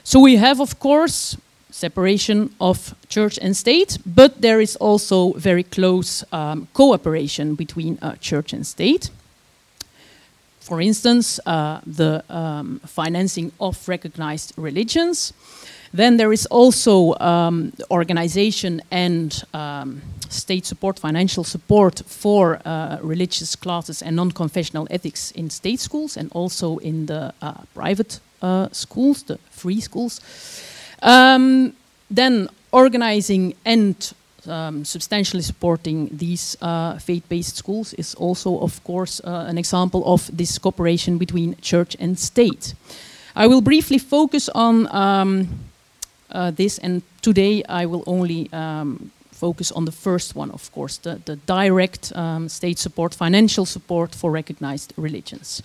So 0.07 0.19
we 0.19 0.35
have, 0.35 0.61
of 0.61 0.77
course, 0.77 1.35
separation 1.71 2.53
of 2.61 2.93
church 3.09 3.39
and 3.41 3.57
state, 3.57 3.97
but 4.05 4.39
there 4.39 4.61
is 4.61 4.75
also 4.75 5.33
very 5.33 5.63
close 5.63 6.23
um, 6.31 6.67
cooperation 6.73 7.55
between 7.55 7.97
uh, 8.03 8.15
church 8.21 8.53
and 8.53 8.67
state. 8.67 9.09
For 10.59 10.79
instance, 10.79 11.39
uh, 11.47 11.81
the 11.87 12.23
um, 12.29 12.81
financing 12.85 13.51
of 13.59 13.89
recognized 13.89 14.53
religions. 14.57 15.33
Then 15.91 16.17
there 16.17 16.31
is 16.31 16.45
also 16.51 17.15
um, 17.19 17.73
organization 17.89 18.83
and 18.91 19.43
um, 19.55 20.03
state 20.29 20.67
support, 20.67 20.99
financial 20.99 21.43
support 21.43 22.03
for 22.05 22.61
uh, 22.63 22.99
religious 23.01 23.55
classes 23.55 24.03
and 24.03 24.15
non 24.15 24.31
confessional 24.31 24.87
ethics 24.91 25.31
in 25.31 25.49
state 25.49 25.79
schools 25.79 26.15
and 26.15 26.31
also 26.31 26.77
in 26.77 27.07
the 27.07 27.33
uh, 27.41 27.63
private 27.73 28.19
uh, 28.41 28.67
schools, 28.71 29.23
the 29.23 29.37
free 29.51 29.81
schools. 29.81 30.21
Um, 31.01 31.73
then 32.09 32.49
organizing 32.71 33.53
and 33.65 34.13
um, 34.47 34.85
substantially 34.85 35.41
supporting 35.41 36.09
these 36.11 36.57
uh, 36.61 36.97
faith-based 36.99 37.55
schools 37.55 37.93
is 37.93 38.15
also, 38.15 38.59
of 38.59 38.83
course, 38.83 39.21
uh, 39.23 39.45
an 39.47 39.57
example 39.57 40.03
of 40.05 40.29
this 40.37 40.59
cooperation 40.59 41.17
between 41.17 41.55
church 41.61 41.95
and 41.99 42.19
state. 42.19 42.75
I 43.35 43.47
will 43.47 43.61
briefly 43.61 43.97
focus 43.97 44.49
on 44.49 44.87
um, 44.95 45.47
uh, 46.31 46.51
this, 46.51 46.77
and 46.79 47.01
today 47.21 47.63
I 47.67 47.85
will 47.85 48.03
only 48.05 48.49
um, 48.53 49.11
focus 49.31 49.71
on 49.71 49.85
the 49.85 49.91
first 49.91 50.35
one, 50.35 50.51
of 50.51 50.71
course, 50.71 50.97
the, 50.97 51.21
the 51.25 51.35
direct 51.35 52.13
state 52.47 52.79
support, 52.79 53.15
financial 53.15 53.65
support 53.65 54.15
for 54.15 54.31
recognized 54.31 54.93
religions. 54.97 55.61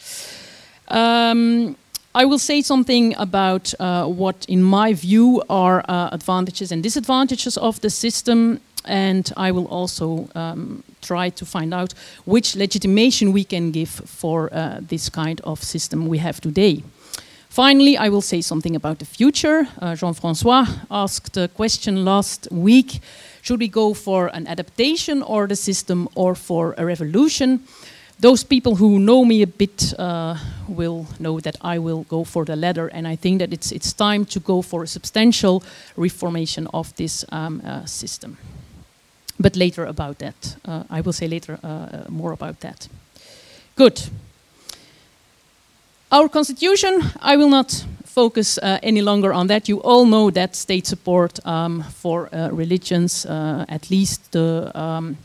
I 2.13 2.25
will 2.25 2.41
say 2.41 2.61
something 2.61 3.15
about 3.19 3.73
uh, 3.79 4.05
what, 4.07 4.45
in 4.49 4.65
my 4.65 4.95
view, 4.95 5.43
are 5.49 5.85
uh, 5.89 6.09
advantages 6.11 6.73
and 6.73 6.83
disadvantages 6.83 7.57
of 7.57 7.81
the 7.81 7.91
system. 7.91 8.61
and 8.85 9.31
I 9.37 9.53
will 9.53 9.67
also 9.67 10.29
um, 10.35 10.83
try 11.03 11.31
to 11.31 11.45
find 11.45 11.75
out 11.75 11.95
which 12.25 12.57
legitimation 12.57 13.33
we 13.33 13.45
can 13.45 13.71
give 13.71 13.91
for 13.91 14.49
uh, 14.53 14.81
this 14.81 15.09
kind 15.09 15.41
of 15.45 15.63
system 15.63 16.09
we 16.09 16.19
have 16.19 16.41
today. 16.41 16.83
Finally, 17.49 17.97
I 17.99 18.09
will 18.09 18.23
say 18.23 18.41
something 18.41 18.77
about 18.77 18.99
the 18.99 19.05
future. 19.05 19.67
Uh, 19.81 19.95
Jean-François 19.97 20.67
asked 20.91 21.37
a 21.37 21.49
question 21.49 22.05
last 22.05 22.49
week, 22.51 23.01
should 23.43 23.59
we 23.59 23.69
go 23.69 23.93
for 23.93 24.29
an 24.29 24.47
adaptation 24.47 25.23
or 25.23 25.47
the 25.47 25.57
system 25.57 26.09
or 26.15 26.35
for 26.35 26.75
a 26.79 26.85
revolution? 26.85 27.61
Those 28.21 28.45
people 28.45 28.77
who 28.77 28.99
know 28.99 29.25
me 29.25 29.41
a 29.41 29.47
bit 29.47 29.95
uh, 29.99 30.37
will 30.69 31.07
know 31.19 31.41
that 31.41 31.57
I 31.63 31.79
will 31.79 32.05
go 32.09 32.25
for 32.25 32.45
the 32.45 32.55
latter, 32.55 32.89
and 32.89 33.09
I 33.09 33.17
think 33.17 33.39
that 33.39 33.51
it's, 33.51 33.73
it's 33.73 33.95
time 33.95 34.27
to 34.27 34.41
go 34.41 34.61
for 34.61 34.83
a 34.83 34.87
substantial 34.87 35.63
reformation 35.97 36.67
of 36.75 36.95
this 36.97 37.25
um, 37.33 37.63
uh, 37.65 37.87
system. 37.87 38.37
But 39.39 39.57
later 39.57 39.87
about 39.87 40.19
that. 40.19 40.57
Uh, 40.67 40.83
I 40.91 41.01
will 41.01 41.15
say 41.15 41.29
later 41.29 41.59
uh, 41.65 41.67
uh, 41.67 42.05
more 42.11 42.33
about 42.33 42.61
that. 42.61 42.89
Good. 43.77 44.11
Our 46.13 46.29
constitution, 46.29 47.03
I 47.23 47.37
will 47.37 47.49
not 47.49 47.87
focus 48.05 48.59
uh, 48.59 48.79
any 48.83 49.01
longer 49.01 49.33
on 49.33 49.47
that. 49.47 49.67
You 49.67 49.81
all 49.81 50.05
know 50.05 50.31
that 50.31 50.57
state 50.57 50.87
support 50.87 51.39
um, 51.47 51.85
for 51.85 52.29
religions, 52.53 53.25
at 53.25 53.91
least 53.91 54.33
the 54.33 54.71
um, 54.75 55.17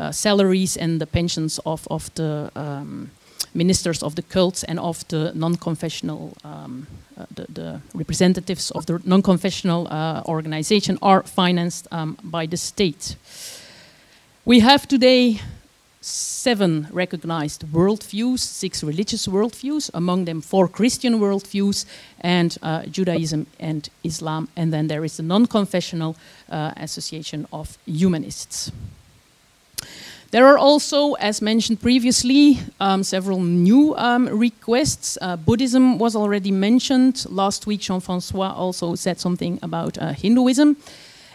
uh, 0.00 0.12
salaries 0.12 0.76
and 0.76 1.00
the 1.00 1.06
pensions 1.06 1.60
of, 1.64 1.86
of 1.90 2.10
the 2.14 2.50
um, 2.56 3.10
ministers 3.54 4.02
of 4.02 4.14
the 4.14 4.22
cults 4.22 4.64
and 4.64 4.78
of 4.78 5.06
the 5.08 5.32
non-confessional, 5.34 6.32
um, 6.44 6.86
uh, 7.18 7.26
the, 7.34 7.46
the, 7.52 7.80
representatives 7.94 8.70
of 8.70 8.86
the 8.86 9.00
non-confessional 9.04 9.88
uh, 9.90 10.22
organization 10.26 10.98
are 11.02 11.22
financed 11.22 11.86
um, 11.92 12.16
by 12.22 12.46
the 12.46 12.56
state. 12.56 13.16
We 14.44 14.60
have 14.60 14.86
today 14.88 15.40
seven 16.00 16.86
recognized 16.90 17.64
worldviews, 17.72 18.38
six 18.38 18.82
religious 18.82 19.26
worldviews, 19.26 19.90
among 19.92 20.24
them 20.24 20.40
four 20.40 20.66
Christian 20.68 21.20
worldviews, 21.20 21.84
and 22.20 22.56
uh, 22.62 22.86
Judaism 22.86 23.46
and 23.58 23.88
Islam. 24.02 24.48
And 24.56 24.72
then 24.72 24.88
there 24.88 25.04
is 25.04 25.16
the 25.16 25.22
non 25.22 25.46
confessional 25.46 26.16
uh, 26.48 26.72
Association 26.76 27.46
of 27.52 27.76
Humanists. 27.86 28.72
There 30.30 30.46
are 30.46 30.58
also, 30.58 31.14
as 31.14 31.42
mentioned 31.42 31.80
previously, 31.80 32.60
um, 32.78 33.02
several 33.02 33.40
new 33.40 33.96
um, 33.96 34.28
requests. 34.28 35.18
Uh, 35.20 35.36
Buddhism 35.36 35.98
was 35.98 36.14
already 36.14 36.52
mentioned. 36.52 37.26
Last 37.28 37.66
week, 37.66 37.80
Jean 37.80 37.98
Francois 38.00 38.54
also 38.54 38.94
said 38.94 39.18
something 39.18 39.58
about 39.60 39.98
uh, 39.98 40.12
Hinduism. 40.12 40.76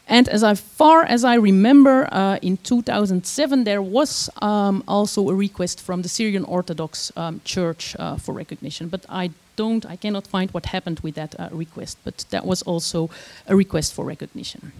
And 0.08 0.30
as 0.30 0.44
far 0.62 1.04
as 1.04 1.26
I 1.26 1.36
remember, 1.36 2.08
uh, 2.10 2.38
in 2.42 2.56
2007 2.58 3.64
there 3.66 3.82
was 3.82 4.30
um, 4.42 4.82
also 4.88 5.30
a 5.30 5.36
request 5.36 5.82
from 5.82 6.02
the 6.02 6.10
Syrian 6.10 6.46
Orthodox 6.46 7.12
um, 7.18 7.42
Church 7.44 7.96
uh, 8.00 8.16
for 8.16 8.34
recognition, 8.34 8.88
but 8.88 9.06
I 9.10 9.32
don't, 9.56 9.86
I 9.86 9.96
cannot 9.96 10.28
find 10.28 10.52
what 10.52 10.68
happened 10.68 11.00
with 11.00 11.16
that 11.16 11.36
uh, 11.40 11.50
request. 11.52 11.98
But 12.04 12.24
that 12.30 12.46
was 12.46 12.62
also 12.62 13.10
a 13.48 13.56
request 13.56 13.94
for 13.94 14.06
recognition. 14.06 14.72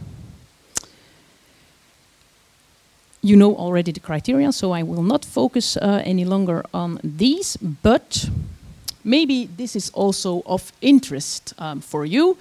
You 3.26 3.36
know 3.36 3.56
already 3.56 3.92
the 3.92 4.00
criteria, 4.00 4.52
so 4.52 4.72
I 4.72 4.84
will 4.84 5.02
not 5.02 5.26
focus 5.26 5.78
uh, 5.78 6.00
any 6.06 6.26
longer 6.26 6.64
on 6.72 7.00
these. 7.04 7.58
But 7.82 8.30
maybe 9.04 9.50
this 9.58 9.76
is 9.76 9.90
also 9.96 10.44
of 10.46 10.72
interest 10.80 11.56
um, 11.58 11.82
for 11.82 12.06
you. 12.06 12.38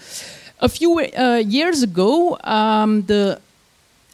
A 0.61 0.69
few 0.69 1.01
uh, 1.01 1.37
years 1.37 1.83
ago, 1.83 2.37
um, 2.45 3.07
the 3.07 3.41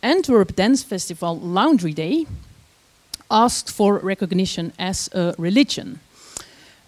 Antwerp 0.01 0.55
Dance 0.55 0.85
Festival 0.85 1.41
Laundry 1.41 1.93
Day 1.93 2.27
asked 3.29 3.73
for 3.73 3.99
recognition 3.99 4.73
as 4.79 5.11
a 5.13 5.35
religion. 5.39 5.99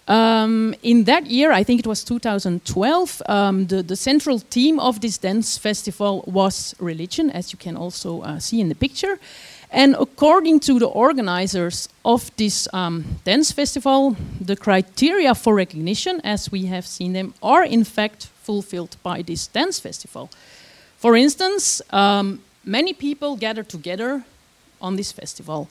Um, 0.07 0.77
in 0.85 1.05
that 1.05 1.27
year, 1.27 1.51
I 1.51 1.65
think 1.65 1.81
it 1.81 1.89
was 1.89 2.05
2012, 2.05 3.23
um, 3.27 3.67
the, 3.67 3.83
the, 3.83 3.97
central 3.97 4.39
theme 4.39 4.79
of 4.79 5.01
this 5.01 5.19
dance 5.19 5.59
festival 5.59 6.25
was 6.27 6.75
religion, 6.79 7.31
as 7.31 7.53
you 7.53 7.59
can 7.59 7.77
also 7.77 8.23
uh, 8.23 8.39
see 8.39 8.61
in 8.61 8.69
the 8.69 8.75
picture. 8.75 9.19
And 9.73 9.97
according 9.99 10.61
to 10.61 10.79
the 10.79 10.87
organizers 10.87 11.89
of 12.05 12.31
this 12.37 12.69
um, 12.75 13.05
dance 13.25 13.53
festival, 13.53 14.17
the 14.39 14.55
criteria 14.55 15.35
for 15.35 15.55
recognition, 15.55 16.21
as 16.23 16.53
we 16.53 16.67
have 16.67 16.87
seen 16.87 17.15
them, 17.15 17.33
are 17.43 17.65
in 17.65 17.85
fact 17.85 18.29
fulfilled 18.43 18.97
by 19.03 19.23
this 19.23 19.47
dance 19.47 19.81
festival. 19.81 20.29
For 20.99 21.17
instance, 21.17 21.81
um, 21.91 22.43
many 22.65 22.93
people 22.93 23.37
gather 23.37 23.63
together 23.63 24.25
on 24.83 24.97
this 24.97 25.11
festival. 25.11 25.69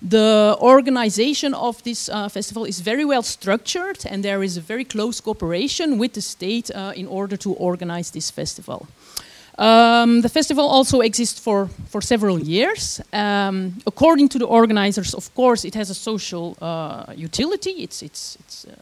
The 0.00 0.56
organization 0.60 1.52
of 1.54 1.82
this 1.82 2.08
uh, 2.08 2.28
festival 2.28 2.64
is 2.64 2.80
very 2.80 3.04
well 3.04 3.22
structured, 3.22 4.06
and 4.06 4.22
there 4.22 4.44
is 4.44 4.56
a 4.56 4.60
very 4.60 4.84
close 4.84 5.20
cooperation 5.20 5.98
with 5.98 6.12
the 6.12 6.20
state 6.20 6.70
uh, 6.70 6.92
in 6.94 7.06
order 7.08 7.36
to 7.38 7.54
organize 7.54 8.10
this 8.12 8.30
festival. 8.30 8.86
Um, 9.60 10.22
the 10.22 10.30
festival 10.30 10.64
also 10.64 11.02
exists 11.02 11.38
for, 11.38 11.68
for 11.90 12.00
several 12.00 12.38
years. 12.38 12.98
Um, 13.12 13.74
according 13.86 14.30
to 14.30 14.38
the 14.38 14.46
organizers, 14.46 15.12
of 15.14 15.34
course, 15.34 15.66
it 15.66 15.74
has 15.74 15.90
a 15.90 15.94
social 15.94 16.56
uh, 16.62 17.12
utility. 17.14 17.70
It's, 17.82 18.02
it's, 18.02 18.36
it's 18.40 18.64
uh, 18.64 18.74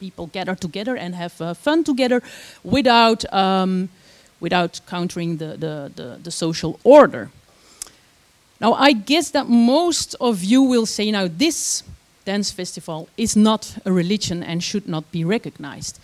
people 0.00 0.26
gather 0.26 0.56
together 0.56 0.96
and 0.96 1.14
have 1.14 1.40
uh, 1.40 1.54
fun 1.54 1.84
together 1.84 2.20
without, 2.64 3.32
um, 3.32 3.88
without 4.40 4.80
countering 4.88 5.36
the, 5.36 5.56
the, 5.56 5.92
the, 5.94 6.18
the, 6.24 6.30
social 6.32 6.80
order. 6.82 7.30
Now, 8.60 8.72
I 8.72 8.92
guess 8.92 9.30
that 9.30 9.48
most 9.48 10.16
of 10.20 10.42
you 10.42 10.62
will 10.62 10.86
say, 10.86 11.12
now, 11.12 11.28
this 11.28 11.84
dance 12.24 12.50
festival 12.50 13.08
is 13.16 13.36
not 13.36 13.78
a 13.84 13.92
religion 13.92 14.42
and 14.42 14.64
should 14.64 14.88
not 14.88 15.04
be 15.12 15.24
recognized. 15.24 16.00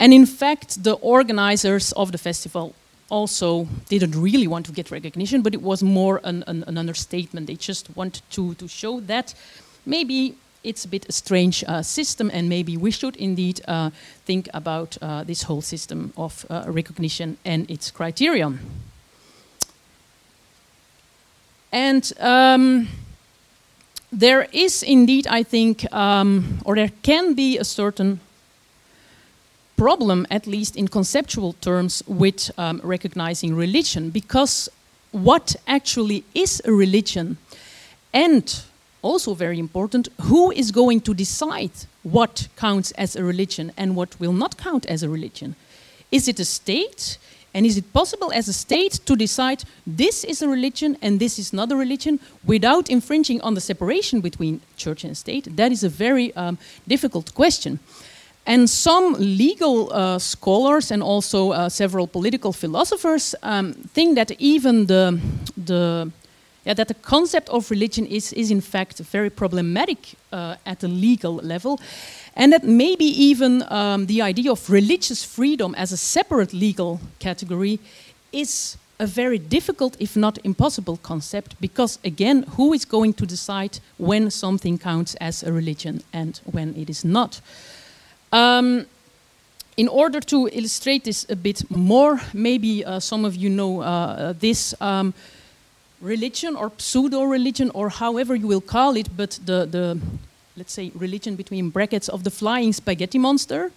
And 0.00 0.14
in 0.14 0.24
fact, 0.24 0.84
the 0.84 0.94
organizers 0.94 1.92
of 1.92 2.12
the 2.12 2.18
festival 2.18 2.74
also 3.14 3.68
didn't 3.88 4.20
really 4.20 4.48
want 4.48 4.66
to 4.66 4.72
get 4.72 4.90
recognition, 4.90 5.42
but 5.42 5.54
it 5.54 5.62
was 5.62 5.82
more 5.82 6.20
an, 6.24 6.42
an, 6.46 6.64
an 6.66 6.76
understatement. 6.78 7.46
They 7.46 7.56
just 7.56 7.88
wanted 7.96 8.22
to, 8.30 8.54
to 8.54 8.68
show 8.68 9.00
that 9.06 9.34
maybe 9.86 10.34
it's 10.64 10.84
a 10.84 10.88
bit 10.88 11.06
a 11.08 11.12
strange 11.12 11.62
uh, 11.68 11.82
system, 11.82 12.30
and 12.32 12.48
maybe 12.48 12.76
we 12.76 12.90
should 12.90 13.16
indeed 13.16 13.60
uh, 13.68 13.90
think 14.26 14.48
about 14.52 14.98
uh, 15.00 15.24
this 15.24 15.42
whole 15.42 15.62
system 15.62 16.12
of 16.16 16.44
uh, 16.50 16.64
recognition 16.66 17.36
and 17.44 17.70
its 17.70 17.90
criterion. 17.90 18.58
And 21.70 22.12
um, 22.20 22.88
there 24.10 24.48
is 24.52 24.82
indeed, 24.82 25.26
I 25.26 25.44
think, 25.44 25.84
um, 25.92 26.58
or 26.64 26.74
there 26.74 26.92
can 27.02 27.34
be 27.34 27.58
a 27.58 27.64
certain 27.64 28.20
problem, 29.76 30.26
at 30.30 30.46
least 30.46 30.76
in 30.76 30.88
conceptual 30.88 31.54
terms, 31.54 32.02
with 32.06 32.50
um, 32.58 32.80
recognizing 32.84 33.54
religion, 33.54 34.10
because 34.10 34.68
what 35.12 35.56
actually 35.66 36.24
is 36.34 36.62
a 36.64 36.72
religion 36.72 37.36
and 38.12 38.64
also 39.02 39.34
very 39.34 39.58
important, 39.58 40.08
who 40.22 40.50
is 40.52 40.70
going 40.70 41.00
to 41.02 41.14
decide 41.14 41.72
what 42.02 42.48
counts 42.56 42.90
as 42.92 43.14
a 43.14 43.22
religion 43.22 43.70
and 43.76 43.94
what 43.94 44.18
will 44.18 44.32
not 44.32 44.56
count 44.56 44.86
as 44.86 45.02
a 45.02 45.08
religion? 45.08 45.54
Is 46.10 46.26
it 46.26 46.40
a 46.40 46.44
state? 46.44 47.18
And 47.52 47.64
is 47.64 47.76
it 47.76 47.92
possible 47.92 48.32
as 48.32 48.48
a 48.48 48.52
state 48.52 49.00
to 49.04 49.14
decide 49.14 49.62
this 49.86 50.24
is 50.24 50.42
a 50.42 50.48
religion 50.48 50.96
and 51.02 51.20
this 51.20 51.38
is 51.38 51.52
not 51.52 51.70
a 51.70 51.76
religion 51.76 52.18
without 52.44 52.90
infringing 52.90 53.40
on 53.42 53.54
the 53.54 53.60
separation 53.60 54.20
between 54.20 54.60
church 54.76 55.04
and 55.04 55.16
state? 55.16 55.56
That 55.56 55.70
is 55.70 55.84
a 55.84 55.88
very 55.88 56.34
um, 56.34 56.58
difficult 56.88 57.32
question. 57.34 57.78
And 58.46 58.68
some 58.68 59.14
legal 59.18 59.90
uh, 59.92 60.18
scholars 60.18 60.90
and 60.90 61.02
also 61.02 61.52
uh, 61.52 61.68
several 61.68 62.06
political 62.06 62.52
philosophers 62.52 63.34
um, 63.42 63.72
think 63.94 64.16
that 64.16 64.32
even 64.38 64.86
the, 64.86 65.18
the 65.56 66.10
yeah, 66.64 66.74
that 66.74 66.88
the 66.88 66.94
concept 66.94 67.48
of 67.48 67.70
religion 67.70 68.06
is, 68.06 68.32
is 68.32 68.50
in 68.50 68.60
fact 68.60 68.98
very 68.98 69.30
problematic 69.30 70.14
uh, 70.32 70.56
at 70.66 70.80
the 70.80 70.88
legal 70.88 71.34
level, 71.36 71.80
and 72.36 72.52
that 72.52 72.64
maybe 72.64 73.04
even 73.04 73.62
um, 73.70 74.06
the 74.06 74.22
idea 74.22 74.50
of 74.50 74.70
religious 74.70 75.24
freedom 75.24 75.74
as 75.74 75.92
a 75.92 75.96
separate 75.96 76.52
legal 76.52 77.00
category 77.18 77.78
is 78.32 78.76
a 78.98 79.06
very 79.06 79.38
difficult, 79.38 79.96
if 80.00 80.16
not 80.16 80.38
impossible, 80.44 80.96
concept 80.96 81.60
because, 81.60 81.98
again, 82.04 82.44
who 82.56 82.72
is 82.72 82.84
going 82.84 83.12
to 83.14 83.26
decide 83.26 83.80
when 83.98 84.30
something 84.30 84.78
counts 84.78 85.14
as 85.16 85.42
a 85.42 85.52
religion 85.52 86.02
and 86.12 86.40
when 86.44 86.74
it 86.76 86.88
is 86.88 87.04
not? 87.04 87.40
Um, 88.34 88.86
in 89.76 89.88
order 89.88 90.20
to 90.20 90.48
illustrate 90.52 91.04
this 91.04 91.26
a 91.30 91.36
bit 91.36 91.70
more, 91.70 92.20
maybe 92.32 92.84
uh, 92.84 93.00
some 93.00 93.24
of 93.24 93.34
you 93.36 93.48
know 93.48 93.80
uh, 93.80 94.34
this. 94.38 94.74
Um, 94.80 95.14
religion 96.04 96.54
or 96.54 96.70
pseudo 96.76 97.22
religion 97.24 97.70
or 97.74 97.88
however 97.88 98.34
you 98.34 98.46
will 98.46 98.60
call 98.60 98.96
it, 98.96 99.08
but 99.16 99.38
the, 99.44 99.64
the 99.64 99.98
let's 100.56 100.72
say 100.72 100.92
religion 100.94 101.34
between 101.34 101.70
brackets 101.70 102.08
of 102.08 102.22
the 102.24 102.30
flying 102.30 102.72
spaghetti 102.72 103.18
monster 103.18 103.72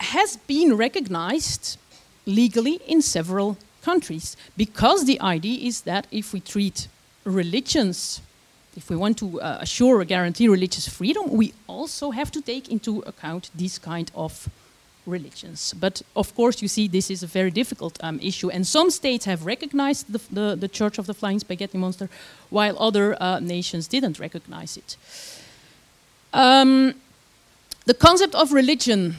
has 0.00 0.36
been 0.36 0.76
recognized 0.76 1.78
legally 2.26 2.80
in 2.86 3.00
several 3.00 3.56
countries 3.82 4.36
because 4.56 5.06
the 5.06 5.20
idea 5.20 5.66
is 5.66 5.82
that 5.82 6.06
if 6.10 6.32
we 6.32 6.40
treat 6.40 6.88
religions, 7.24 8.20
if 8.76 8.90
we 8.90 8.96
want 8.96 9.18
to 9.18 9.40
uh, 9.40 9.58
assure 9.60 10.00
or 10.00 10.04
guarantee 10.04 10.48
religious 10.48 10.88
freedom, 10.88 11.30
we 11.30 11.52
also 11.66 12.10
have 12.10 12.30
to 12.32 12.40
take 12.40 12.68
into 12.68 13.00
account 13.00 13.50
these 13.54 13.78
kind 13.78 14.10
of 14.14 14.48
religions. 15.08 15.74
But 15.74 16.02
of 16.14 16.34
course, 16.34 16.62
you 16.62 16.68
see, 16.68 16.88
this 16.88 17.10
is 17.10 17.22
a 17.22 17.26
very 17.26 17.50
difficult 17.50 17.98
um, 18.02 18.20
issue, 18.20 18.50
and 18.50 18.66
some 18.66 18.90
states 18.90 19.24
have 19.24 19.46
recognized 19.46 20.12
the, 20.12 20.20
the, 20.30 20.56
the, 20.56 20.68
Church 20.68 20.98
of 20.98 21.06
the 21.06 21.14
Flying 21.14 21.38
Spaghetti 21.40 21.78
Monster, 21.78 22.08
while 22.50 22.78
other 22.78 23.16
uh, 23.20 23.40
nations 23.40 23.88
didn't 23.88 24.18
recognize 24.20 24.76
it. 24.76 24.96
Um, 26.32 26.94
the 27.86 27.94
concept 27.94 28.34
of 28.34 28.52
religion 28.52 29.16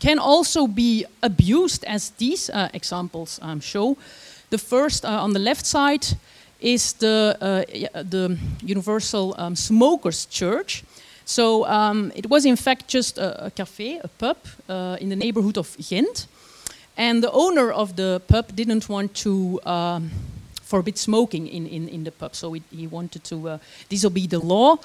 can 0.00 0.18
also 0.18 0.66
be 0.66 1.04
abused, 1.22 1.84
as 1.84 2.10
these 2.10 2.50
uh, 2.50 2.68
examples 2.72 3.38
um, 3.42 3.60
show. 3.60 3.96
The 4.50 4.58
first, 4.58 5.04
uh, 5.04 5.22
on 5.22 5.32
the 5.32 5.38
left 5.38 5.64
side, 5.64 6.06
is 6.62 6.92
the, 6.94 7.36
uh, 7.40 8.02
the 8.02 8.38
Universal 8.62 9.34
um, 9.36 9.56
Smokers 9.56 10.26
Church. 10.26 10.84
So 11.24 11.66
um, 11.66 12.12
it 12.14 12.28
was 12.28 12.44
in 12.44 12.56
fact 12.56 12.88
just 12.88 13.18
a, 13.18 13.46
a 13.46 13.50
cafe, 13.50 14.00
a 14.02 14.08
pub 14.08 14.36
uh, 14.68 14.96
in 15.00 15.08
the 15.08 15.16
neighborhood 15.16 15.58
of 15.58 15.76
Ghent. 15.88 16.26
And 16.96 17.22
the 17.22 17.30
owner 17.32 17.72
of 17.72 17.96
the 17.96 18.20
pub 18.28 18.54
didn't 18.54 18.88
want 18.88 19.14
to 19.14 19.60
um, 19.64 20.10
forbid 20.62 20.98
smoking 20.98 21.48
in, 21.48 21.66
in, 21.66 21.88
in 21.88 22.04
the 22.04 22.10
pub, 22.10 22.34
so 22.34 22.52
he, 22.52 22.62
he 22.70 22.86
wanted 22.86 23.24
to 23.24 23.48
uh, 23.48 23.58
disobey 23.88 24.26
the 24.26 24.38
law. 24.38 24.76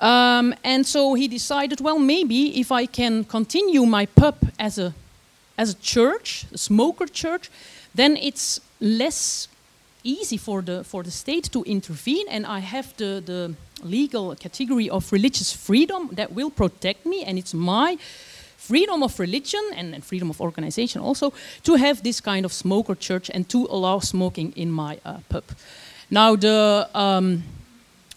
Um, 0.00 0.54
and 0.62 0.86
so 0.86 1.14
he 1.14 1.28
decided, 1.28 1.80
well, 1.80 1.98
maybe 1.98 2.60
if 2.60 2.70
I 2.70 2.86
can 2.86 3.24
continue 3.24 3.86
my 3.86 4.06
pub 4.06 4.36
as 4.58 4.78
a, 4.78 4.92
as 5.56 5.70
a 5.70 5.74
church, 5.80 6.46
a 6.52 6.58
smoker 6.58 7.06
church, 7.06 7.50
then 7.94 8.16
it's 8.16 8.60
less 8.80 9.48
easy 10.04 10.36
for 10.36 10.62
the, 10.62 10.84
for 10.84 11.02
the 11.02 11.10
state 11.10 11.50
to 11.52 11.62
intervene, 11.64 12.26
and 12.28 12.46
I 12.46 12.60
have 12.60 12.94
the, 12.96 13.22
the 13.24 13.54
legal 13.82 14.36
category 14.36 14.88
of 14.88 15.10
religious 15.12 15.52
freedom 15.52 16.10
that 16.12 16.32
will 16.32 16.50
protect 16.50 17.06
me, 17.06 17.24
and 17.24 17.38
it's 17.38 17.54
my 17.54 17.96
freedom 18.56 19.02
of 19.02 19.18
religion 19.18 19.60
and, 19.76 19.94
and, 19.94 20.04
freedom 20.04 20.30
of 20.30 20.40
organization 20.40 21.02
also 21.02 21.32
to 21.62 21.74
have 21.74 22.02
this 22.02 22.20
kind 22.20 22.44
of 22.46 22.52
smoker 22.52 22.94
church 22.94 23.30
and 23.34 23.46
to 23.48 23.66
allow 23.70 23.98
smoking 23.98 24.52
in 24.56 24.70
my 24.70 24.98
uh, 25.04 25.18
pub. 25.28 25.44
Now, 26.10 26.36
the 26.36 26.88
um, 26.94 27.42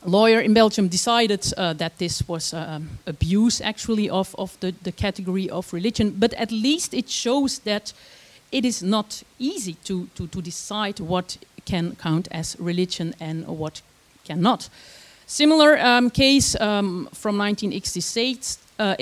lawyer 0.05 0.39
in 0.39 0.53
Belgium 0.53 0.87
decided 0.87 1.53
uh, 1.57 1.73
that 1.73 1.97
this 1.97 2.27
was 2.27 2.53
um, 2.53 2.99
abuse 3.05 3.59
actually 3.59 4.09
of, 4.09 4.35
of 4.37 4.57
the, 4.59 4.73
the 4.83 4.91
category 4.91 5.49
of 5.49 5.73
religion, 5.73 6.15
but 6.17 6.33
at 6.35 6.51
least 6.51 6.93
it 6.93 7.09
shows 7.09 7.59
that 7.59 7.93
it 8.51 8.63
is 8.63 8.81
not 8.81 9.23
easy 9.39 9.73
to, 9.83 10.07
to, 10.15 10.27
to 10.27 10.41
decide 10.41 10.99
what 11.01 11.37
can 11.67 11.95
count 11.95 12.27
as 12.31 12.55
religion 12.59 13.13
and 13.19 13.45
what 13.47 13.81
cannot. 14.23 14.69
Similar 15.27 15.77
um, 15.79 16.09
case 16.09 16.55
um, 16.61 17.09
from 17.13 17.37
1968 17.37 18.57
uh, 18.79 18.95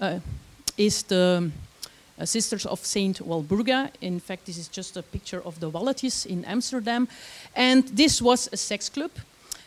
uh, 0.00 0.20
is 0.76 1.02
the 1.02 1.50
uh, 2.18 2.24
Sisters 2.24 2.66
of 2.66 2.78
Saint 2.84 3.18
Walburga. 3.18 3.90
In 4.00 4.20
fact, 4.20 4.46
this 4.46 4.56
is 4.56 4.68
just 4.68 4.96
a 4.96 5.02
picture 5.02 5.42
of 5.44 5.58
the 5.58 5.70
Walletjes 5.70 6.26
in 6.26 6.44
Amsterdam. 6.44 7.08
And 7.56 7.84
this 7.88 8.22
was 8.22 8.48
a 8.52 8.56
sex 8.56 8.88
club. 8.88 9.10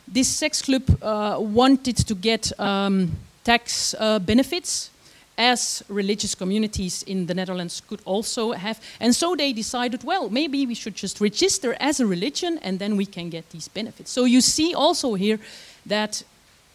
This 0.08 0.30
sex 0.30 0.62
club 0.62 0.84
uh, 1.02 1.38
wanted 1.40 1.98
to 2.08 2.16
get 2.16 2.58
um, 2.58 3.12
tax 3.44 3.94
uh, 4.00 4.20
benefits 4.20 4.92
as 5.38 5.84
religious 5.88 6.34
communities 6.36 7.04
in 7.04 7.28
the 7.28 7.34
Netherlands 7.34 7.82
could 7.88 8.02
also 8.06 8.54
have. 8.54 8.82
And 9.00 9.16
so 9.16 9.36
they 9.36 9.54
decided, 9.54 10.04
well, 10.04 10.30
maybe 10.30 10.66
we 10.66 10.74
should 10.74 10.96
just 10.96 11.22
register 11.22 11.76
as 11.80 12.00
a 12.00 12.08
religion 12.08 12.58
and 12.64 12.80
then 12.80 12.98
we 12.98 13.06
can 13.06 13.30
get 13.30 13.50
these 13.52 13.68
benefits. 13.68 14.12
So 14.12 14.26
you 14.26 14.42
see 14.42 14.74
also 14.74 15.14
here 15.14 15.40
that, 15.86 16.24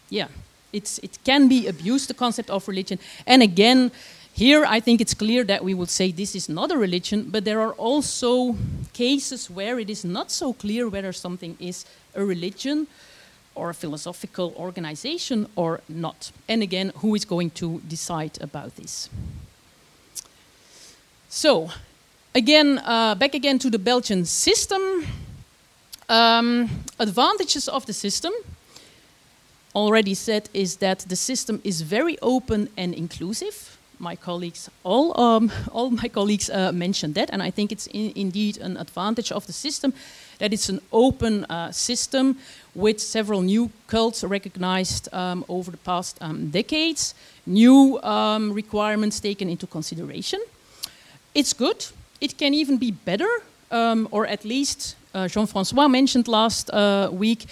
yeah, 0.09 0.27
it's, 0.71 0.99
it 0.99 1.19
can 1.23 1.47
be 1.47 1.67
abused, 1.67 2.09
the 2.09 2.13
concept 2.13 2.49
of 2.49 2.67
religion. 2.67 2.99
And 3.27 3.43
again, 3.43 3.91
here 4.33 4.65
I 4.65 4.79
think 4.79 5.01
it's 5.01 5.13
clear 5.13 5.43
that 5.43 5.63
we 5.63 5.73
would 5.73 5.89
say 5.89 6.11
this 6.11 6.35
is 6.35 6.49
not 6.49 6.71
a 6.71 6.77
religion, 6.77 7.29
but 7.29 7.45
there 7.45 7.61
are 7.61 7.73
also 7.73 8.55
cases 8.93 9.49
where 9.49 9.77
it 9.77 9.89
is 9.89 10.03
not 10.03 10.31
so 10.31 10.53
clear 10.53 10.89
whether 10.89 11.13
something 11.13 11.55
is 11.59 11.85
a 12.15 12.23
religion 12.23 12.87
or 13.55 13.69
a 13.69 13.73
philosophical 13.73 14.53
organization 14.57 15.47
or 15.55 15.81
not. 15.87 16.31
And 16.47 16.63
again, 16.63 16.91
who 16.97 17.15
is 17.15 17.25
going 17.25 17.51
to 17.51 17.81
decide 17.87 18.41
about 18.41 18.75
this? 18.75 19.09
So, 21.29 21.71
again, 22.35 22.79
uh, 22.85 23.15
back 23.15 23.33
again 23.33 23.59
to 23.59 23.69
the 23.69 23.79
Belgian 23.79 24.25
system. 24.25 24.81
Um, 26.09 26.69
advantages 26.99 27.67
of 27.67 27.85
the 27.85 27.93
system, 27.93 28.33
already 29.73 30.13
said, 30.13 30.49
is 30.53 30.77
that 30.77 30.99
the 31.07 31.15
system 31.15 31.61
is 31.63 31.81
very 31.81 32.17
open 32.21 32.69
and 32.77 32.93
inclusive. 32.93 33.77
My 33.99 34.15
colleagues, 34.15 34.69
all, 34.83 35.19
um, 35.19 35.51
all 35.71 35.89
my 35.89 36.09
colleagues 36.09 36.49
uh, 36.49 36.71
mentioned 36.71 37.15
that, 37.15 37.29
and 37.31 37.41
I 37.41 37.51
think 37.51 37.71
it's 37.71 37.87
in, 37.87 38.11
indeed 38.15 38.57
an 38.57 38.77
advantage 38.77 39.31
of 39.31 39.45
the 39.45 39.53
system 39.53 39.93
that 40.39 40.53
it's 40.53 40.69
an 40.69 40.81
open 40.91 41.45
uh, 41.45 41.71
system 41.71 42.37
with 42.75 42.99
several 42.99 43.41
new 43.41 43.69
cults 43.87 44.23
recognized 44.23 45.13
um, 45.13 45.45
over 45.47 45.71
the 45.71 45.77
past 45.77 46.17
um, 46.21 46.49
decades, 46.49 47.13
new 47.45 47.99
um, 48.01 48.51
requirements 48.53 49.19
taken 49.19 49.49
into 49.49 49.67
consideration. 49.67 50.39
It's 51.33 51.53
good. 51.53 51.85
It 52.19 52.37
can 52.37 52.53
even 52.53 52.77
be 52.77 52.91
better, 52.91 53.29
um, 53.71 54.07
or 54.11 54.25
at 54.27 54.45
least 54.45 54.95
uh, 55.13 55.27
Jean-Francois 55.27 55.87
mentioned 55.87 56.27
last 56.27 56.69
uh, 56.71 57.09
week, 57.11 57.45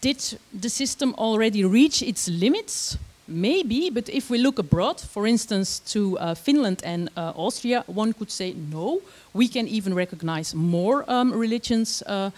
did 0.00 0.38
the 0.52 0.68
system 0.68 1.14
already 1.16 1.64
reach 1.64 2.02
its 2.02 2.28
limits? 2.28 2.98
Maybe, 3.28 3.88
but 3.88 4.08
if 4.08 4.30
we 4.30 4.38
look 4.38 4.58
abroad, 4.58 5.00
for 5.00 5.26
instance, 5.26 5.78
to 5.92 6.18
uh, 6.18 6.34
Finland 6.34 6.82
and 6.84 7.08
uh, 7.16 7.32
Austria, 7.36 7.84
one 7.86 8.12
could 8.12 8.30
say 8.30 8.52
no. 8.52 9.00
We 9.32 9.46
can 9.48 9.68
even 9.68 9.94
recognize 9.94 10.54
more 10.56 11.04
um, 11.08 11.32
religions. 11.32 12.02
Uh, 12.02 12.30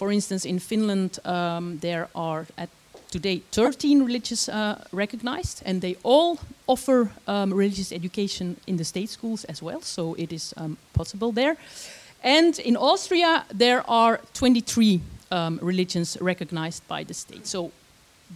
for 0.00 0.10
instance, 0.10 0.48
in 0.48 0.58
Finland, 0.58 1.18
um, 1.24 1.78
there 1.80 2.08
are 2.14 2.46
at 2.56 2.70
today 3.10 3.42
13 3.52 4.02
religious 4.02 4.48
uh, 4.48 4.82
recognized, 4.92 5.62
and 5.66 5.80
they 5.82 5.96
all 6.02 6.38
offer 6.66 7.10
um, 7.26 7.52
religious 7.52 7.92
education 7.92 8.56
in 8.66 8.76
the 8.78 8.84
state 8.84 9.10
schools 9.10 9.44
as 9.44 9.62
well, 9.62 9.82
so 9.82 10.14
it 10.14 10.32
is 10.32 10.54
um, 10.56 10.78
possible 10.92 11.32
there. 11.32 11.56
And 12.24 12.58
in 12.58 12.76
Austria, 12.76 13.44
there 13.58 13.82
are 13.86 14.20
23 14.32 15.00
um, 15.30 15.58
religions 15.62 16.16
recognized 16.18 16.82
by 16.88 17.04
the 17.04 17.14
state. 17.14 17.46
So 17.46 17.70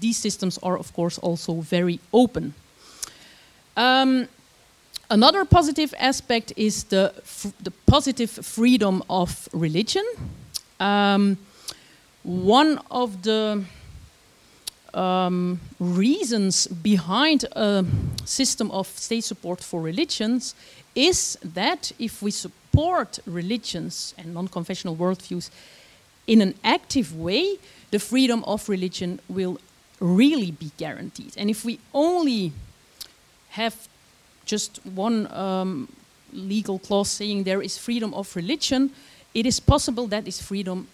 these 0.01 0.19
systems 0.19 0.59
are, 0.63 0.79
of 0.79 0.93
course, 0.93 1.19
also 1.23 1.63
very 1.63 1.99
open. 2.13 2.53
Um, 3.75 4.29
another 5.09 5.47
positive 5.47 5.95
aspect 5.99 6.53
is 6.57 6.85
the, 6.85 7.15
the 7.63 7.73
positive 7.87 8.31
freedom 8.31 9.03
of 9.09 9.49
religion. 9.55 10.05
Um, 10.79 11.39
one 12.25 12.81
of 12.91 13.23
the 13.23 13.63
um, 14.95 15.61
reasons 15.79 16.67
behind 16.67 17.45
a 17.53 17.85
system 18.25 18.71
of 18.71 18.87
state 18.87 19.25
support 19.25 19.63
for 19.63 19.81
religions 19.81 20.55
is 20.95 21.37
that 21.45 21.93
if 21.99 22.23
we 22.23 22.31
support 22.31 23.19
religions 23.27 24.15
and 24.17 24.35
non 24.35 24.49
confessional 24.49 24.97
worldviews 24.97 25.51
in 26.27 26.41
an 26.41 26.55
active 26.65 27.15
way, 27.17 27.59
the 27.91 27.99
freedom 27.99 28.43
of 28.45 28.69
religion 28.69 29.21
will 29.29 29.59
really 30.01 30.51
be 30.51 30.71
guaranteed. 30.79 31.35
And 31.37 31.51
if 31.51 31.65
we 31.65 31.79
only 31.93 32.53
have 33.51 33.89
just 34.47 34.81
one 34.85 35.31
um, 35.33 35.89
legal 36.33 36.79
clause 36.79 37.11
saying 37.11 37.45
there 37.45 37.63
is 37.63 37.77
freedom 37.79 38.15
of 38.15 38.35
religion, 38.35 38.91
it 39.35 39.47
is 39.47 39.61
possible 39.61 40.07
that 40.09 40.25
this 40.25 40.41
freedom 40.41 40.89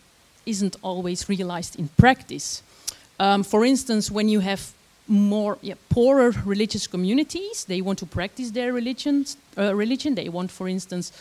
isn't 0.50 0.76
always 0.82 1.28
realized 1.28 1.78
in 1.78 1.88
practice. 1.96 2.62
Um, 3.18 3.42
for 3.42 3.64
instance, 3.64 4.10
when 4.10 4.28
you 4.28 4.40
have 4.40 4.60
more 5.06 5.58
yeah, 5.60 5.74
poorer 5.88 6.32
religious 6.44 6.86
communities, 6.86 7.64
they 7.64 7.80
want 7.80 7.98
to 7.98 8.06
practice 8.06 8.50
their 8.50 8.72
religions, 8.72 9.36
uh, 9.56 9.74
religion. 9.74 10.14
They 10.14 10.28
want, 10.28 10.50
for 10.50 10.68
instance, 10.68 11.12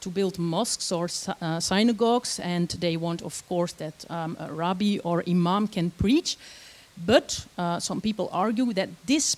to 0.00 0.10
build 0.10 0.38
mosques 0.38 0.92
or 0.92 1.08
uh, 1.40 1.60
synagogues, 1.60 2.40
and 2.40 2.68
they 2.80 2.96
want, 2.96 3.22
of 3.22 3.42
course, 3.48 3.72
that 3.74 4.04
um, 4.10 4.36
a 4.38 4.52
rabbi 4.52 4.98
or 5.02 5.22
imam 5.26 5.68
can 5.68 5.90
preach. 5.90 6.36
But 7.06 7.46
uh, 7.58 7.80
some 7.80 8.00
people 8.00 8.28
argue 8.30 8.72
that 8.74 8.88
this 9.06 9.36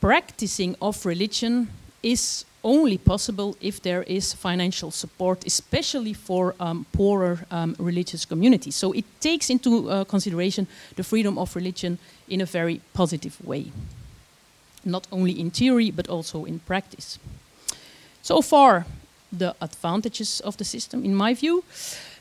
practicing 0.00 0.76
of 0.80 1.06
religion 1.06 1.68
is 2.02 2.44
only 2.66 2.98
possible 2.98 3.56
if 3.60 3.80
there 3.80 4.02
is 4.02 4.34
financial 4.34 4.90
support, 4.90 5.46
especially 5.46 6.12
for 6.12 6.54
um, 6.58 6.84
poorer 6.92 7.38
um, 7.50 7.76
religious 7.78 8.26
communities. 8.26 8.76
So 8.76 8.92
it 8.92 9.04
takes 9.20 9.50
into 9.50 9.88
uh, 9.88 10.04
consideration 10.04 10.66
the 10.96 11.04
freedom 11.04 11.38
of 11.38 11.56
religion 11.56 11.98
in 12.28 12.40
a 12.40 12.46
very 12.46 12.80
positive 12.92 13.36
way, 13.46 13.72
not 14.84 15.06
only 15.10 15.32
in 15.32 15.50
theory 15.50 15.90
but 15.92 16.08
also 16.08 16.44
in 16.44 16.58
practice. 16.58 17.18
So 18.22 18.42
far, 18.42 18.84
the 19.38 19.54
advantages 19.60 20.40
of 20.40 20.56
the 20.56 20.64
system, 20.64 21.04
in 21.04 21.14
my 21.14 21.34
view. 21.34 21.64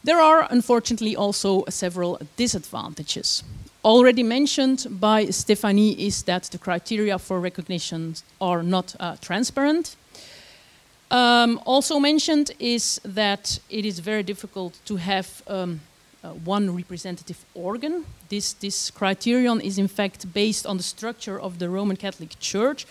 There 0.04 0.22
are, 0.22 0.48
unfortunately, 0.52 1.16
also 1.16 1.64
several 1.70 2.20
disadvantages. 2.38 3.44
Already 3.84 4.24
mentioned 4.24 4.88
by 4.90 5.26
Stephanie 5.32 5.94
is 6.08 6.24
that 6.24 6.44
the 6.52 6.58
criteria 6.58 7.18
for 7.20 7.40
recognition 7.40 8.16
are 8.40 8.64
not 8.64 8.96
uh, 9.00 9.16
transparent. 9.22 9.96
Um, 11.12 11.60
also 11.66 12.00
mentioned 12.00 12.52
is 12.60 13.00
that 13.04 13.60
it 13.70 13.86
is 13.86 14.00
very 14.00 14.24
difficult 14.24 14.80
to 14.86 14.96
have 14.96 15.44
um, 15.48 15.80
uh, 16.24 16.30
one 16.30 16.76
representative 16.76 17.46
organ. 17.54 18.06
This, 18.30 18.54
this 18.54 18.90
criterion 18.90 19.62
is 19.62 19.78
in 19.78 19.88
fact 19.88 20.34
based 20.34 20.66
on 20.66 20.78
the 20.78 20.84
structure 20.84 21.40
of 21.40 21.60
the 21.60 21.70
Roman 21.70 21.96
Catholic 21.96 22.40
Church, 22.40 22.88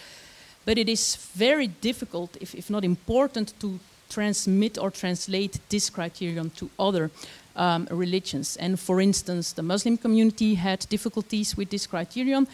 but 0.64 0.78
it 0.78 0.88
is 0.88 1.16
very 1.34 1.66
difficult, 1.66 2.36
if, 2.40 2.54
if 2.54 2.70
not 2.70 2.84
important, 2.84 3.52
to 3.60 3.80
transmit 4.08 4.78
or 4.78 4.90
translate 4.90 5.58
this 5.68 5.90
criterion 5.90 6.50
to 6.50 6.70
other 6.78 7.10
um, 7.56 7.88
religions. 7.90 8.56
And 8.56 8.78
for 8.78 9.00
instance, 9.00 9.52
the 9.52 9.62
Muslim 9.62 9.96
community 9.96 10.54
had 10.54 10.86
difficulties 10.88 11.56
with 11.56 11.70
this 11.70 11.86
criterion, 11.86 12.46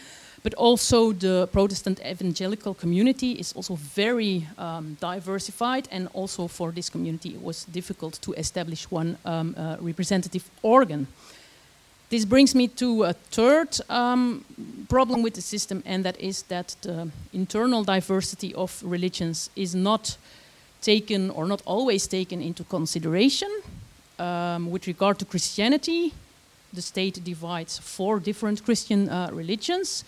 but 0.43 0.53
also 0.55 1.11
the 1.11 1.47
Protestant 1.51 1.99
evangelical 1.99 2.73
community 2.73 3.33
is 3.33 3.53
also 3.53 3.75
very 3.75 4.47
um, 4.57 4.97
diversified, 4.99 5.87
and 5.91 6.07
also 6.13 6.47
for 6.47 6.71
this 6.71 6.89
community 6.89 7.29
it 7.29 7.41
was 7.41 7.65
difficult 7.65 8.19
to 8.21 8.33
establish 8.33 8.89
one 8.91 9.17
um, 9.25 9.55
uh, 9.57 9.77
representative 9.79 10.49
organ. 10.61 11.07
This 12.09 12.25
brings 12.25 12.53
me 12.53 12.67
to 12.67 13.03
a 13.03 13.13
third 13.13 13.79
um, 13.89 14.43
problem 14.89 15.23
with 15.23 15.35
the 15.35 15.41
system, 15.41 15.81
and 15.85 16.03
that 16.03 16.19
is 16.19 16.43
that 16.43 16.75
the 16.81 17.09
internal 17.31 17.83
diversity 17.83 18.53
of 18.55 18.83
religions 18.83 19.49
is 19.55 19.73
not 19.73 20.17
taken 20.81 21.29
or 21.29 21.45
not 21.45 21.61
always 21.65 22.07
taken 22.07 22.41
into 22.41 22.63
consideration. 22.63 23.49
Um, 24.19 24.71
with 24.71 24.87
regard 24.87 25.19
to 25.19 25.25
Christianity, 25.25 26.13
the 26.73 26.81
state 26.81 27.23
divides 27.23 27.77
four 27.77 28.19
different 28.19 28.65
Christian 28.65 29.09
uh, 29.09 29.29
religions. 29.31 30.03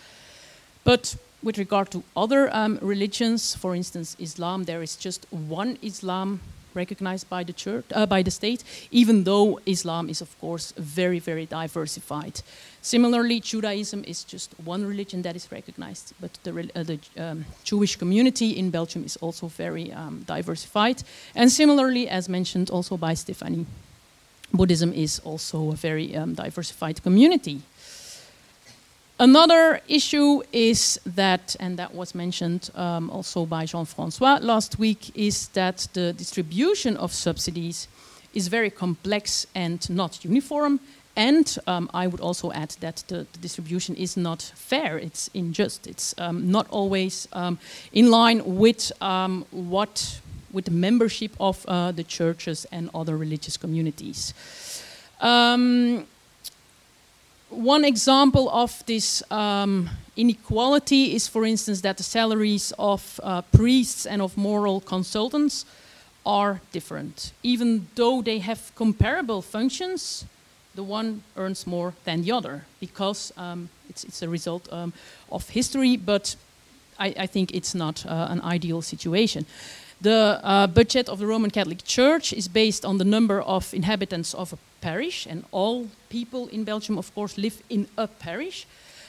But 0.84 1.16
with 1.42 1.58
regard 1.58 1.90
to 1.90 2.02
other 2.16 2.54
um, 2.54 2.78
religions, 2.80 3.54
for 3.54 3.74
instance, 3.74 4.16
Islam, 4.18 4.64
there 4.64 4.82
is 4.82 4.96
just 4.96 5.26
one 5.30 5.78
Islam 5.82 6.40
recognized 6.74 7.28
by 7.28 7.44
the 7.44 7.52
church, 7.52 7.84
uh, 7.94 8.06
by 8.06 8.22
the 8.22 8.30
state, 8.30 8.64
even 8.90 9.24
though 9.24 9.60
Islam 9.66 10.08
is, 10.08 10.20
of 10.20 10.38
course, 10.40 10.72
very, 10.76 11.18
very 11.18 11.46
diversified. 11.46 12.42
Similarly, 12.82 13.40
Judaism 13.40 14.04
is 14.06 14.24
just 14.24 14.54
one 14.64 14.84
religion 14.84 15.22
that 15.22 15.36
is 15.36 15.50
recognized, 15.52 16.12
but 16.20 16.30
the, 16.42 16.70
uh, 16.74 16.82
the 16.82 16.98
um, 17.16 17.44
Jewish 17.62 17.96
community 17.96 18.50
in 18.50 18.70
Belgium 18.70 19.04
is 19.04 19.16
also 19.18 19.46
very 19.46 19.92
um, 19.92 20.24
diversified. 20.26 21.02
And 21.34 21.50
similarly, 21.50 22.08
as 22.08 22.28
mentioned 22.28 22.70
also 22.70 22.96
by 22.96 23.14
Stephanie, 23.14 23.66
Buddhism 24.52 24.92
is 24.92 25.20
also 25.20 25.72
a 25.72 25.76
very 25.76 26.14
um, 26.16 26.34
diversified 26.34 27.02
community. 27.02 27.62
Another 29.24 29.80
issue 29.88 30.42
is 30.52 31.00
that, 31.06 31.56
and 31.58 31.78
that 31.78 31.94
was 31.94 32.14
mentioned 32.14 32.68
um, 32.74 33.08
also 33.08 33.46
by 33.46 33.64
Jean 33.64 33.86
Francois 33.86 34.38
last 34.42 34.78
week, 34.78 35.16
is 35.16 35.48
that 35.54 35.88
the 35.94 36.12
distribution 36.12 36.98
of 36.98 37.10
subsidies 37.10 37.88
is 38.34 38.48
very 38.48 38.68
complex 38.68 39.46
and 39.54 39.88
not 39.88 40.22
uniform. 40.26 40.78
And 41.16 41.56
um, 41.66 41.88
I 41.94 42.06
would 42.06 42.20
also 42.20 42.52
add 42.52 42.76
that 42.80 43.02
the, 43.08 43.26
the, 43.32 43.38
distribution 43.40 43.96
is 43.96 44.14
not 44.14 44.42
fair, 44.42 44.98
it's 44.98 45.30
unjust, 45.34 45.86
it's 45.86 46.14
um, 46.18 46.50
not 46.50 46.66
always 46.68 47.26
um, 47.32 47.58
in 47.94 48.10
line 48.10 48.42
with 48.44 48.92
um, 49.00 49.46
what 49.52 50.20
with 50.52 50.66
the 50.66 50.70
membership 50.70 51.32
of 51.40 51.64
uh, 51.66 51.92
the 51.92 52.04
churches 52.04 52.66
and 52.70 52.90
other 52.94 53.16
religious 53.16 53.56
communities. 53.56 54.34
Um, 55.22 56.06
one 57.50 57.84
example 57.84 58.48
of 58.50 58.84
this 58.86 59.22
um, 59.30 59.90
inequality 60.16 61.14
is, 61.14 61.28
for 61.28 61.44
instance, 61.44 61.80
that 61.82 61.96
the 61.96 62.02
salaries 62.02 62.72
of 62.78 63.20
uh, 63.22 63.42
priests 63.52 64.06
and 64.06 64.22
of 64.22 64.36
moral 64.36 64.80
consultants 64.80 65.64
are 66.26 66.60
different. 66.72 67.32
Even 67.42 67.86
though 67.94 68.22
they 68.22 68.38
have 68.38 68.72
comparable 68.74 69.42
functions, 69.42 70.24
the 70.74 70.82
one 70.82 71.22
earns 71.36 71.66
more 71.66 71.94
than 72.04 72.22
the 72.22 72.32
other 72.32 72.64
because 72.80 73.32
um, 73.36 73.68
it's, 73.88 74.04
it's, 74.04 74.22
a 74.22 74.28
result 74.28 74.68
um, 74.72 74.92
of 75.30 75.48
history, 75.50 75.96
but 75.96 76.36
I, 76.98 77.14
I 77.18 77.26
think 77.26 77.54
it's 77.54 77.74
not 77.74 78.04
uh, 78.06 78.28
an 78.30 78.40
ideal 78.40 78.82
situation. 78.82 79.46
The 80.00 80.40
uh, 80.42 80.66
budget 80.66 81.08
of 81.08 81.18
the 81.18 81.26
Roman 81.26 81.50
Catholic 81.50 81.84
Church 81.84 82.32
is 82.32 82.48
based 82.48 82.84
on 82.84 82.98
the 82.98 83.04
number 83.04 83.40
of 83.40 83.72
inhabitants 83.72 84.34
of 84.34 84.52
a 84.52 84.58
parish, 84.84 85.26
and 85.30 85.44
all 85.50 85.86
people 86.08 86.48
in 86.52 86.64
Belgium, 86.64 86.98
of 86.98 87.14
course, 87.14 87.38
live 87.38 87.62
in 87.68 87.86
a 87.96 88.06
parish. 88.06 88.66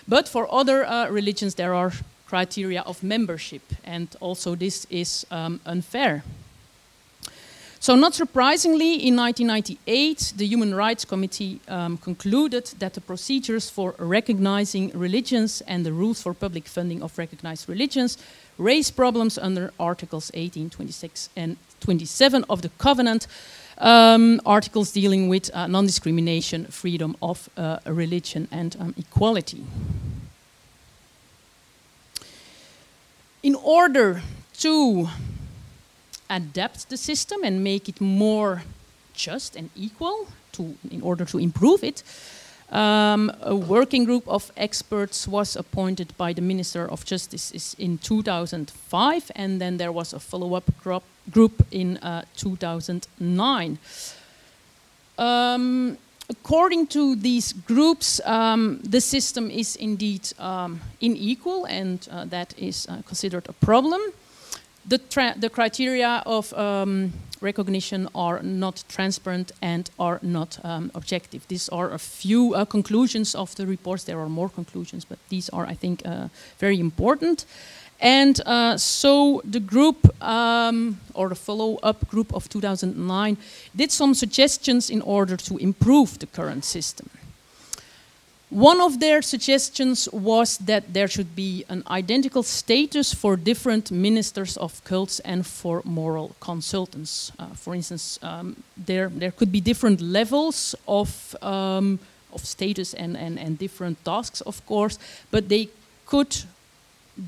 But 0.07 0.29
for 0.29 0.47
other 0.49 0.85
uh, 0.85 1.09
religions, 1.09 1.55
there 1.55 1.73
are 1.73 1.91
criteria 2.27 2.81
of 2.81 3.03
membership, 3.03 3.61
and 3.83 4.07
also 4.19 4.55
this 4.55 4.87
is 4.89 5.25
um, 5.31 5.59
unfair. 5.65 6.23
So, 7.79 7.95
not 7.95 8.15
surprisingly, 8.15 8.93
in 9.07 9.15
1998, 9.15 10.33
the 10.37 10.47
Human 10.47 10.73
Rights 10.73 11.05
Committee 11.05 11.59
um, 11.67 11.97
concluded 11.97 12.65
that 12.79 12.93
the 12.93 13.01
procedures 13.01 13.69
for 13.69 13.93
recognizing 13.99 14.91
religions 14.99 15.61
and 15.67 15.85
the 15.85 15.91
rules 15.91 16.21
for 16.21 16.33
public 16.33 16.67
funding 16.67 17.03
of 17.03 17.17
recognized 17.17 17.69
religions 17.69 18.17
raise 18.57 18.91
problems 18.91 19.37
under 19.37 19.71
Articles 19.77 20.31
18, 20.33 20.69
26, 20.69 21.29
and 21.35 21.57
27 21.81 22.45
of 22.49 22.61
the 22.61 22.69
Covenant, 22.77 23.27
um, 23.77 24.41
articles 24.45 24.91
dealing 24.91 25.27
with 25.29 25.49
uh, 25.53 25.67
non 25.67 25.85
discrimination, 25.85 26.65
freedom 26.65 27.15
of 27.21 27.49
uh, 27.57 27.79
religion, 27.85 28.47
and 28.51 28.75
um, 28.79 28.93
equality. 28.97 29.63
In 33.43 33.55
order 33.55 34.21
to 34.59 35.09
adapt 36.29 36.89
the 36.89 36.97
system 36.97 37.43
and 37.43 37.63
make 37.63 37.87
it 37.87 38.01
more 38.01 38.63
just 39.13 39.55
and 39.55 39.69
equal, 39.75 40.27
to, 40.53 40.75
in 40.89 41.01
order 41.01 41.25
to 41.25 41.37
improve 41.37 41.83
it, 41.83 42.01
um, 42.75 43.31
a 43.41 43.55
working 43.55 44.03
group 44.03 44.27
of 44.27 44.51
experts 44.57 45.27
was 45.27 45.55
appointed 45.55 46.13
by 46.17 46.33
the 46.33 46.41
Minister 46.41 46.85
of 46.91 47.05
Justice 47.05 47.73
in 47.79 47.97
2005, 47.99 49.31
and 49.35 49.61
then 49.61 49.77
there 49.77 49.91
was 49.91 50.13
a 50.13 50.19
follow 50.19 50.55
up 50.55 50.65
group 51.31 51.65
in 51.71 51.97
uh, 51.97 52.23
2009. 52.35 53.77
Um, 55.17 55.97
according 56.29 56.87
to 56.87 57.15
these 57.15 57.53
groups, 57.53 58.19
um, 58.25 58.81
the 58.83 58.99
system 58.99 59.49
is 59.49 59.77
indeed 59.77 60.33
um, 60.37 60.81
unequal, 61.01 61.65
and 61.65 62.05
uh, 62.11 62.25
that 62.25 62.53
is 62.57 62.87
uh, 62.89 63.01
considered 63.07 63.47
a 63.47 63.53
problem. 63.53 64.01
The, 64.85 64.99
the 65.37 65.49
criteria 65.49 66.21
of 66.25 66.53
um, 66.53 67.13
recognition 67.45 68.09
are 68.13 68.41
not 68.43 68.83
transparent 68.89 69.51
and 69.61 69.89
are 69.97 70.19
not 70.21 70.59
um, 70.63 70.91
objective. 70.93 71.47
These 71.47 71.69
are 71.69 71.93
a 71.93 71.99
few 71.99 72.53
uh, 72.55 72.65
conclusions 72.65 73.35
of 73.35 73.55
the 73.55 73.65
reports. 73.65 74.03
There 74.03 74.19
are 74.19 74.29
more 74.29 74.49
conclusions, 74.49 75.05
but 75.05 75.19
these 75.29 75.49
are, 75.49 75.65
I 75.65 75.75
think, 75.75 76.01
uh, 76.05 76.27
very 76.59 76.79
important. 76.79 77.45
And 78.01 78.41
uh, 78.45 78.77
so 78.77 79.41
the 79.51 79.59
group, 79.59 79.97
um, 80.21 80.99
or 81.13 81.29
the 81.29 81.35
follow 81.35 81.77
up 81.81 82.07
group 82.09 82.33
of 82.33 82.49
2009, 82.49 83.37
did 83.75 83.91
some 83.91 84.13
suggestions 84.13 84.89
in 84.89 85.01
order 85.01 85.37
to 85.37 85.57
improve 85.57 86.19
the 86.19 86.27
current 86.27 86.65
system. 86.65 87.09
One 88.51 88.79
of 88.79 88.99
their 88.99 89.21
suggestions 89.23 90.07
was 90.11 90.57
that 90.59 90.93
there 90.93 91.07
should 91.07 91.35
be 91.35 91.65
an 91.67 91.83
identical 91.87 92.43
status 92.43 93.13
for 93.13 93.35
different 93.35 93.89
ministers 93.89 94.55
of 94.57 94.83
cults 94.83 95.19
and 95.21 95.45
for 95.45 95.81
moral 95.83 96.35
consultants. 96.39 97.31
Uh, 97.39 97.47
for 97.47 97.73
instance, 97.73 98.19
um, 98.21 98.63
there, 98.77 99.09
there 99.09 99.31
could 99.31 99.51
be 99.51 99.61
different 99.61 99.99
levels 99.99 100.75
of, 100.87 101.35
um, 101.41 101.99
of 102.31 102.45
status 102.45 102.93
and, 102.93 103.17
and, 103.17 103.39
and 103.39 103.57
different 103.57 104.03
tasks, 104.05 104.41
of 104.41 104.63
course, 104.67 104.99
but 105.31 105.49
they 105.49 105.69
could 106.05 106.37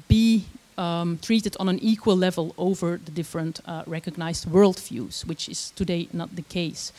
be 0.08 0.46
um, 0.78 1.18
treated 1.22 1.58
on 1.60 1.68
an 1.68 1.80
equal 1.80 2.16
level 2.16 2.54
over 2.60 3.00
the 3.04 3.12
different 3.12 3.60
uh, 3.66 3.84
recognized 3.88 4.48
worldviews, 4.48 5.26
which 5.26 5.50
is 5.50 5.72
today 5.72 6.08
not 6.14 6.36
the 6.36 6.44
case. 6.44 6.92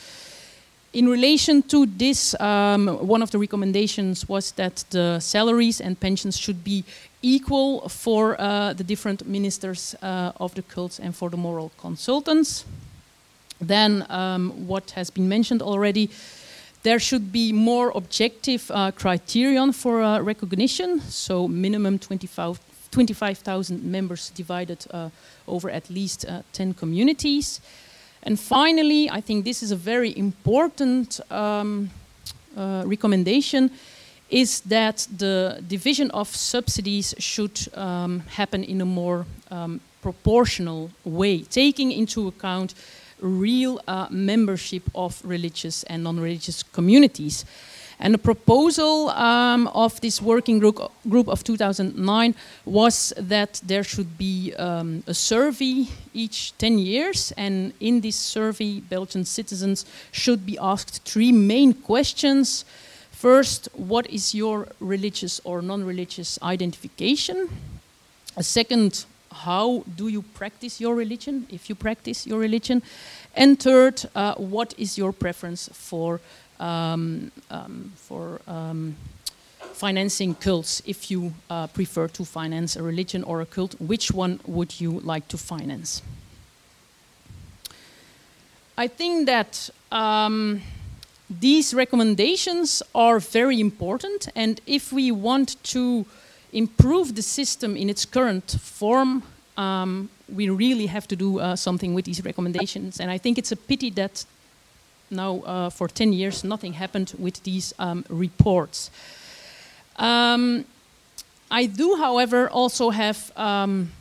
In 0.91 1.07
relation 1.07 1.61
to 1.63 1.85
this, 1.85 2.39
um, 2.39 2.87
one 3.07 3.21
of 3.21 3.29
the 3.29 3.37
recommendations 3.37 4.27
was 4.27 4.51
that 4.53 4.83
the 4.89 5.19
salaries 5.19 5.79
and 5.81 5.99
pensions 5.99 6.35
should 6.35 6.63
be 6.63 6.83
equal 7.21 7.87
for 7.89 8.39
uh, 8.39 8.73
the 8.73 8.83
different 8.83 9.27
ministers 9.27 9.95
uh, 10.01 10.31
of 10.37 10.55
the 10.55 10.63
cults 10.63 10.99
and 10.99 11.15
for 11.15 11.29
the 11.29 11.37
moral 11.37 11.71
consultants. 11.77 12.65
Then, 13.61 14.05
um, 14.09 14.67
what 14.67 14.91
has 14.91 15.11
been 15.11 15.29
mentioned 15.29 15.61
already, 15.61 16.09
there 16.81 16.99
should 16.99 17.31
be 17.31 17.51
more 17.51 17.91
objective 17.93 18.71
uh, 18.71 18.91
criterion 18.91 19.73
for 19.73 20.01
uh, 20.01 20.19
recognition, 20.21 21.01
so 21.01 21.47
minimum 21.47 21.99
25,000 21.99 22.63
25, 22.91 23.83
members 23.83 24.31
divided 24.31 24.85
uh, 24.91 25.09
over 25.47 25.69
at 25.69 25.89
least 25.89 26.25
uh, 26.25 26.41
10 26.53 26.73
communities. 26.73 27.61
And 28.23 28.39
finally, 28.39 29.09
I 29.09 29.21
think 29.21 29.45
this 29.45 29.63
is 29.63 29.71
a 29.71 29.75
very 29.75 30.17
important 30.17 31.19
um, 31.31 31.89
uh, 32.57 32.83
recommendation, 32.85 33.71
is 34.29 34.61
that 34.61 35.07
the 35.17 35.63
division 35.67 36.11
of 36.11 36.27
subsidies 36.27 37.15
should 37.17 37.67
um, 37.73 38.21
happen 38.37 38.63
in 38.63 38.81
a 38.81 38.85
more 38.85 39.25
um, 39.49 39.79
proportional 40.01 40.91
way, 41.03 41.41
taking 41.41 41.91
into 41.91 42.27
account 42.27 42.73
real 43.21 43.81
uh, 43.87 44.07
membership 44.09 44.83
of 44.93 45.21
religious 45.23 45.83
and 45.83 46.03
non-religious 46.03 46.63
communities. 46.63 47.45
And 47.99 48.13
the 48.13 48.17
proposal 48.17 49.09
um, 49.09 49.67
of 49.67 49.99
this 49.99 50.21
working 50.21 50.59
group, 50.59 50.79
group 51.09 51.27
of 51.27 51.43
2009 51.43 52.33
was 52.65 53.13
that 53.17 53.59
there 53.65 53.83
should 53.83 54.17
be 54.17 54.53
um, 54.55 55.03
a 55.05 55.13
survey 55.13 55.87
each 56.13 56.57
10 56.57 56.79
years. 56.79 57.33
And 57.35 57.73
in 57.81 57.99
this 57.99 58.15
survey, 58.15 58.79
Belgian 58.79 59.25
citizens 59.25 59.85
should 60.13 60.45
be 60.45 60.57
asked 60.57 61.03
three 61.03 61.33
main 61.33 61.73
questions. 61.73 62.63
First, 63.11 63.67
what 63.73 64.09
is 64.09 64.33
your 64.33 64.69
religious 64.79 65.41
or 65.43 65.61
non 65.61 65.83
religious 65.83 66.39
identification? 66.41 67.49
Second, 68.39 69.05
how 69.31 69.83
do 69.97 70.07
you 70.07 70.21
practice 70.21 70.79
your 70.79 70.95
religion, 70.95 71.45
if 71.49 71.67
you 71.67 71.75
practice 71.75 72.25
your 72.25 72.39
religion? 72.39 72.81
And 73.35 73.59
third, 73.59 74.01
uh, 74.15 74.35
what 74.35 74.73
is 74.77 74.97
your 74.97 75.11
preference 75.11 75.69
for 75.73 76.21
um, 76.59 77.31
um, 77.49 77.91
for 77.95 78.41
um, 78.47 78.95
financing 79.73 80.35
cults 80.35 80.81
if 80.85 81.09
you 81.09 81.33
uh, 81.49 81.67
prefer 81.67 82.07
to 82.07 82.25
finance 82.25 82.75
a 82.75 82.83
religion 82.83 83.23
or 83.23 83.41
a 83.41 83.45
cult 83.45 83.75
which 83.79 84.11
one 84.11 84.39
would 84.45 84.81
you 84.81 84.99
like 84.99 85.27
to 85.29 85.37
finance? 85.37 86.01
I 88.77 88.87
think 88.87 89.25
that 89.25 89.69
um, 89.91 90.61
these 91.29 91.73
recommendations 91.73 92.83
are 92.93 93.19
very 93.19 93.59
important 93.59 94.27
and 94.35 94.61
if 94.65 94.91
we 94.91 95.11
want 95.11 95.61
to 95.63 96.05
improve 96.51 97.15
the 97.15 97.21
system 97.21 97.77
in 97.77 97.89
its 97.89 98.05
current 98.05 98.57
form 98.59 99.23
um, 99.57 100.09
we 100.27 100.49
really 100.49 100.87
have 100.87 101.07
to 101.07 101.15
do 101.15 101.39
uh, 101.39 101.55
something 101.55 101.93
with 101.93 102.05
these 102.05 102.23
recommendations. 102.23 102.99
And 102.99 103.09
i 103.11 103.17
think 103.17 103.37
it's 103.37 103.51
a 103.51 103.57
pity 103.57 103.89
that 103.91 104.25
now 105.11 105.41
uh, 105.41 105.69
for 105.69 105.87
10 105.87 106.13
years 106.13 106.43
nothing 106.43 106.73
happened 106.73 107.13
with 107.17 107.43
these 107.43 107.73
um, 107.79 108.05
reports. 108.09 108.91
Um, 109.97 110.65
I 111.51 111.65
do, 111.65 111.95
however, 111.95 112.49
also 112.49 112.91
have 112.91 113.31
um, 113.35 113.91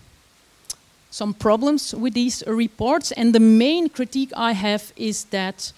some 1.10 1.34
problems 1.34 1.94
with 1.94 2.14
these 2.14 2.44
reports, 2.46 3.12
and 3.12 3.34
the 3.34 3.40
main 3.40 3.88
critique 3.88 4.32
I 4.36 4.52
have 4.52 4.92
is 4.96 5.24
that 5.24 5.72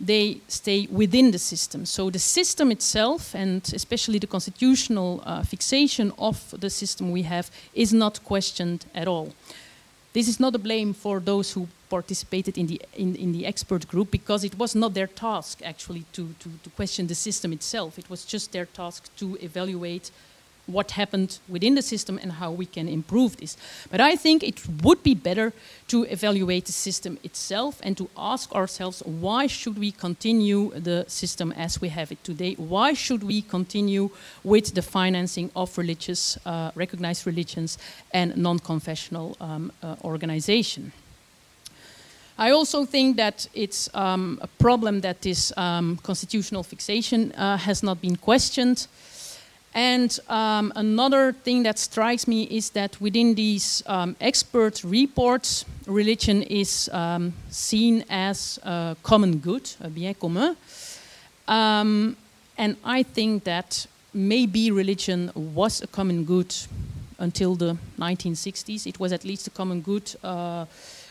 they 0.00 0.40
stay 0.48 0.88
within 0.90 1.30
the 1.30 1.38
system. 1.38 1.84
So 1.84 2.10
the 2.10 2.18
system 2.18 2.70
itself, 2.70 3.34
and 3.34 3.70
especially 3.74 4.18
the 4.18 4.26
constitutional 4.26 5.22
uh, 5.26 5.42
fixation 5.42 6.12
of 6.18 6.54
the 6.58 6.70
system 6.70 7.10
we 7.10 7.22
have, 7.22 7.50
is 7.74 7.92
not 7.92 8.24
questioned 8.24 8.86
at 8.94 9.06
all. 9.06 9.34
This 10.12 10.26
is 10.26 10.40
not 10.40 10.54
a 10.54 10.58
blame 10.58 10.92
for 10.92 11.20
those 11.20 11.52
who 11.52 11.68
participated 11.88 12.58
in 12.58 12.66
the, 12.66 12.80
in, 12.94 13.14
in 13.14 13.32
the 13.32 13.46
expert 13.46 13.86
group 13.86 14.10
because 14.10 14.42
it 14.44 14.58
was 14.58 14.74
not 14.74 14.94
their 14.94 15.06
task 15.06 15.60
actually 15.64 16.04
to, 16.12 16.34
to, 16.40 16.50
to 16.64 16.70
question 16.70 17.06
the 17.06 17.14
system 17.14 17.52
itself. 17.52 17.98
It 17.98 18.10
was 18.10 18.24
just 18.24 18.50
their 18.52 18.66
task 18.66 19.08
to 19.16 19.36
evaluate 19.40 20.10
what 20.72 20.92
happened 20.92 21.38
within 21.48 21.74
the 21.74 21.82
system 21.82 22.18
and 22.22 22.32
how 22.32 22.50
we 22.50 22.66
can 22.66 22.88
improve 22.88 23.36
this. 23.36 23.56
But 23.90 24.00
I 24.00 24.16
think 24.16 24.42
it 24.42 24.60
would 24.82 25.02
be 25.02 25.14
better 25.14 25.52
to 25.88 26.04
evaluate 26.04 26.66
the 26.66 26.72
system 26.72 27.18
itself 27.22 27.80
and 27.82 27.96
to 27.96 28.08
ask 28.16 28.52
ourselves 28.54 29.02
why 29.04 29.46
should 29.46 29.78
we 29.78 29.90
continue 29.92 30.70
the 30.70 31.04
system 31.08 31.52
as 31.52 31.80
we 31.80 31.88
have 31.88 32.12
it 32.12 32.22
today? 32.24 32.54
Why 32.54 32.94
should 32.94 33.22
we 33.22 33.42
continue 33.42 34.10
with 34.44 34.74
the 34.74 34.82
financing 34.82 35.50
of 35.54 35.76
religious, 35.76 36.38
uh, 36.46 36.70
recognized 36.74 37.26
religions 37.26 37.78
and 38.12 38.36
non-confessional 38.36 39.36
um, 39.40 39.72
uh, 39.82 39.96
organization? 40.04 40.92
I 42.40 42.52
also 42.52 42.86
think 42.86 43.18
that 43.18 43.46
it's 43.52 43.94
um, 43.94 44.38
a 44.40 44.46
problem 44.46 45.02
that 45.02 45.20
this 45.20 45.52
um, 45.58 45.98
constitutional 46.02 46.62
fixation 46.62 47.32
uh, 47.32 47.58
has 47.58 47.82
not 47.82 48.00
been 48.00 48.16
questioned. 48.16 48.86
And 49.72 50.18
um, 50.28 50.72
another 50.74 51.32
thing 51.32 51.62
that 51.62 51.78
strikes 51.78 52.26
me 52.26 52.42
is 52.44 52.70
that 52.70 53.00
within 53.00 53.34
these 53.34 53.82
um, 53.86 54.16
expert 54.20 54.82
reports, 54.82 55.64
religion 55.86 56.42
is 56.42 56.90
um, 56.92 57.32
seen 57.50 58.04
as 58.10 58.58
a 58.64 58.96
common 59.02 59.38
good, 59.38 59.70
a 59.80 59.88
bien 59.88 60.14
commun. 60.14 60.56
Um, 61.46 62.16
and 62.58 62.76
I 62.84 63.04
think 63.04 63.44
that 63.44 63.86
maybe 64.12 64.70
religion 64.72 65.30
was 65.34 65.82
a 65.82 65.86
common 65.86 66.24
good 66.24 66.54
until 67.18 67.54
the 67.54 67.76
1960s. 67.98 68.86
It 68.86 68.98
was 68.98 69.12
at 69.12 69.24
least 69.24 69.46
a 69.46 69.50
common 69.50 69.82
good 69.82 70.12
uh, 70.24 70.66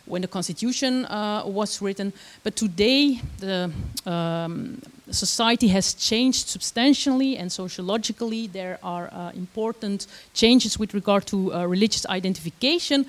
when 0.09 0.21
the 0.21 0.27
constitution 0.27 1.05
uh, 1.05 1.43
was 1.45 1.81
written. 1.81 2.11
But 2.43 2.55
today, 2.55 3.21
the 3.39 3.71
um, 4.05 4.81
society 5.11 5.67
has 5.69 5.93
changed 5.93 6.47
substantially 6.47 7.37
and 7.37 7.51
sociologically. 7.51 8.47
There 8.47 8.79
are 8.83 9.09
uh, 9.11 9.31
important 9.33 10.07
changes 10.33 10.77
with 10.77 10.93
regard 10.93 11.25
to 11.27 11.53
uh, 11.53 11.65
religious 11.65 12.05
identification. 12.07 13.05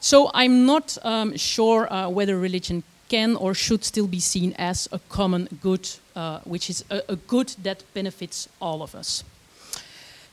So 0.00 0.30
I'm 0.34 0.66
not 0.66 0.98
um, 1.02 1.36
sure 1.36 1.92
uh, 1.92 2.08
whether 2.08 2.38
religion 2.38 2.82
can 3.08 3.36
or 3.36 3.54
should 3.54 3.84
still 3.84 4.06
be 4.06 4.20
seen 4.20 4.54
as 4.58 4.88
a 4.90 4.98
common 5.08 5.48
good, 5.62 5.88
uh, 6.16 6.40
which 6.44 6.70
is 6.70 6.84
a, 6.90 7.02
a, 7.08 7.16
good 7.16 7.54
that 7.62 7.84
benefits 7.94 8.48
all 8.58 8.82
of 8.82 8.94
us. 8.94 9.22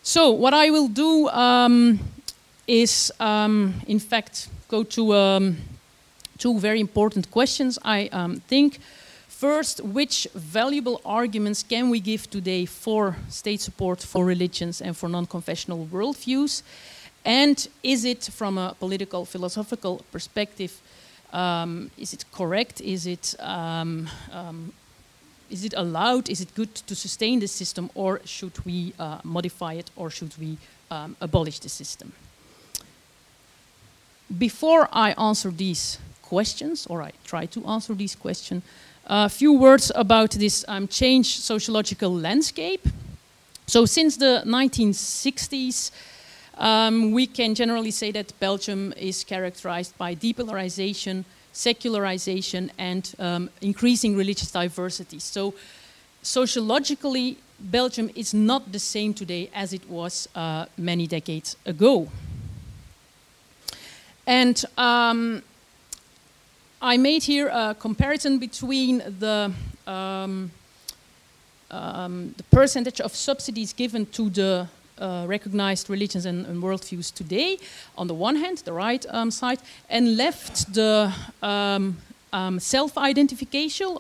So 0.02 0.32
what 0.32 0.54
I 0.54 0.70
will 0.70 0.88
do 0.88 1.28
um, 1.30 2.00
is, 2.68 3.12
um, 3.20 3.74
in 3.88 4.00
fact, 4.00 4.48
go 4.70 4.84
to 4.84 5.14
um, 5.14 5.58
two 6.40 6.60
very 6.60 6.80
important 6.80 7.30
questions, 7.30 7.78
I 7.84 8.10
um, 8.12 8.42
think. 8.48 8.80
First, 9.28 9.82
which 9.84 10.28
valuable 10.34 11.00
arguments 11.06 11.64
can 11.64 11.90
we 11.90 12.00
give 12.00 12.30
today 12.30 12.66
for 12.66 13.16
state 13.30 13.62
support 13.62 14.02
for 14.02 14.26
religions 14.26 14.82
and 14.82 14.98
for 14.98 15.08
non-confessional 15.08 15.88
worldviews? 15.92 16.64
And 17.24 17.68
is 17.84 18.06
it, 18.06 18.30
from 18.34 18.58
a 18.58 18.76
political, 18.80 19.26
philosophical 19.26 20.02
perspective, 20.12 20.82
um, 21.32 21.92
is 21.98 22.14
it 22.14 22.26
correct? 22.32 22.82
Is 22.82 23.06
it, 23.06 23.36
um, 23.40 24.10
um, 24.32 24.74
is 25.50 25.64
it 25.64 25.74
allowed? 25.78 26.30
Is 26.30 26.42
it 26.42 26.54
good 26.56 26.74
to 26.76 26.96
sustain 26.96 27.40
the 27.40 27.48
system? 27.48 27.90
Or 27.96 28.20
should 28.26 28.66
we 28.66 28.94
uh, 29.00 29.20
modify 29.24 29.74
it? 29.74 29.92
Or 29.96 30.10
should 30.10 30.38
we 30.38 30.58
um, 30.92 31.16
abolish 31.22 31.60
the 31.60 31.70
system? 31.70 32.12
Before 34.38 34.90
I 34.92 35.12
answer 35.12 35.50
these 35.50 35.98
questions, 36.30 36.88
or 36.88 37.02
I 37.02 37.12
try 37.26 37.48
to 37.48 37.66
answer 37.66 37.96
these 37.96 38.16
questions. 38.16 38.64
A 39.06 39.30
few 39.30 39.54
words 39.54 39.92
about 39.96 40.32
this 40.32 40.64
um, 40.68 40.88
changed 40.88 41.42
sociological 41.42 42.14
landscape. 42.14 42.88
So 43.66 43.86
since 43.86 44.18
the 44.18 44.44
1960s, 44.46 45.92
um, 46.58 47.12
we 47.12 47.26
can 47.26 47.56
generally 47.56 47.92
say 47.92 48.12
that 48.12 48.40
Belgium 48.40 48.94
is 48.98 49.24
characterized 49.24 49.98
by 49.98 50.16
depolarization, 50.16 51.24
secularization, 51.54 52.72
and 52.78 53.16
um, 53.18 53.50
increasing 53.62 54.16
religious 54.16 54.52
diversity. 54.52 55.20
So 55.20 55.54
sociologically, 56.22 57.38
Belgium 57.60 58.10
is 58.16 58.34
not 58.34 58.72
the 58.72 58.80
same 58.80 59.14
today 59.14 59.50
as 59.54 59.74
it 59.74 59.90
was 59.90 60.30
uh, 60.36 60.66
many 60.78 61.08
decades 61.08 61.56
ago. 61.66 62.08
And 64.28 64.64
um, 64.78 65.42
I 66.82 66.96
made 66.96 67.24
here 67.24 67.50
a 67.50 67.76
comparison 67.78 68.40
between 68.40 69.00
the, 69.20 69.52
um, 69.86 70.52
um, 71.70 72.34
the 72.38 72.44
percentage 72.44 73.02
of 73.02 73.14
subsidies 73.14 73.74
given 73.74 74.06
to 74.08 74.30
the 74.30 74.68
uh, 74.98 75.26
recognized 75.28 75.90
religions 75.90 76.26
and, 76.26 76.46
and, 76.46 76.64
worldviews 76.64 77.14
today, 77.14 77.58
on 77.98 78.08
the 78.08 78.14
one 78.14 78.38
hand, 78.38 78.60
the 78.60 78.72
right 78.72 79.06
um, 79.10 79.30
side, 79.30 79.60
and 79.90 80.16
left 80.16 80.74
the 80.74 81.14
um, 81.42 81.98
um, 82.32 82.60
self-identification 82.60 83.98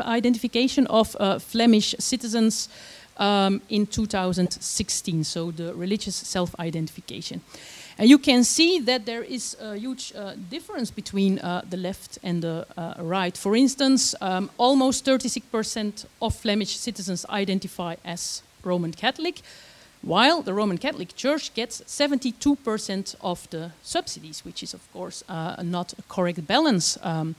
identification 0.00 0.86
of 0.86 1.16
uh, 1.18 1.38
Flemish 1.38 1.94
citizens 1.98 2.68
um, 3.16 3.60
in 3.68 3.86
2016, 3.86 5.24
so 5.24 5.50
the 5.50 5.74
religious 5.74 6.16
self-identification. 6.16 7.40
And 7.98 8.08
you 8.08 8.18
can 8.18 8.44
see 8.44 8.80
that 8.80 9.06
there 9.06 9.22
is 9.22 9.56
a 9.60 9.76
huge 9.76 10.12
uh, 10.16 10.34
difference 10.50 10.90
between 10.90 11.38
uh, 11.38 11.62
the 11.68 11.76
left 11.76 12.18
and 12.22 12.42
the 12.42 12.66
uh, 12.76 12.94
right. 12.98 13.36
For 13.36 13.54
instance, 13.54 14.14
um, 14.20 14.50
almost 14.58 15.04
36% 15.04 16.06
of 16.20 16.34
Flemish 16.34 16.76
citizens 16.76 17.26
identify 17.28 17.96
as 18.04 18.42
Roman 18.64 18.92
Catholic, 18.92 19.42
while 20.02 20.42
the 20.42 20.52
Roman 20.52 20.78
Catholic 20.78 21.14
Church 21.14 21.54
gets 21.54 21.80
72% 21.82 23.14
of 23.20 23.48
the 23.50 23.70
subsidies, 23.82 24.44
which 24.44 24.62
is, 24.62 24.74
of 24.74 24.92
course, 24.92 25.22
uh, 25.28 25.62
not 25.62 25.92
a 25.92 26.02
correct 26.08 26.46
balance. 26.46 26.98
Um, 27.02 27.34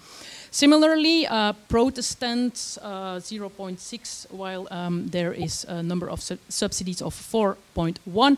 similarly, 0.52 1.28
uh, 1.28 1.54
Protestants 1.68 2.78
uh, 2.82 3.20
0.6, 3.20 4.32
while 4.32 4.68
um, 4.72 5.08
there 5.08 5.34
is 5.34 5.66
a 5.66 5.84
number 5.84 6.10
of 6.10 6.22
su 6.22 6.38
subsidies 6.48 7.02
of 7.02 7.14
4.1. 7.16 8.38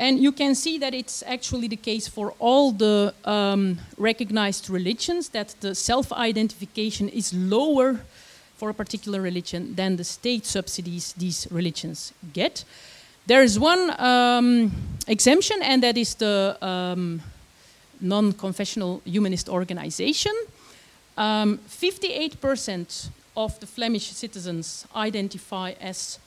And 0.00 0.18
you 0.18 0.32
can 0.32 0.54
see 0.54 0.78
that 0.78 0.94
it's 0.94 1.22
actually 1.26 1.68
the 1.68 1.76
case 1.76 2.08
for 2.08 2.32
all 2.38 2.72
the 2.72 3.12
um, 3.26 3.78
recognized 3.98 4.70
religions 4.70 5.28
that 5.28 5.54
the 5.60 5.74
self 5.74 6.10
identification 6.10 7.10
is 7.10 7.34
lower 7.34 8.00
for 8.56 8.70
a 8.70 8.74
particular 8.74 9.20
religion 9.20 9.74
than 9.74 9.96
the 9.96 10.04
state 10.04 10.46
subsidies 10.46 11.12
these 11.18 11.46
religions 11.50 12.14
get. 12.32 12.64
There 13.26 13.42
is 13.42 13.58
one 13.58 13.90
um, 14.00 14.72
exemption, 15.06 15.58
and 15.62 15.82
that 15.82 15.98
is 15.98 16.14
the 16.14 16.56
um, 16.62 17.20
non 18.00 18.32
confessional 18.32 19.02
humanist 19.04 19.50
organization. 19.50 20.32
58% 21.18 23.06
um, 23.06 23.12
of 23.36 23.60
the 23.60 23.66
Flemish 23.66 24.12
citizens 24.12 24.86
identify 24.96 25.74
as 25.78 26.18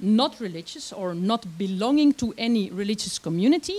not 0.00 0.40
religious 0.40 0.92
or 0.92 1.14
not 1.14 1.46
belonging 1.58 2.12
to 2.14 2.34
any 2.36 2.70
religious 2.70 3.18
community, 3.18 3.78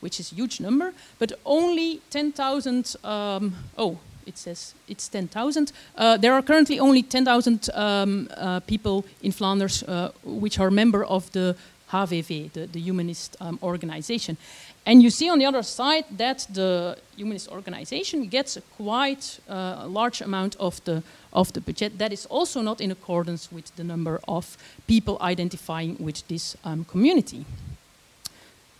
which 0.00 0.20
is 0.20 0.32
a 0.32 0.34
huge 0.34 0.60
number, 0.60 0.92
but 1.18 1.32
only 1.44 2.00
10,000, 2.10 2.96
um, 3.04 3.54
oh, 3.78 3.98
it 4.26 4.38
says 4.38 4.74
it's 4.88 5.08
10,000. 5.08 5.72
Uh, 5.96 6.16
there 6.16 6.32
are 6.32 6.42
currently 6.42 6.78
only 6.78 7.02
10,000 7.02 7.70
um, 7.74 8.28
uh, 8.36 8.60
people 8.60 9.04
in 9.22 9.32
Flanders 9.32 9.82
uh, 9.82 10.10
which 10.24 10.58
are 10.58 10.70
member 10.70 11.04
of 11.04 11.30
the 11.32 11.56
HVV, 11.90 12.52
the, 12.52 12.66
the 12.66 12.80
humanist 12.80 13.36
um, 13.40 13.58
organization. 13.62 14.36
And 14.84 15.02
you 15.02 15.10
see 15.10 15.30
on 15.30 15.38
the 15.38 15.46
other 15.46 15.62
side 15.62 16.04
that 16.16 16.46
the 16.52 16.96
humanist 17.16 17.48
organization 17.48 18.26
gets 18.26 18.56
a 18.56 18.60
quite 18.76 19.38
uh, 19.48 19.86
large 19.86 20.20
amount 20.20 20.56
of 20.56 20.82
the, 20.84 21.02
of 21.32 21.52
the 21.52 21.60
budget. 21.60 21.98
That 21.98 22.12
is 22.12 22.26
also 22.26 22.62
not 22.62 22.80
in 22.80 22.90
accordance 22.90 23.52
with 23.52 23.74
the 23.76 23.84
number 23.84 24.20
of 24.26 24.56
people 24.88 25.18
identifying 25.20 25.96
with 26.00 26.26
this 26.26 26.56
um, 26.64 26.84
community. 26.84 27.44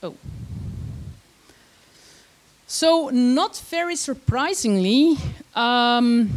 Oh. 0.02 0.14
So, 2.66 3.10
not 3.10 3.62
very 3.70 3.96
surprisingly, 3.96 5.18
um, 5.54 6.30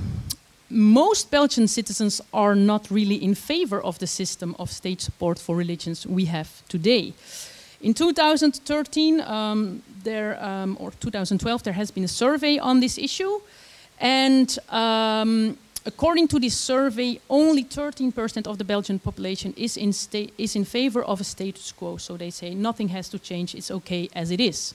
most 0.70 1.32
Belgian 1.32 1.68
citizens 1.68 2.22
are 2.34 2.55
not 2.55 2.91
really 2.91 3.16
in 3.16 3.34
favor 3.36 3.82
of 3.82 3.97
the 3.97 4.07
system 4.07 4.55
of 4.59 4.70
state 4.70 5.01
support 5.01 5.39
for 5.39 5.55
religions 5.55 6.05
we 6.05 6.26
have 6.26 6.61
today. 6.68 7.13
In 7.86 7.94
2013, 7.94 9.22
um, 9.22 9.84
there, 10.04 10.44
um, 10.44 10.76
or 10.80 10.90
2012, 11.00 11.62
there 11.62 11.74
has 11.74 11.92
been 11.92 12.04
a 12.04 12.08
survey 12.08 12.58
on 12.58 12.80
this 12.80 12.98
issue, 12.98 13.40
and 14.00 14.58
um, 14.70 15.56
according 15.86 16.28
to 16.30 16.40
this 16.40 16.58
survey, 16.58 17.20
only 17.30 17.64
13% 17.64 18.48
of 18.48 18.58
the 18.58 18.64
Belgian 18.64 18.98
population 18.98 19.54
is 19.56 19.78
in, 19.78 19.94
is 20.40 20.56
in 20.56 20.66
favor 20.66 21.04
of 21.04 21.22
a 21.22 21.24
status 21.24 21.72
quo. 21.72 21.98
So 21.98 22.18
they 22.18 22.32
say 22.32 22.56
nothing 22.56 22.88
has 22.88 23.08
to 23.10 23.20
change; 23.20 23.54
it's 23.54 23.70
okay 23.70 24.10
as 24.16 24.32
it 24.32 24.40
is. 24.40 24.74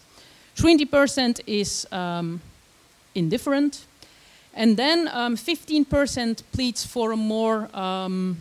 20% 0.54 1.40
is 1.48 1.88
um, 1.90 2.40
indifferent, 3.16 3.86
and 4.54 4.76
then 4.76 5.08
15% 5.08 6.28
um, 6.28 6.36
pleads 6.52 6.86
for 6.86 7.10
a 7.10 7.16
more, 7.16 7.76
um, 7.76 8.36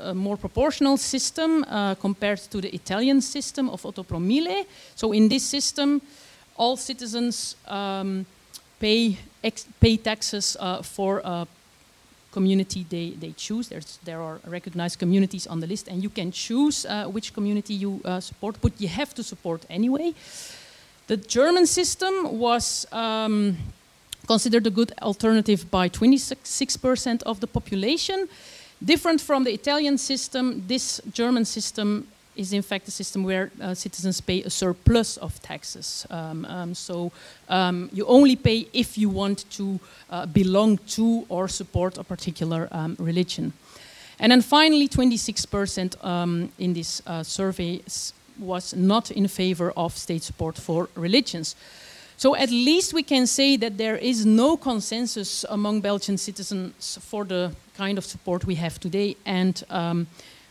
a 0.00 0.14
more 0.14 0.36
proportional 0.36 0.96
system 0.96 1.64
uh, 1.64 1.94
compared 1.94 2.38
to 2.50 2.60
the 2.60 2.74
Italian 2.74 3.20
system 3.20 3.68
of 3.68 3.84
Otto 3.84 4.02
per 4.02 4.18
mille. 4.18 4.64
So 4.94 5.12
in 5.12 5.28
this 5.28 5.44
system, 5.44 6.00
all 6.56 6.76
citizens 6.76 7.56
um, 7.66 8.26
pay, 8.78 9.16
pay 9.80 9.96
taxes 9.96 10.56
uh, 10.60 10.82
for 10.82 11.20
a 11.24 11.46
community 12.32 12.86
they, 12.88 13.10
they 13.10 13.32
choose. 13.32 13.68
There's, 13.68 13.98
there 14.04 14.20
are 14.20 14.40
recognized 14.46 14.98
communities 14.98 15.46
on 15.46 15.60
the 15.60 15.66
list, 15.66 15.88
and 15.88 16.02
you 16.02 16.10
can 16.10 16.32
choose 16.32 16.86
uh, 16.86 17.04
which 17.06 17.32
community 17.34 17.74
you 17.74 18.00
uh, 18.04 18.20
support, 18.20 18.56
but 18.60 18.72
you 18.80 18.88
have 18.88 19.14
to 19.14 19.22
support 19.22 19.64
anyway. 19.70 20.14
The 21.06 21.16
German 21.16 21.66
system 21.66 22.38
was 22.38 22.86
um, 22.92 23.56
considered 24.26 24.66
a 24.66 24.70
good 24.70 24.92
alternative 25.02 25.70
by 25.70 25.88
26% 25.88 27.22
of 27.22 27.40
the 27.40 27.46
population. 27.46 28.28
Different 28.84 29.20
from 29.20 29.44
the 29.44 29.52
Italian 29.52 29.98
system, 29.98 30.64
this 30.66 31.00
German 31.12 31.44
system 31.44 32.06
is 32.34 32.52
in 32.52 32.62
fact 32.62 32.88
a 32.88 32.90
system 32.90 33.24
where 33.24 33.50
uh, 33.60 33.74
citizens 33.74 34.20
pay 34.20 34.42
a 34.42 34.50
surplus 34.50 35.18
of 35.18 35.40
taxes. 35.42 36.06
Um, 36.10 36.44
um, 36.46 36.74
so 36.74 37.12
um, 37.48 37.90
you 37.92 38.06
only 38.06 38.36
pay 38.36 38.66
if 38.72 38.96
you 38.96 39.10
want 39.10 39.44
to 39.50 39.78
uh, 40.10 40.26
belong 40.26 40.78
to 40.96 41.26
or 41.28 41.48
support 41.48 41.98
a 41.98 42.04
particular 42.04 42.68
um, 42.72 42.96
religion. 42.98 43.52
And 44.18 44.32
then 44.32 44.42
finally, 44.42 44.88
26% 44.88 46.04
um, 46.04 46.50
in 46.58 46.72
this 46.72 47.02
uh, 47.06 47.22
survey 47.22 47.82
was 48.38 48.74
not 48.74 49.10
in 49.10 49.28
favor 49.28 49.72
of 49.76 49.96
state 49.96 50.22
support 50.22 50.56
for 50.56 50.88
religions. 50.94 51.54
So 52.22 52.36
at 52.36 52.50
least 52.50 52.94
we 52.94 53.02
can 53.02 53.26
say 53.26 53.56
that 53.56 53.78
there 53.78 53.96
is 53.96 54.24
no 54.24 54.56
consensus 54.56 55.44
among 55.48 55.80
Belgian 55.80 56.16
citizens 56.16 56.96
for 57.02 57.24
the 57.24 57.50
kind 57.76 57.98
of 57.98 58.04
support 58.04 58.44
we 58.44 58.54
have 58.54 58.78
today. 58.78 59.16
And 59.26 59.60
um, 59.68 60.06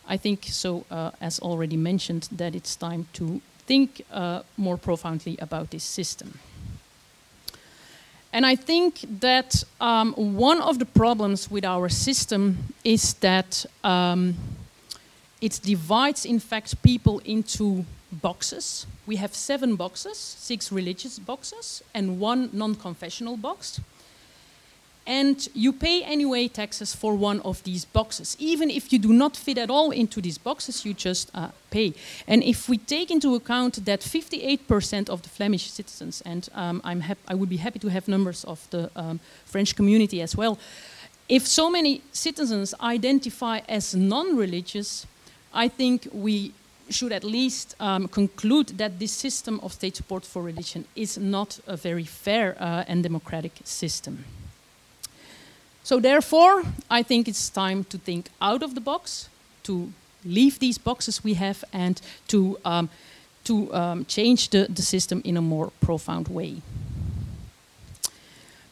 I 0.06 0.18
think 0.18 0.48
so, 0.50 0.84
uh, 0.92 1.12
as 1.22 1.40
already 1.40 1.78
mentioned, 1.78 2.28
that 2.36 2.56
it's 2.56 2.76
time 2.76 3.08
to 3.14 3.40
think 3.68 4.02
uh, 4.12 4.42
more 4.58 4.76
profoundly 4.76 5.38
about 5.40 5.70
this 5.70 5.86
system. 5.86 6.40
And 8.34 8.46
I 8.46 8.58
think 8.58 9.06
that 9.22 9.64
um, 9.80 10.14
one 10.18 10.60
of 10.62 10.78
the 10.78 10.86
problems 10.86 11.50
with 11.50 11.64
our 11.64 11.88
system 11.88 12.74
is 12.84 13.14
that 13.22 13.66
um, 13.82 14.36
it 15.40 15.62
divides, 15.64 16.26
in 16.26 16.40
fact, 16.42 16.84
people 16.84 17.22
into 17.24 17.86
boxes. 18.12 18.86
We 19.06 19.18
have 19.18 19.34
seven 19.34 19.76
boxes, 19.76 20.18
six 20.18 20.72
religious 20.72 21.20
boxes, 21.20 21.84
and 21.94 22.20
one 22.20 22.50
non 22.54 22.76
confessional 22.76 23.38
box. 23.38 23.80
And 25.08 25.50
you 25.56 25.74
pay 25.74 26.04
anyway 26.04 26.48
taxes 26.48 26.94
for 26.94 27.16
one 27.16 27.40
of 27.42 27.64
these 27.64 27.86
boxes. 27.86 28.38
Even 28.40 28.70
if 28.70 28.94
you 28.94 29.00
do 29.00 29.12
not 29.12 29.36
fit 29.36 29.58
at 29.58 29.70
all 29.70 29.90
into 29.90 30.22
these 30.22 30.38
boxes, 30.38 30.86
you 30.86 30.94
just 30.94 31.32
uh, 31.34 31.50
pay. 31.72 31.94
And 32.28 32.44
if 32.44 32.70
we 32.70 32.78
take 32.78 33.10
into 33.10 33.34
account 33.34 33.84
that 33.86 34.02
58% 34.02 35.10
of 35.10 35.24
the 35.24 35.30
Flemish 35.30 35.72
citizens, 35.72 36.22
and 36.22 36.48
um, 36.54 36.82
I'm 36.84 37.04
I 37.28 37.34
would 37.34 37.50
be 37.50 37.58
happy 37.58 37.80
to 37.80 37.90
have 37.90 38.08
numbers 38.08 38.44
of 38.44 38.70
the 38.70 38.92
um, 38.96 39.20
French 39.46 39.76
community 39.76 40.22
as 40.22 40.38
well, 40.38 40.60
if 41.28 41.48
so 41.48 41.70
many 41.70 42.02
citizens 42.12 42.76
identify 42.80 43.62
as 43.68 43.96
non 43.96 44.38
religious, 44.38 45.08
I 45.54 45.68
think 45.68 46.08
we 46.14 46.54
should 46.92 47.12
at 47.12 47.24
least 47.24 47.76
um, 47.80 48.08
conclude 48.08 48.78
that 48.78 49.00
this 49.00 49.12
system 49.12 49.60
of 49.62 49.74
state 49.74 49.96
support 49.96 50.26
for 50.26 50.42
religion 50.42 50.86
is 50.96 51.18
not 51.18 51.60
a 51.68 51.78
very 51.78 52.06
fair 52.06 52.56
uh, 52.60 52.84
and 52.88 53.04
democratic 53.04 53.54
system. 53.64 54.26
So, 55.84 56.00
therefore, 56.00 56.64
I 56.90 57.04
think 57.04 57.28
it's 57.28 57.50
time 57.50 57.84
to 57.86 57.98
think 57.98 58.30
out 58.40 58.64
of 58.64 58.76
the 58.76 58.82
box, 58.82 59.30
to 59.64 59.92
leave 60.24 60.60
these 60.60 60.78
boxes 60.78 61.24
we 61.24 61.34
have, 61.34 61.64
and 61.74 62.00
to, 62.28 62.58
um, 62.64 62.90
to 63.44 63.74
um, 63.74 64.06
change 64.06 64.50
the, 64.50 64.68
the 64.70 64.82
system 64.82 65.22
in 65.26 65.38
a 65.38 65.42
more 65.42 65.72
profound 65.82 66.28
way. 66.28 66.62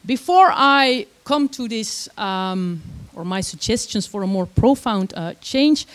Before 0.06 0.50
I 0.52 1.06
come 1.24 1.48
to 1.48 1.68
this, 1.68 2.08
um, 2.16 2.80
or 3.14 3.24
my 3.24 3.42
suggestions 3.42 4.06
for 4.06 4.22
a 4.22 4.26
more 4.26 4.46
profound 4.46 5.12
uh, 5.14 5.34
change, 5.40 5.86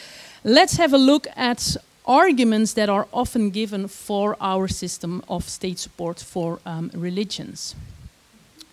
let's 0.43 0.77
have 0.77 0.93
a 0.93 0.97
look 0.97 1.27
at 1.35 1.77
arguments 2.05 2.73
that 2.73 2.89
are 2.89 3.07
often 3.11 3.49
given 3.49 3.87
for 3.87 4.37
our 4.39 4.67
system 4.67 5.23
of 5.27 5.49
state 5.49 5.79
support 5.79 6.19
for 6.19 6.59
um, 6.65 6.91
religions. 6.93 7.75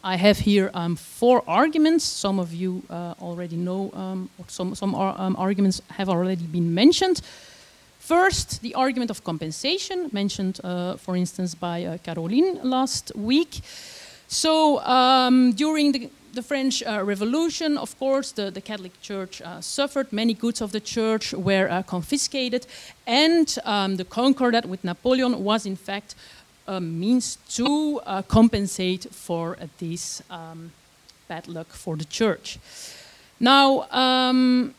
I 0.04 0.16
have 0.16 0.38
here 0.40 0.70
um, 0.74 0.96
four 0.96 1.42
arguments. 1.46 2.04
Some 2.04 2.40
of 2.40 2.52
you 2.52 2.82
uh, 2.90 3.14
already 3.20 3.56
know, 3.56 3.90
um, 3.94 4.30
some, 4.48 4.74
some 4.74 4.94
ar 4.94 5.14
um, 5.16 5.36
arguments 5.38 5.80
have 5.90 6.08
already 6.08 6.44
been 6.44 6.74
mentioned. 6.74 7.22
First, 8.00 8.62
the 8.62 8.74
argument 8.74 9.10
of 9.10 9.22
compensation, 9.22 10.10
mentioned, 10.12 10.60
uh, 10.64 10.96
for 10.96 11.16
instance, 11.16 11.54
by 11.54 11.84
uh, 11.84 11.98
Caroline 11.98 12.58
last 12.62 13.12
week. 13.14 13.60
So, 14.26 14.80
um, 14.80 15.52
during 15.52 15.92
the 15.92 16.10
the 16.32 16.42
French 16.42 16.82
uh, 16.82 17.02
Revolution, 17.04 17.76
of 17.78 17.98
course, 17.98 18.32
the, 18.32 18.50
the 18.50 18.60
Catholic 18.60 19.00
Church 19.02 19.42
uh, 19.42 19.60
suffered. 19.60 20.12
Many 20.12 20.34
goods 20.34 20.60
of 20.60 20.72
the 20.72 20.80
church 20.80 21.32
were 21.32 21.68
uh, 21.70 21.82
confiscated, 21.82 22.66
and 23.06 23.58
um, 23.64 23.96
the 23.96 24.04
concordat 24.04 24.66
with 24.66 24.82
Napoleon 24.84 25.44
was, 25.44 25.66
in 25.66 25.76
fact, 25.76 26.14
a 26.66 26.80
means 26.80 27.38
to 27.50 28.00
uh, 28.06 28.22
compensate 28.22 29.06
for 29.10 29.56
this 29.78 30.22
um, 30.30 30.72
bad 31.28 31.48
luck 31.48 31.68
for 31.68 31.96
the 31.96 32.04
church. 32.04 32.58
Now, 33.40 33.82
um, 33.90 34.74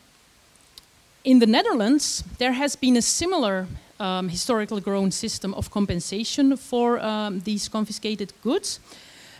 in 1.24 1.38
the 1.38 1.46
Netherlands, 1.46 2.24
there 2.38 2.52
has 2.52 2.76
been 2.76 2.96
a 2.96 3.02
similar 3.02 3.66
um, 4.00 4.28
historically 4.28 4.80
grown 4.80 5.10
system 5.10 5.54
of 5.54 5.70
compensation 5.70 6.56
for 6.56 6.98
um, 7.00 7.40
these 7.40 7.68
confiscated 7.68 8.32
goods. 8.42 8.80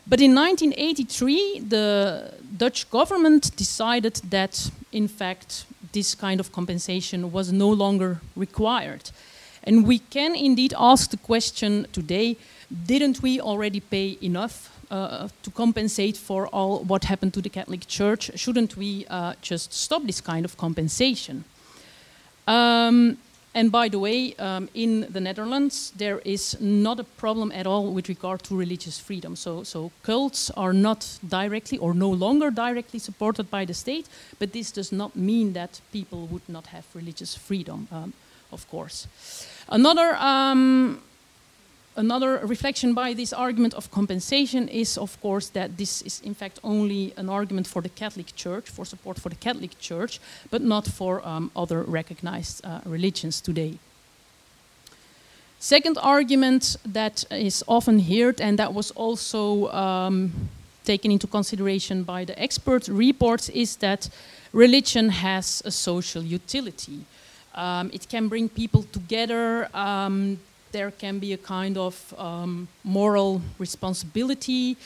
But 0.07 0.21
in 0.21 0.35
1983, 0.35 1.61
the 1.61 2.35
Dutch 2.57 2.91
government 2.91 3.57
decided 3.57 4.17
that, 4.31 4.71
in 4.93 5.09
fact, 5.09 5.65
this 5.93 6.15
kind 6.15 6.41
of 6.41 6.53
compensation 6.53 7.33
was 7.33 7.53
no 7.53 7.71
longer 7.71 8.21
required. 8.37 9.11
And 9.63 9.87
we 9.87 9.99
can 9.99 10.35
indeed 10.35 10.75
ask 10.79 11.11
the 11.11 11.17
question 11.17 11.87
today 11.93 12.37
didn't 12.87 13.23
we 13.23 13.41
already 13.41 13.81
pay 13.81 14.19
enough 14.21 14.71
uh, 14.91 15.29
to 15.43 15.51
compensate 15.51 16.17
for 16.17 16.49
all 16.49 16.81
what 16.85 17.05
happened 17.05 17.33
to 17.35 17.41
the 17.41 17.49
Catholic 17.49 17.87
Church? 17.87 18.31
Shouldn't 18.35 18.77
we 18.77 19.07
uh, 19.09 19.35
just 19.41 19.73
stop 19.73 20.03
this 20.03 20.21
kind 20.21 20.45
of 20.45 20.57
compensation? 20.57 21.45
Um, 22.47 23.17
and 23.55 23.71
by 23.71 23.89
the 23.89 23.99
way, 24.01 24.35
um, 24.39 24.69
in 24.75 25.07
the 25.13 25.21
Netherlands, 25.21 25.93
there 25.97 26.19
is 26.25 26.57
not 26.61 26.99
a 26.99 27.05
problem 27.05 27.53
at 27.53 27.67
all 27.67 27.93
with 27.93 28.09
regard 28.09 28.43
to 28.45 28.57
religious 28.57 28.99
freedom. 28.99 29.37
So, 29.37 29.63
so 29.63 29.93
cults 30.03 30.51
are 30.51 30.73
not 30.73 31.19
directly 31.29 31.79
or 31.79 31.95
no 31.95 32.11
longer 32.11 32.51
directly 32.51 32.99
supported 32.99 33.51
by 33.51 33.65
the 33.65 33.75
state, 33.75 34.09
but 34.41 34.53
this 34.53 34.73
does 34.73 34.91
not 34.91 35.15
mean 35.15 35.53
that 35.53 35.81
people 35.93 36.27
would 36.27 36.49
not 36.49 36.67
have 36.67 36.85
religious 36.95 37.37
freedom, 37.37 37.87
um, 37.93 38.13
of 38.51 38.69
course. 38.69 39.07
Another 39.69 40.17
um, 40.17 41.01
another 41.97 42.41
reflection 42.47 42.95
by 42.95 43.15
this 43.15 43.33
argument 43.33 43.75
of 43.75 43.91
compensation 43.91 44.69
is, 44.69 44.99
of 44.99 45.21
course, 45.21 45.49
that 45.51 45.77
this 45.77 46.03
is 46.03 46.21
in 46.21 46.35
fact 46.35 46.59
only 46.63 47.13
an 47.17 47.29
argument 47.29 47.67
for 47.67 47.83
the 47.83 47.89
Catholic 47.89 48.35
Church, 48.37 48.71
for 48.71 48.85
support 48.85 49.19
for 49.19 49.29
the 49.29 49.37
Catholic 49.37 49.79
Church, 49.79 50.21
but 50.51 50.63
not 50.63 50.87
for 50.87 51.27
um, 51.27 51.51
other 51.55 51.83
recognized 51.83 52.65
uh, 52.65 52.81
religions 52.85 53.41
today. 53.41 53.79
Second 55.59 55.97
argument 56.03 56.77
that 56.85 57.25
is 57.31 57.65
often 57.67 57.99
heard, 57.99 58.41
and 58.41 58.59
that 58.59 58.75
was 58.75 58.91
also 58.91 59.73
um, 59.73 60.33
taken 60.85 61.11
into 61.11 61.27
consideration 61.27 62.03
by 62.03 62.25
the 62.25 62.39
expert 62.39 62.89
reports, 62.89 63.49
is 63.49 63.77
that 63.77 64.11
religion 64.53 65.09
has 65.09 65.63
a 65.65 65.71
social 65.71 66.23
utility. 66.23 67.07
Um, 67.55 67.91
it 67.95 68.09
can 68.09 68.29
bring 68.29 68.49
people 68.49 68.83
together. 68.93 69.69
Um, 69.73 70.39
there 70.75 70.91
can 70.91 71.21
be 71.21 71.33
a 71.33 71.39
kind 71.39 71.79
of 71.79 71.95
um, 72.19 72.67
moral 72.83 73.41
responsibility. 73.59 74.77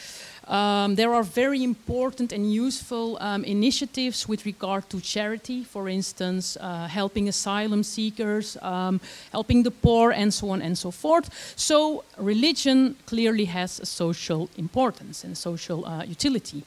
Um, 0.47 0.95
there 0.97 1.15
are 1.15 1.23
very 1.23 1.63
important 1.63 2.33
and 2.33 2.53
useful 2.53 3.17
um, 3.21 3.43
initiatives 3.45 4.29
with 4.29 4.45
regard 4.45 4.89
to 4.91 5.01
charity, 5.01 5.65
for 5.65 5.89
instance, 5.89 6.59
uh, 6.61 6.87
helping 6.89 7.29
asylum 7.29 7.83
seekers, 7.83 8.57
um, 8.63 9.01
helping 9.33 9.63
the 9.63 9.71
poor, 9.71 10.13
and 10.13 10.33
so 10.33 10.51
on 10.51 10.63
and 10.63 10.77
so 10.77 10.91
forth. 10.91 11.29
So, 11.57 12.05
religion 12.19 12.97
clearly 13.07 13.47
has 13.47 13.81
a 13.81 13.87
social 13.87 14.49
importance 14.57 15.25
and 15.25 15.37
social 15.37 15.87
uh, 15.87 16.05
utility. 16.05 16.63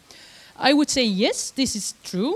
I 0.57 0.73
would 0.73 0.89
say, 0.89 1.03
yes, 1.03 1.51
this 1.51 1.75
is 1.75 1.93
true, 2.03 2.35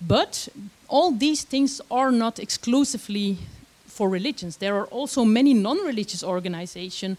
but 0.00 0.48
all 0.88 1.12
these 1.12 1.44
things 1.44 1.80
are 1.88 2.10
not 2.10 2.38
exclusively 2.38 3.38
for 3.96 4.08
religions. 4.10 4.56
There 4.56 4.74
are 4.74 4.86
also 4.86 5.24
many 5.24 5.54
non-religious 5.54 6.22
organizations 6.22 7.16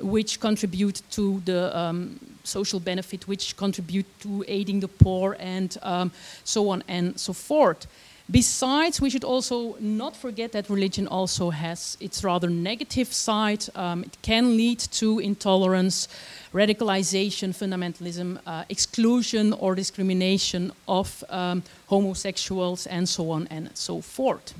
which 0.00 0.40
contribute 0.40 1.02
to 1.10 1.40
the 1.44 1.76
um, 1.76 2.18
social 2.44 2.80
benefit, 2.80 3.26
which 3.28 3.56
contribute 3.56 4.06
to 4.20 4.44
aiding 4.46 4.80
the 4.80 4.88
poor, 4.88 5.36
and 5.40 5.76
um, 5.82 6.10
so 6.44 6.68
on 6.68 6.82
and 6.88 7.18
so 7.18 7.32
forth. 7.32 7.86
Besides, 8.28 9.00
we 9.00 9.08
should 9.08 9.24
also 9.24 9.76
not 9.78 10.16
forget 10.16 10.50
that 10.52 10.68
religion 10.68 11.06
also 11.06 11.50
has 11.50 11.96
its 12.00 12.24
rather 12.24 12.50
negative 12.50 13.12
side. 13.12 13.64
Um, 13.76 14.02
it 14.02 14.18
can 14.22 14.56
lead 14.56 14.80
to 14.98 15.20
intolerance, 15.20 16.08
radicalization, 16.52 17.54
fundamentalism, 17.54 18.40
uh, 18.44 18.64
exclusion 18.68 19.52
or 19.52 19.76
discrimination 19.76 20.72
of 20.88 21.22
um, 21.28 21.62
homosexuals, 21.86 22.86
and 22.88 23.08
so 23.08 23.30
on 23.30 23.46
and 23.48 23.70
so 23.74 24.00
forth. 24.00 24.54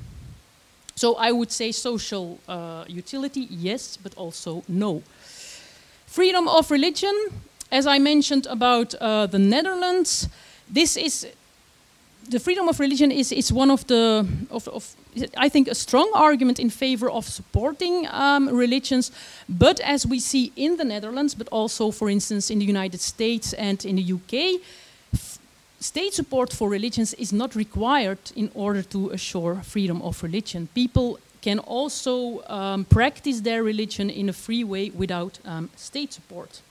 So 0.97 1.13
I 1.13 1.31
would 1.31 1.51
say 1.51 1.71
social 1.71 2.39
uh, 2.47 2.83
utility, 2.87 3.47
yes, 3.51 3.97
but 3.97 4.15
also 4.17 4.63
no. 4.67 5.03
Freedom 6.07 6.47
of 6.47 6.71
religion, 6.71 7.13
as 7.71 7.85
I 7.85 7.99
mentioned 7.99 8.47
about 8.47 8.95
uh, 8.95 9.27
the 9.27 9.37
Netherlands, 9.37 10.27
this 10.67 10.97
is 10.97 11.27
the 12.29 12.39
freedom 12.39 12.67
of 12.67 12.79
religion 12.79 13.11
is, 13.11 13.31
is 13.31 13.53
one 13.53 13.69
of 13.69 13.85
the, 13.85 14.27
of, 14.49 14.67
of, 14.67 14.95
I 15.37 15.49
think, 15.49 15.67
a 15.67 15.75
strong 15.75 16.11
argument 16.15 16.59
in 16.59 16.71
favor 16.71 17.11
of 17.11 17.25
supporting 17.25 18.07
um, 18.07 18.49
religions. 18.49 19.11
But 19.47 19.79
as 19.81 20.05
we 20.05 20.19
see 20.19 20.51
in 20.55 20.77
the 20.77 20.83
Netherlands, 20.83 21.35
but 21.35 21.47
also, 21.49 21.91
for 21.91 22.09
instance, 22.09 22.49
in 22.49 22.57
the 22.57 22.65
United 22.65 23.01
States 23.01 23.53
and 23.53 23.85
in 23.85 23.97
the 23.97 24.13
UK, 24.13 24.59
state 25.79 26.13
support 26.13 26.53
for 26.53 26.69
religions 26.69 27.13
is 27.13 27.31
not 27.31 27.55
required 27.55 28.19
in 28.35 28.49
order 28.53 28.81
to 28.83 29.09
assure 29.09 29.55
freedom 29.63 30.01
of 30.01 30.23
religion. 30.23 30.67
People 30.73 31.19
can 31.41 31.59
also 31.59 32.43
um, 32.47 32.85
practice 32.85 33.41
their 33.41 33.63
religion 33.63 34.09
in 34.09 34.29
a 34.29 34.33
free 34.33 34.63
way 34.63 34.89
without 34.89 35.39
um, 35.45 35.69
state 35.75 36.13
support. 36.13 36.61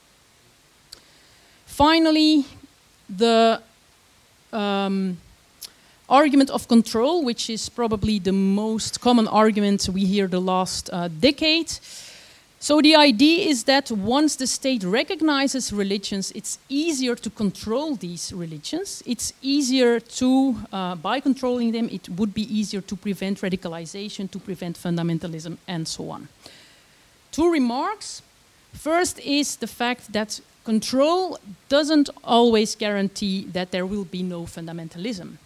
Finally, 1.66 2.44
the 3.08 3.60
um, 4.52 5.16
argument 6.08 6.50
of 6.50 6.68
control, 6.68 7.24
which 7.24 7.50
is 7.50 7.68
probably 7.68 8.18
the 8.18 8.32
most 8.32 9.00
common 9.00 9.28
argument 9.28 9.88
we 9.92 10.04
hear 10.04 10.26
the 10.26 10.40
last 10.40 10.90
uh, 10.92 11.08
decade. 11.08 11.72
So 12.66 12.80
the 12.80 12.96
idea 12.96 13.48
is 13.48 13.62
that 13.64 13.92
once 13.92 14.34
the 14.34 14.48
state 14.48 14.82
recognizes 14.82 15.72
religions, 15.72 16.32
it's 16.34 16.58
easier 16.68 17.14
to 17.14 17.30
control 17.30 17.94
these 17.94 18.32
religions. 18.32 19.04
It's 19.06 19.32
easier 19.40 20.00
to, 20.00 20.56
uh, 20.72 20.96
by 20.96 21.20
controlling 21.20 21.70
them, 21.70 21.88
it 21.92 22.08
would 22.08 22.34
be 22.34 22.42
easier 22.52 22.80
to 22.80 22.96
prevent 22.96 23.40
radicalization, 23.40 24.28
to 24.32 24.40
prevent 24.40 24.76
fundamentalism, 24.76 25.58
and 25.68 25.86
so 25.86 26.10
on. 26.10 26.26
Two 27.30 27.52
remarks. 27.52 28.20
First 28.72 29.20
is 29.20 29.54
the 29.54 29.68
fact 29.68 30.12
that 30.12 30.40
control 30.64 31.38
doesn't 31.68 32.10
always 32.24 32.74
guarantee 32.74 33.46
that 33.52 33.70
there 33.70 33.86
will 33.86 34.06
be 34.06 34.24
no 34.24 34.42
fundamentalism. 34.42 35.36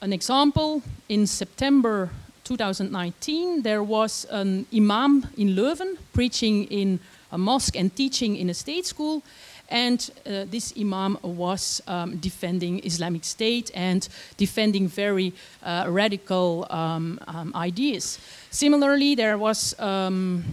An 0.00 0.12
example 0.12 0.82
in 1.08 1.28
September 1.28 2.10
2019, 2.46 3.62
there 3.62 3.82
was 3.82 4.24
an 4.30 4.66
imam 4.72 5.26
in 5.36 5.56
Leuven 5.56 5.96
preaching 6.12 6.64
in 6.64 7.00
a 7.32 7.38
mosque 7.38 7.76
and 7.76 7.94
teaching 7.96 8.36
in 8.36 8.48
a 8.48 8.54
state 8.54 8.86
school. 8.86 9.22
And 9.68 9.98
uh, 10.24 10.44
this 10.48 10.72
imam 10.78 11.18
was 11.22 11.82
um, 11.88 12.18
defending 12.18 12.80
Islamic 12.84 13.24
State 13.24 13.72
and 13.74 14.08
defending 14.36 14.86
very 14.86 15.32
uh, 15.64 15.86
radical 15.88 16.68
um, 16.70 17.18
um, 17.26 17.52
ideas. 17.56 18.20
Similarly, 18.50 19.16
there 19.16 19.36
was 19.38 19.74
um, 19.80 20.44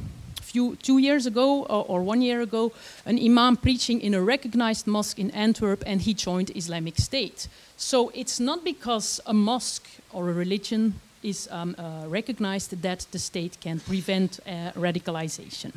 few, 0.42 0.76
two 0.78 0.98
years 0.98 1.28
ago 1.28 1.62
or, 1.66 1.86
or, 1.88 2.02
one 2.02 2.24
year 2.24 2.42
ago 2.42 2.72
an 3.06 3.20
imam 3.20 3.56
preaching 3.56 4.02
in 4.02 4.16
a 4.16 4.22
recognized 4.22 4.88
mosque 4.88 5.20
in 5.20 5.30
Antwerp, 5.30 5.84
and 5.86 6.02
he 6.02 6.16
joined 6.16 6.52
Islamic 6.56 6.98
State. 6.98 7.48
So 7.78 8.12
it's 8.16 8.40
not 8.40 8.64
because 8.64 9.22
a 9.28 9.34
mosque 9.34 9.88
or 10.12 10.30
a 10.30 10.34
religion 10.34 10.96
is 11.24 11.48
um, 11.52 11.76
uh, 11.78 12.08
recognized 12.08 12.82
that 12.82 13.06
the 13.12 13.20
state 13.20 13.58
can 13.62 13.80
prevent 13.80 14.40
uh, 14.46 14.72
radicalization. 14.76 15.74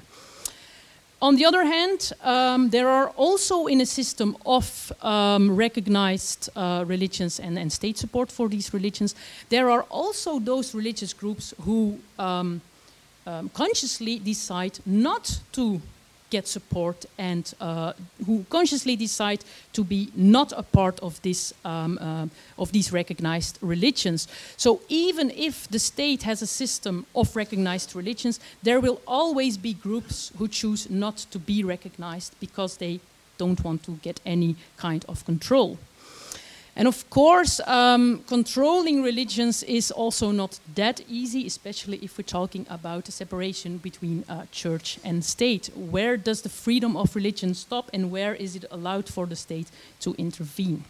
On 1.23 1.37
the 1.37 1.47
other 1.47 1.65
hand, 1.65 2.13
um, 2.23 2.69
there 2.71 2.89
are 2.89 3.09
also 3.17 3.67
in 3.67 3.81
a 3.81 3.87
system 3.87 4.37
of 4.45 4.93
um, 5.03 5.57
recognized 5.57 6.51
uh, 6.55 6.85
religions 6.87 7.41
and, 7.41 7.59
and, 7.59 7.73
state 7.73 7.97
support 7.97 8.31
for 8.31 8.49
these 8.49 8.75
religions, 8.75 9.15
there 9.49 9.71
are 9.71 9.87
also 9.89 10.39
those 10.39 10.75
religious 10.75 11.15
groups 11.15 11.55
who 11.63 11.99
um, 12.19 12.61
um 13.27 13.49
consciously 13.49 14.19
decide 14.19 14.79
not 14.85 15.41
to 15.53 15.81
get 16.31 16.49
support 16.49 17.07
and 17.19 17.55
uh, 17.61 17.93
who 18.27 18.45
consciously 18.51 18.97
decide 18.97 19.45
to 19.73 19.85
be 19.85 20.11
not 20.15 20.53
a 20.57 20.63
part 20.63 20.99
of 21.01 21.21
this 21.23 21.55
um, 21.65 21.99
uh, 22.01 22.27
of 22.59 22.73
these 22.73 22.93
recognized 22.93 23.59
religions. 23.61 24.29
So 24.57 24.81
even 24.89 25.31
if 25.31 25.69
the 25.69 25.79
state 25.79 26.23
has 26.25 26.43
a 26.43 26.47
system 26.47 27.07
of 27.15 27.37
recognized 27.37 27.95
religions, 27.95 28.41
there 28.63 28.81
will 28.81 29.01
always 29.07 29.57
be 29.57 29.75
groups 29.75 30.33
who 30.39 30.49
choose 30.49 30.91
not 30.91 31.27
to 31.31 31.39
be 31.39 31.63
recognized 31.65 32.35
because 32.41 32.77
they 32.77 33.01
don't 33.39 33.63
want 33.65 33.83
to 33.85 33.93
get 34.03 34.21
any 34.25 34.57
kind 34.77 35.05
of 35.09 35.25
control. 35.25 35.79
And 36.79 36.87
of 36.87 37.09
course, 37.09 37.59
um, 37.67 38.23
controlling 38.27 39.03
religions 39.03 39.63
is 39.63 39.91
also 39.91 40.31
not 40.31 40.61
that 40.75 41.01
easy, 41.09 41.47
especially 41.47 41.97
if 42.03 42.19
we're 42.19 42.25
talking 42.25 42.67
about 42.69 43.09
a 43.09 43.13
separation 43.13 43.79
between 43.79 44.25
uh, 44.29 44.45
church 44.53 44.99
and 45.03 45.25
state. 45.25 45.71
Where 45.75 46.19
does 46.19 46.43
the 46.43 46.51
freedom 46.51 46.95
of 46.95 47.17
religion 47.17 47.55
stop, 47.55 47.89
and 47.95 48.11
where 48.11 48.35
is 48.35 48.57
it 48.57 48.67
allowed 48.71 49.09
for 49.09 49.27
the 49.27 49.37
state 49.37 49.69
to 50.01 50.15
intervene? 50.19 50.85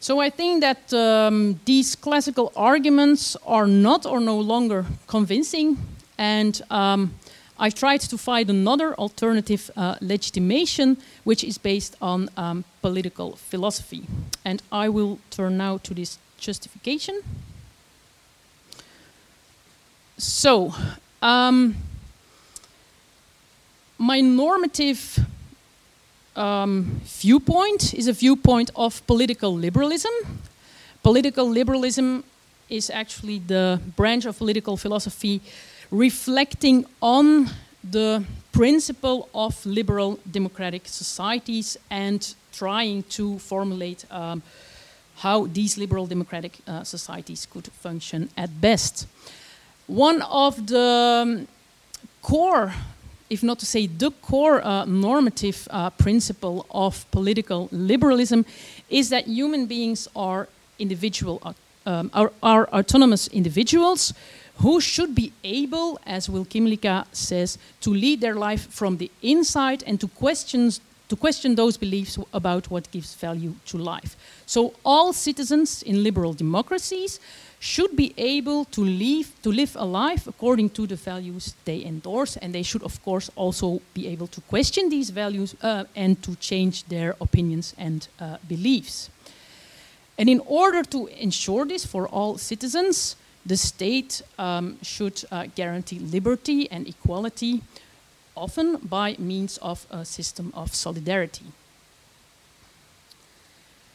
So 0.00 0.20
I 0.20 0.28
think 0.28 0.60
that 0.60 0.92
um, 0.92 1.58
these 1.64 1.96
classical 1.96 2.52
arguments 2.54 3.36
are 3.46 3.66
not 3.66 4.04
or 4.04 4.20
no 4.20 4.38
longer 4.38 4.84
convincing, 5.06 5.78
and 6.18 6.60
um, 6.70 7.14
I 7.62 7.68
tried 7.68 8.00
to 8.00 8.16
find 8.16 8.48
another 8.48 8.94
alternative 8.94 9.70
uh, 9.76 9.96
legitimation 10.00 10.96
which 11.24 11.44
is 11.44 11.58
based 11.58 11.94
on 12.00 12.30
um, 12.36 12.64
political 12.80 13.36
philosophy. 13.36 14.06
And 14.46 14.62
I 14.72 14.88
will 14.88 15.18
turn 15.30 15.58
now 15.58 15.76
to 15.82 15.92
this 15.92 16.18
justification. 16.38 17.20
So, 20.16 20.74
um, 21.20 21.76
my 23.98 24.22
normative 24.22 25.18
um, 26.36 27.02
viewpoint 27.04 27.92
is 27.92 28.08
a 28.08 28.14
viewpoint 28.14 28.70
of 28.74 29.06
political 29.06 29.54
liberalism. 29.54 30.12
Political 31.02 31.50
liberalism 31.50 32.24
is 32.70 32.88
actually 32.88 33.40
the 33.40 33.80
branch 33.96 34.24
of 34.24 34.38
political 34.38 34.78
philosophy 34.78 35.42
reflecting 35.90 36.86
on 37.00 37.50
the 37.82 38.24
principle 38.52 39.28
of 39.34 39.64
liberal 39.64 40.18
democratic 40.30 40.86
societies 40.86 41.76
and 41.90 42.34
trying 42.52 43.02
to 43.04 43.38
formulate 43.38 44.04
um, 44.10 44.42
how 45.16 45.46
these 45.46 45.76
liberal 45.78 46.06
democratic 46.06 46.58
uh, 46.66 46.84
societies 46.84 47.46
could 47.46 47.66
function 47.68 48.28
at 48.36 48.60
best. 48.60 49.06
One 49.86 50.22
of 50.22 50.66
the 50.66 51.22
um, 51.22 51.48
core, 52.22 52.72
if 53.28 53.42
not 53.42 53.58
to 53.58 53.66
say 53.66 53.86
the 53.86 54.10
core 54.22 54.64
uh, 54.64 54.84
normative 54.84 55.68
uh, 55.70 55.90
principle 55.90 56.66
of 56.70 57.10
political 57.10 57.68
liberalism, 57.72 58.44
is 58.88 59.08
that 59.10 59.26
human 59.26 59.66
beings 59.66 60.08
are 60.14 60.48
individual, 60.78 61.40
uh, 61.42 61.52
um, 61.86 62.10
are, 62.14 62.32
are, 62.42 62.68
autonomous 62.68 63.28
individuals 63.28 64.14
who 64.62 64.80
should 64.80 65.14
be 65.14 65.32
able, 65.42 65.98
as 66.06 66.28
Will 66.28 66.44
Kymlicka 66.44 67.06
says, 67.12 67.58
to 67.80 67.90
lead 67.90 68.20
their 68.20 68.34
life 68.34 68.70
from 68.70 68.98
the 68.98 69.10
inside 69.22 69.82
and 69.86 69.98
to 70.00 70.08
question, 70.08 70.70
to 71.08 71.16
question 71.16 71.54
those 71.54 71.78
beliefs 71.78 72.18
about 72.34 72.70
what 72.70 72.90
gives 72.90 73.14
value 73.14 73.54
to 73.66 73.78
life. 73.78 74.16
So 74.46 74.74
all 74.84 75.12
citizens 75.12 75.82
in 75.82 76.02
liberal 76.02 76.34
democracies 76.34 77.20
should 77.58 77.94
be 77.96 78.12
able 78.16 78.64
to 78.66 78.82
live, 78.82 79.32
to 79.42 79.50
live 79.50 79.76
a 79.76 79.84
life 79.84 80.26
according 80.26 80.70
to 80.70 80.86
the 80.86 80.96
values 80.96 81.54
they 81.64 81.84
endorse, 81.84 82.36
and 82.36 82.54
they 82.54 82.62
should, 82.62 82.82
of 82.82 83.02
course, 83.02 83.30
also 83.36 83.80
be 83.94 84.08
able 84.08 84.26
to 84.26 84.40
question 84.42 84.88
these 84.90 85.10
values 85.10 85.54
uh, 85.62 85.84
and 85.94 86.22
to 86.22 86.34
change 86.36 86.84
their 86.84 87.16
opinions 87.20 87.74
and 87.78 88.08
uh, 88.18 88.36
beliefs. 88.48 89.10
And 90.18 90.28
in 90.28 90.40
order 90.46 90.82
to 90.82 91.06
ensure 91.06 91.64
this 91.64 91.86
for 91.86 92.06
all 92.08 92.36
citizens, 92.36 93.16
the 93.46 93.56
state 93.56 94.22
um, 94.38 94.78
should 94.82 95.24
uh, 95.30 95.46
guarantee 95.54 95.98
liberty 95.98 96.70
and 96.70 96.86
equality, 96.86 97.62
often 98.36 98.76
by 98.76 99.16
means 99.18 99.58
of 99.58 99.86
a 99.90 100.04
system 100.04 100.52
of 100.54 100.74
solidarity. 100.74 101.46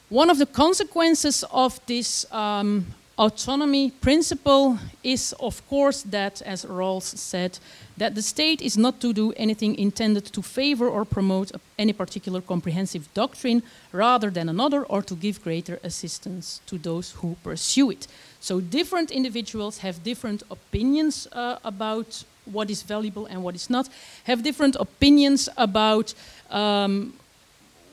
One 0.10 0.30
of 0.30 0.38
the 0.38 0.46
consequences 0.46 1.44
of 1.52 1.80
this 1.86 2.32
um, 2.32 2.86
autonomy 3.18 3.92
principle 3.92 4.78
is, 5.04 5.34
of 5.40 5.68
course, 5.70 6.04
that, 6.04 6.42
as 6.42 6.66
Rawls 6.66 7.18
said, 7.18 7.60
that 7.98 8.14
the 8.16 8.22
state 8.22 8.62
is 8.62 8.78
not 8.78 9.00
to 9.00 9.14
do 9.14 9.32
anything 9.38 9.76
intended 9.76 10.26
to 10.26 10.42
favor 10.42 10.88
or 10.88 11.06
promote 11.06 11.52
any 11.80 11.94
particular 11.94 12.42
comprehensive 12.42 13.08
doctrine 13.14 13.64
rather 13.92 14.30
than 14.30 14.50
another 14.50 14.84
or 14.84 15.02
to 15.02 15.16
give 15.16 15.44
greater 15.44 15.80
assistance 15.84 16.62
to 16.66 16.78
those 16.78 17.12
who 17.12 17.36
pursue 17.44 17.92
it. 17.92 18.08
So, 18.42 18.60
different 18.60 19.12
individuals 19.12 19.78
have 19.80 20.04
different 20.04 20.44
opinions 20.52 21.28
uh, 21.32 21.58
about 21.64 22.24
what 22.46 22.70
is 22.70 22.84
valuable 22.84 23.26
and 23.26 23.44
what 23.44 23.56
is 23.56 23.70
not, 23.70 23.90
have 24.26 24.44
different 24.44 24.76
opinions 24.76 25.50
about 25.58 26.14
um, 26.52 27.14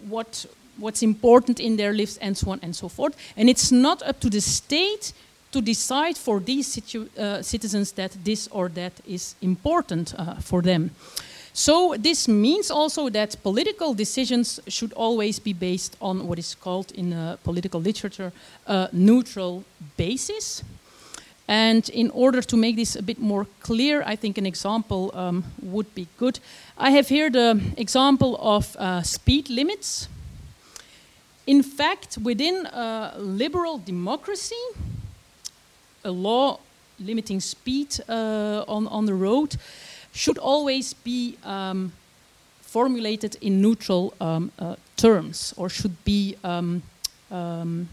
what 0.09 0.47
what's 0.79 1.03
important 1.03 1.61
in 1.61 1.77
their 1.77 1.93
lives, 1.93 2.19
and 2.19 2.37
so 2.37 2.51
on 2.51 2.61
and 2.63 2.75
so 2.75 2.89
forth. 2.89 3.17
And 3.37 3.49
it's 3.49 3.71
not 3.73 4.03
up 4.03 4.21
to 4.21 4.31
the 4.31 4.41
state 4.41 5.13
to 5.53 5.61
decide 5.61 6.17
for 6.17 6.41
these 6.41 6.95
uh, 7.19 7.43
citizens 7.43 7.93
that 7.93 8.17
this 8.25 8.49
or 8.49 8.69
that 8.71 8.93
is 9.07 9.35
important 9.41 10.15
uh, 10.19 10.35
for 10.41 10.63
them. 10.63 10.91
So 11.55 11.95
this 11.99 12.29
means 12.29 12.71
also 12.71 13.11
that 13.11 13.37
political 13.43 13.95
decisions 13.95 14.61
should 14.69 14.93
always 14.95 15.39
be 15.39 15.53
based 15.53 15.97
on 16.01 16.27
what 16.27 16.39
is 16.39 16.55
called 16.55 16.93
in 16.93 17.13
uh, 17.13 17.37
political 17.45 17.81
literature 17.81 18.33
a 18.67 18.89
neutral 18.93 19.65
basis. 19.97 20.65
And 21.49 21.89
in 21.91 22.11
order 22.11 22.41
to 22.41 22.57
make 22.57 22.77
this 22.77 22.97
a 22.97 23.03
bit 23.03 23.19
more 23.19 23.47
clear, 23.61 24.03
I 24.07 24.17
think 24.17 24.39
an 24.39 24.47
example 24.47 25.11
um, 25.13 25.45
would 25.61 25.95
be 25.95 26.07
good. 26.17 26.39
I 26.79 26.91
have 26.91 27.09
here 27.09 27.29
the 27.29 27.61
example 27.77 28.39
of 28.41 28.75
uh, 28.77 29.03
speed 29.03 29.51
limits. 29.51 30.09
In 31.47 31.63
fact, 31.63 32.19
within 32.23 32.67
a 32.67 33.15
liberal 33.19 33.79
democracy, 33.79 34.63
a 36.05 36.11
law 36.11 36.59
limiting 37.01 37.41
speed 37.41 37.99
uh, 38.09 38.65
on, 38.69 38.87
on 38.89 39.07
the 39.07 39.15
road 39.15 39.57
should 40.13 40.39
always 40.39 40.95
be 40.95 41.37
um, 41.45 41.93
formulated 42.61 43.37
in 43.41 43.61
neutral 43.61 44.15
um, 44.21 44.53
uh, 44.59 44.77
terms 44.97 45.55
or 45.57 45.69
should 45.69 46.05
be 46.05 46.37
um, 46.45 46.83
um 47.31 47.89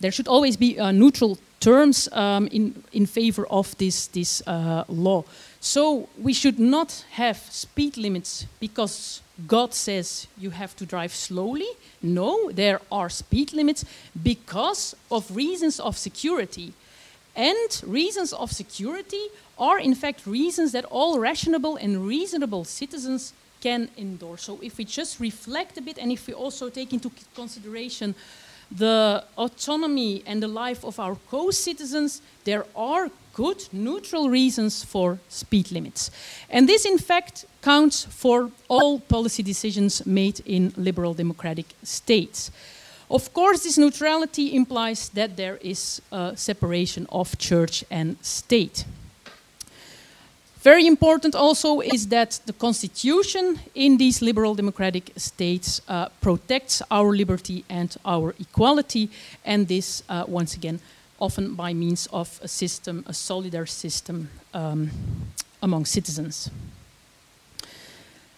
there 0.00 0.12
should 0.12 0.28
always 0.28 0.56
be 0.56 0.78
uh, 0.78 0.92
neutral 0.92 1.38
terms 1.60 2.08
um, 2.12 2.48
in, 2.48 2.82
in 2.92 3.06
favor 3.06 3.46
of 3.46 3.76
this, 3.78 4.08
this 4.08 4.42
uh, 4.46 4.84
law. 4.88 5.24
So 5.60 6.08
we 6.18 6.32
should 6.32 6.58
not 6.58 7.04
have 7.12 7.38
speed 7.50 7.96
limits 7.96 8.46
because 8.60 9.20
God 9.46 9.74
says 9.74 10.26
you 10.38 10.50
have 10.50 10.74
to 10.76 10.86
drive 10.86 11.14
slowly. 11.14 11.68
No, 12.02 12.50
there 12.50 12.80
are 12.90 13.08
speed 13.08 13.52
limits 13.52 13.84
because 14.22 14.94
of 15.10 15.34
reasons 15.34 15.80
of 15.80 15.96
security. 15.98 16.72
And 17.34 17.82
reasons 17.86 18.32
of 18.32 18.50
security 18.50 19.28
are, 19.58 19.78
in 19.78 19.94
fact, 19.94 20.26
reasons 20.26 20.72
that 20.72 20.86
all 20.86 21.18
rational 21.18 21.76
and 21.76 22.06
reasonable 22.06 22.64
citizens 22.64 23.34
can 23.60 23.90
endorse. 23.98 24.44
So, 24.44 24.58
if 24.62 24.78
we 24.78 24.84
just 24.84 25.20
reflect 25.20 25.76
a 25.76 25.82
bit 25.82 25.98
and 25.98 26.10
if 26.10 26.26
we 26.26 26.32
also 26.34 26.70
take 26.70 26.92
into 26.92 27.10
consideration 27.34 28.14
the 28.70 29.24
autonomy 29.36 30.22
and 30.26 30.42
the 30.42 30.48
life 30.48 30.84
of 30.84 30.98
our 30.98 31.16
co 31.30 31.50
citizens, 31.50 32.22
there 32.44 32.64
are 32.74 33.10
good 33.36 33.68
neutral 33.72 34.30
reasons 34.30 34.82
for 34.82 35.18
speed 35.28 35.70
limits. 35.70 36.10
And 36.48 36.66
this, 36.66 36.86
in 36.86 36.98
fact, 36.98 37.44
counts 37.60 38.06
for 38.10 38.50
all 38.68 38.98
policy 39.00 39.42
decisions 39.42 40.06
made 40.06 40.40
in 40.46 40.72
liberal 40.76 41.14
democratic 41.14 41.66
states. 41.82 42.50
Of 43.10 43.32
course, 43.32 43.62
this 43.62 43.78
neutrality 43.78 44.56
implies 44.56 45.10
that 45.10 45.36
there 45.36 45.58
is 45.60 46.02
a 46.10 46.32
separation 46.34 47.06
of 47.10 47.36
church 47.38 47.84
and 47.90 48.16
state. 48.22 48.84
Very 50.62 50.86
important 50.86 51.34
also 51.34 51.80
is 51.80 52.08
that 52.08 52.40
the 52.46 52.52
constitution 52.52 53.60
in 53.74 53.98
these 53.98 54.22
liberal 54.22 54.54
democratic 54.56 55.12
states 55.16 55.80
uh, 55.88 56.08
protects 56.20 56.82
our 56.90 57.14
liberty 57.16 57.64
and 57.68 57.96
our 58.04 58.34
equality, 58.40 59.08
and 59.44 59.68
this, 59.68 60.02
uh, 60.08 60.24
once 60.26 60.56
again, 60.56 60.80
often 61.18 61.54
by 61.54 61.74
means 61.74 62.06
of 62.12 62.40
a 62.42 62.48
system, 62.48 63.04
a 63.06 63.12
solidar 63.12 63.68
system 63.68 64.28
um, 64.54 64.90
among 65.62 65.86
citizens. 65.86 66.50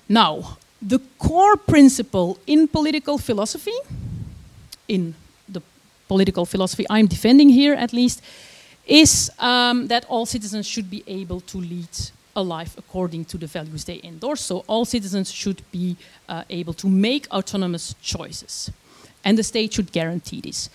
Now, 0.08 0.58
the 0.80 1.00
core 1.18 1.56
principle 1.56 2.38
in 2.46 2.68
political 2.68 3.18
philosophy, 3.18 3.78
in 4.86 5.14
the 5.48 5.60
political 6.06 6.46
philosophy 6.46 6.86
I'm 6.88 7.06
defending 7.06 7.48
here 7.48 7.74
at 7.74 7.92
least, 7.92 8.22
is 8.86 9.30
um, 9.38 9.88
that 9.88 10.04
all 10.08 10.24
citizens 10.24 10.66
should 10.66 10.88
be 10.88 11.02
able 11.06 11.40
to 11.40 11.58
lead 11.58 11.88
a 12.34 12.42
life 12.42 12.78
according 12.78 13.24
to 13.26 13.36
the 13.36 13.46
values 13.46 13.84
they 13.84 14.00
endorse. 14.04 14.40
So 14.40 14.64
all 14.66 14.84
citizens 14.84 15.30
should 15.30 15.62
be 15.72 15.96
uh, 16.28 16.44
able 16.48 16.72
to 16.74 16.88
make 16.88 17.26
autonomous 17.30 17.94
choices. 18.00 18.70
And 19.24 19.36
the 19.36 19.42
state 19.42 19.74
should 19.74 19.92
guarantee 19.92 20.40
this. 20.40 20.70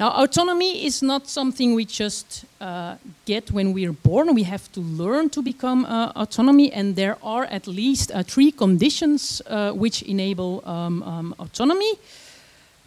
Now, 0.00 0.10
autonomy 0.22 0.84
is 0.84 1.02
not 1.02 1.28
something 1.28 1.74
we 1.74 1.84
just 1.84 2.44
uh, 2.60 2.96
get 3.24 3.50
when 3.52 3.72
we 3.72 3.86
are 3.86 3.92
born. 3.92 4.34
We 4.34 4.42
have 4.44 4.72
to 4.72 4.80
learn 4.80 5.28
to 5.30 5.42
become 5.42 5.84
uh, 5.84 6.12
autonomy, 6.16 6.72
and 6.72 6.96
there 6.96 7.16
are 7.22 7.44
at 7.44 7.66
least 7.66 8.10
uh, 8.10 8.22
three 8.22 8.50
conditions 8.50 9.42
uh, 9.46 9.72
which 9.72 10.02
enable 10.02 10.62
um, 10.66 11.02
um, 11.02 11.34
autonomy. 11.38 11.94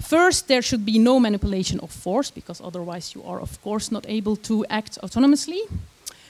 First, 0.02 0.48
there 0.48 0.62
should 0.62 0.86
be 0.86 1.00
no 1.00 1.20
manipulation 1.20 1.80
of 1.80 1.92
force, 1.92 2.32
because 2.32 2.60
otherwise, 2.60 3.16
you 3.16 3.24
are, 3.24 3.40
of 3.40 3.62
course, 3.62 3.92
not 3.92 4.06
able 4.10 4.36
to 4.38 4.66
act 4.70 4.98
autonomously. 5.02 5.62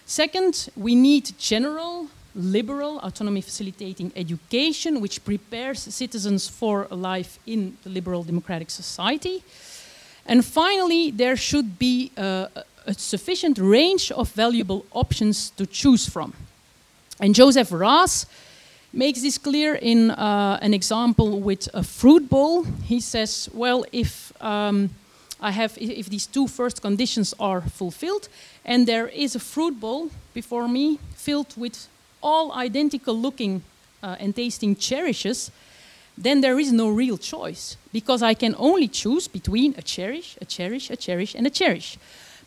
Second, 0.05 0.69
we 0.75 0.93
need 0.93 1.33
general, 1.39 2.07
liberal, 2.35 2.99
autonomy 2.99 3.41
facilitating 3.41 4.11
education, 4.15 5.01
which 5.01 5.23
prepares 5.23 5.79
citizens 5.79 6.47
for 6.47 6.87
life 6.91 7.39
in 7.47 7.75
the 7.83 7.89
liberal 7.89 8.23
democratic 8.23 8.69
society. 8.69 9.41
And 10.25 10.43
finally, 10.43 11.11
there 11.11 11.35
should 11.37 11.77
be 11.77 12.11
uh, 12.17 12.47
a 12.85 12.93
sufficient 12.93 13.57
range 13.57 14.11
of 14.11 14.31
valuable 14.31 14.85
options 14.91 15.51
to 15.51 15.65
choose 15.65 16.09
from. 16.09 16.33
And 17.19 17.35
Joseph 17.35 17.71
Raz 17.71 18.25
makes 18.91 19.21
this 19.21 19.37
clear 19.37 19.75
in 19.75 20.11
uh, 20.11 20.57
an 20.61 20.73
example 20.73 21.39
with 21.39 21.69
a 21.73 21.83
fruit 21.83 22.29
bowl. 22.29 22.63
He 22.83 22.99
says, 22.99 23.49
well, 23.53 23.85
if 23.91 24.31
um, 24.41 24.89
I 25.41 25.51
have, 25.51 25.77
if 25.77 26.09
these 26.09 26.25
two 26.25 26.47
first 26.47 26.81
conditions 26.81 27.33
are 27.39 27.61
fulfilled, 27.61 28.29
and 28.63 28.87
there 28.87 29.07
is 29.07 29.35
a 29.35 29.39
fruit 29.39 29.79
bowl 29.79 30.09
before 30.33 30.67
me 30.67 30.99
filled 31.15 31.53
with 31.57 31.87
all 32.21 32.51
identical 32.53 33.19
looking 33.19 33.61
uh, 34.01 34.15
and 34.19 34.35
tasting 34.35 34.75
cherishes, 34.75 35.51
then 36.17 36.41
there 36.41 36.59
is 36.59 36.71
no 36.71 36.89
real 36.89 37.17
choice 37.17 37.77
because 37.91 38.21
I 38.23 38.33
can 38.33 38.55
only 38.57 38.87
choose 38.87 39.27
between 39.27 39.75
a 39.77 39.81
cherish, 39.81 40.37
a 40.41 40.45
cherish, 40.45 40.89
a 40.89 40.95
cherish, 40.95 41.35
and 41.35 41.45
a 41.45 41.49
cherish. 41.49 41.97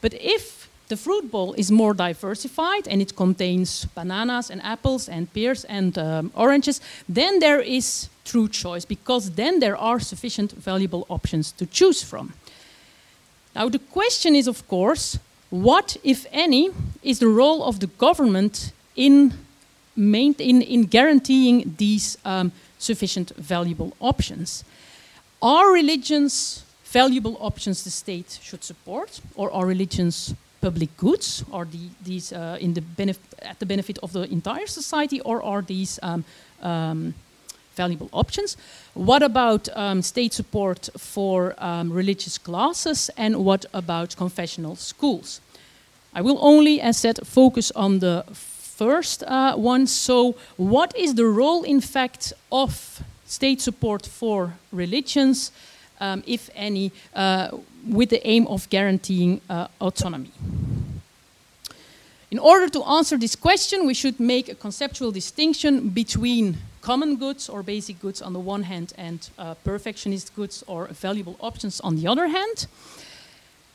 But 0.00 0.14
if 0.14 0.68
the 0.88 0.96
fruit 0.96 1.30
bowl 1.30 1.54
is 1.54 1.70
more 1.70 1.92
diversified 1.94 2.88
and 2.88 3.02
it 3.02 3.14
contains 3.14 3.84
bananas 3.94 4.50
and 4.50 4.62
apples 4.62 5.08
and 5.08 5.32
pears 5.32 5.64
and 5.64 5.98
um, 5.98 6.32
oranges, 6.34 6.80
then 7.08 7.40
there 7.40 7.60
is 7.60 8.08
true 8.24 8.48
choice 8.48 8.84
because 8.84 9.32
then 9.32 9.60
there 9.60 9.76
are 9.76 10.00
sufficient 10.00 10.52
valuable 10.52 11.06
options 11.08 11.52
to 11.52 11.66
choose 11.66 12.02
from. 12.02 12.32
Now, 13.54 13.68
the 13.68 13.78
question 13.78 14.34
is, 14.34 14.46
of 14.46 14.66
course, 14.68 15.18
what, 15.50 15.96
if 16.04 16.26
any, 16.32 16.70
is 17.02 17.18
the 17.18 17.28
role 17.28 17.64
of 17.64 17.80
the 17.80 17.86
government 17.86 18.72
in, 18.96 19.32
in, 19.96 20.62
in 20.62 20.84
guaranteeing 20.84 21.74
these 21.78 22.18
um, 22.24 22.52
sufficient 22.78 23.32
valuable 23.36 23.92
options. 24.00 24.64
Are 25.40 25.72
religions 25.72 26.64
valuable 26.84 27.36
options 27.40 27.84
the 27.84 27.90
state 27.90 28.38
should 28.42 28.64
support, 28.64 29.20
or 29.34 29.52
are 29.52 29.66
religions 29.66 30.34
public 30.60 30.96
goods? 30.96 31.44
Are 31.52 31.64
the, 31.64 31.88
these 32.04 32.32
uh, 32.32 32.56
in 32.60 32.74
the 32.74 32.82
at 33.42 33.58
the 33.58 33.66
benefit 33.66 33.98
of 34.02 34.12
the 34.12 34.22
entire 34.22 34.66
society, 34.66 35.20
or 35.20 35.42
are 35.42 35.62
these 35.62 36.00
um, 36.02 36.24
um, 36.62 37.14
valuable 37.76 38.08
options? 38.12 38.56
What 38.94 39.22
about 39.22 39.68
um, 39.76 40.02
state 40.02 40.32
support 40.32 40.88
for 40.96 41.54
um, 41.58 41.92
religious 41.92 42.38
classes, 42.38 43.10
and 43.16 43.36
what 43.36 43.66
about 43.72 44.16
confessional 44.16 44.76
schools? 44.76 45.40
I 46.14 46.22
will 46.22 46.38
only, 46.40 46.80
as 46.80 46.96
said, 46.96 47.18
focus 47.24 47.70
on 47.76 47.98
the 47.98 48.24
first 48.78 49.24
uh, 49.24 49.56
one. 49.56 49.86
So, 49.86 50.36
what 50.56 50.96
is 50.96 51.14
the 51.14 51.26
role, 51.26 51.64
in 51.64 51.80
fact, 51.80 52.32
of 52.50 53.02
state 53.26 53.60
support 53.60 54.06
for 54.06 54.54
religions, 54.72 55.52
um, 56.00 56.22
if 56.26 56.48
any, 56.54 56.92
uh, 57.14 57.48
with 57.86 58.10
the 58.10 58.24
aim 58.26 58.46
of 58.46 58.70
guaranteeing 58.70 59.40
uh, 59.50 59.66
autonomy? 59.80 60.30
In 62.30 62.38
order 62.38 62.68
to 62.68 62.84
answer 62.84 63.18
this 63.18 63.34
question, 63.34 63.86
we 63.86 63.94
should 63.94 64.20
make 64.20 64.48
a 64.48 64.54
conceptual 64.54 65.10
distinction 65.10 65.88
between 65.88 66.58
common 66.80 67.16
goods 67.16 67.48
or 67.48 67.62
basic 67.62 68.00
goods 68.00 68.22
on 68.22 68.32
the 68.32 68.38
one 68.38 68.62
hand 68.62 68.92
and 68.96 69.30
uh, 69.38 69.54
perfectionist 69.64 70.34
goods 70.36 70.62
or 70.66 70.86
valuable 70.88 71.36
options 71.40 71.80
on 71.80 71.96
the 71.96 72.06
other 72.06 72.28
hand. 72.28 72.66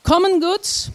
Common 0.02 0.40
goods 0.40 0.90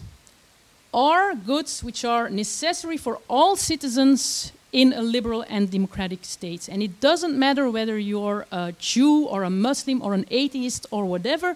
are 0.94 1.36
goods 1.36 1.84
which 1.84 2.03
are 2.03 2.30
necessary 2.30 2.98
for 2.98 3.20
all 3.28 3.56
citizens 3.56 4.52
in 4.72 4.94
a 4.94 5.02
liberal 5.02 5.44
and 5.49 5.72
democratic 5.72 6.24
state. 6.24 6.68
And 6.68 6.84
it 6.84 6.99
doesn't 6.99 7.38
matter 7.38 7.70
whether 7.70 7.98
you're 7.98 8.45
a 8.52 8.74
Jew 8.80 9.26
or 9.26 9.44
a 9.44 9.49
Muslim 9.49 10.02
or 10.02 10.14
an 10.14 10.26
atheist 10.30 10.86
or 10.91 11.06
whatever. 11.06 11.56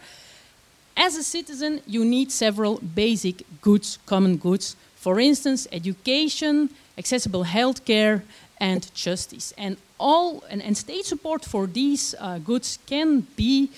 As 0.95 1.15
a 1.15 1.23
citizen, 1.23 1.81
you 1.87 2.05
need 2.05 2.31
several 2.31 2.79
basic 2.95 3.43
goods, 3.61 3.99
common 4.05 4.37
goods. 4.37 4.75
For 4.95 5.19
instance, 5.19 5.67
education, 5.71 6.69
accessible 6.97 7.45
healthcare, 7.45 8.21
and 8.59 8.93
justice. 8.93 9.53
And 9.57 9.77
all 9.99 10.43
and, 10.49 10.61
and 10.61 10.77
state 10.77 11.05
support 11.05 11.43
for 11.45 11.67
these 11.67 12.15
uh, 12.19 12.39
goods 12.39 12.79
can 12.85 13.27
be. 13.35 13.69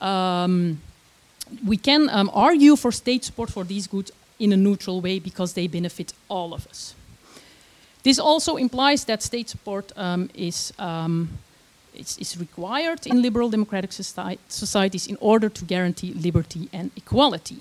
Um, 0.00 0.80
we 1.66 1.78
can 1.78 2.10
um, 2.10 2.30
argue 2.34 2.76
for 2.76 2.92
state 2.92 3.24
support 3.24 3.50
for 3.50 3.64
these 3.64 3.86
goods 3.86 4.12
in 4.38 4.52
a 4.52 4.56
neutral 4.56 5.00
way 5.00 5.18
because 5.18 5.52
they 5.52 5.66
benefit 5.66 6.12
all 6.28 6.54
of 6.54 6.66
us. 6.66 6.94
This 8.02 8.18
also 8.18 8.56
implies 8.56 9.04
that 9.04 9.22
state 9.22 9.48
support 9.48 9.92
um, 9.96 10.30
is, 10.34 10.72
um, 10.78 11.28
is, 11.94 12.16
is, 12.18 12.38
required 12.38 13.06
in 13.06 13.20
liberal 13.20 13.50
democratic 13.50 13.92
societies 13.92 15.06
in 15.06 15.16
order 15.20 15.48
to 15.48 15.64
guarantee 15.64 16.14
liberty 16.14 16.68
and 16.72 16.90
equality. 16.96 17.58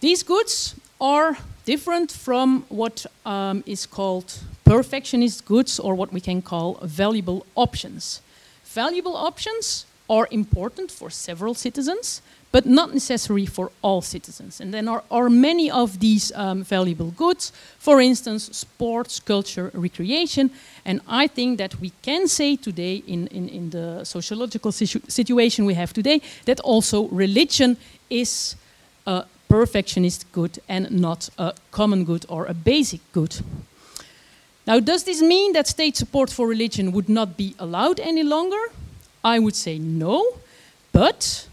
These 0.00 0.22
goods 0.22 0.74
are 1.00 1.36
different 1.64 2.12
from 2.12 2.64
what 2.68 3.06
um, 3.24 3.62
is 3.66 3.86
called 3.86 4.38
perfectionist 4.64 5.44
goods 5.44 5.80
or 5.80 5.94
what 5.94 6.12
we 6.12 6.20
can 6.20 6.42
call 6.42 6.78
valuable 6.82 7.46
options. 7.54 8.20
Valuable 8.64 9.16
options 9.16 9.86
are 10.08 10.28
important 10.30 10.90
for 10.90 11.10
several 11.10 11.54
citizens, 11.54 12.22
but 12.52 12.66
not 12.66 12.92
necessary 12.92 13.46
for 13.46 13.70
all 13.80 14.02
citizens. 14.02 14.60
And 14.60 14.74
then 14.74 14.88
are, 14.88 15.04
are 15.10 15.30
many 15.30 15.70
of 15.70 16.00
these 16.00 16.32
um, 16.34 16.64
valuable 16.64 17.12
goods, 17.12 17.52
for 17.78 18.00
instance, 18.00 18.50
sports, 18.52 19.20
culture, 19.20 19.70
recreation. 19.72 20.50
And 20.84 21.00
I 21.06 21.28
think 21.28 21.58
that 21.58 21.80
we 21.80 21.92
can 22.02 22.26
say 22.26 22.56
today, 22.56 23.02
in, 23.06 23.28
in, 23.28 23.48
in 23.48 23.70
the 23.70 24.04
sociological 24.04 24.72
situ 24.72 25.00
situation 25.08 25.64
we 25.64 25.74
have 25.74 25.92
today, 25.92 26.20
that 26.44 26.60
also 26.60 27.06
religion 27.08 27.76
is 28.08 28.56
a 29.06 29.24
perfectionist 29.48 30.26
good 30.32 30.58
and 30.68 30.90
not 30.90 31.30
a 31.38 31.52
common 31.70 32.04
good 32.04 32.26
or 32.28 32.46
a 32.46 32.54
basic 32.54 33.00
good. 33.12 33.36
Now, 34.66 34.80
does 34.80 35.04
this 35.04 35.22
mean 35.22 35.52
that 35.52 35.66
state 35.66 35.96
support 35.96 36.30
for 36.30 36.46
religion 36.46 36.92
would 36.92 37.08
not 37.08 37.36
be 37.36 37.54
allowed 37.58 38.00
any 38.00 38.22
longer? 38.22 38.70
I 39.24 39.38
would 39.38 39.56
say 39.56 39.78
no, 39.78 40.24
but 40.92 41.48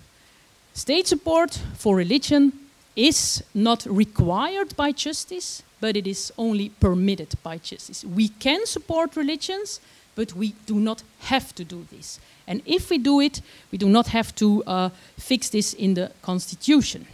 State 0.77 1.07
support 1.07 1.59
for 1.75 1.95
religion 1.95 2.53
is 2.95 3.43
not 3.55 3.83
required 3.89 4.75
by 4.77 4.91
justice, 4.91 5.63
but 5.81 5.97
it 5.97 6.05
is 6.05 6.31
only 6.37 6.69
permitted 6.79 7.33
by 7.41 7.57
justice. 7.57 8.05
We 8.05 8.27
can 8.27 8.63
support 8.67 9.15
religions, 9.15 9.79
but 10.13 10.33
we 10.33 10.53
do 10.67 10.79
not 10.79 11.01
have 11.21 11.55
to 11.55 11.63
do 11.63 11.87
this. 11.89 12.19
And 12.45 12.61
if 12.67 12.91
we 12.91 12.99
do 12.99 13.19
it, 13.21 13.41
we 13.71 13.79
do 13.79 13.89
not 13.89 14.09
have 14.09 14.35
to 14.35 14.63
uh, 14.65 14.89
fix 15.17 15.49
this 15.49 15.73
in 15.73 15.95
the 15.95 16.11
constitution. 16.21 17.07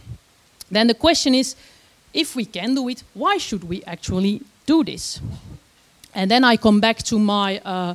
Then 0.70 0.86
the 0.86 0.94
question 0.94 1.34
is 1.34 1.56
if 2.12 2.36
we 2.36 2.44
can 2.44 2.74
do 2.74 2.86
it, 2.90 3.02
why 3.14 3.38
should 3.38 3.64
we 3.64 3.82
actually 3.84 4.42
do 4.66 4.84
this? 4.84 5.22
And 6.14 6.30
then 6.30 6.44
I 6.44 6.58
come 6.58 6.80
back 6.80 6.98
to 7.04 7.18
my 7.18 7.60
uh, 7.64 7.94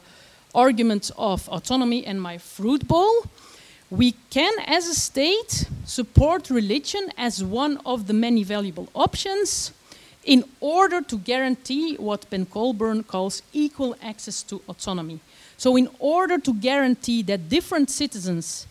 argument 0.55 1.11
of 1.15 1.47
autonomy 1.47 2.07
and 2.07 2.19
my 2.19 2.39
fruit 2.39 2.87
bowl 2.87 3.27
we 3.91 4.13
can, 4.29 4.53
as 4.67 4.87
a 4.87 4.93
state, 4.93 5.65
support 5.85 6.49
religion 6.49 7.11
as 7.17 7.43
one 7.43 7.77
of 7.85 8.07
the 8.07 8.13
many 8.13 8.43
valuable 8.43 8.87
options 8.93 9.71
in 10.23 10.43
order 10.59 11.01
to 11.01 11.17
guarantee 11.17 11.95
what 11.95 12.29
Ben 12.29 12.45
Colburn 12.45 13.03
calls 13.03 13.41
equal 13.51 13.95
access 14.01 14.43
to 14.43 14.61
autonomy. 14.69 15.19
So, 15.57 15.75
in 15.75 15.89
order 15.99 16.37
to 16.37 16.53
guarantee 16.53 17.23
that 17.23 17.49
different 17.49 17.89
citizens 17.89 18.67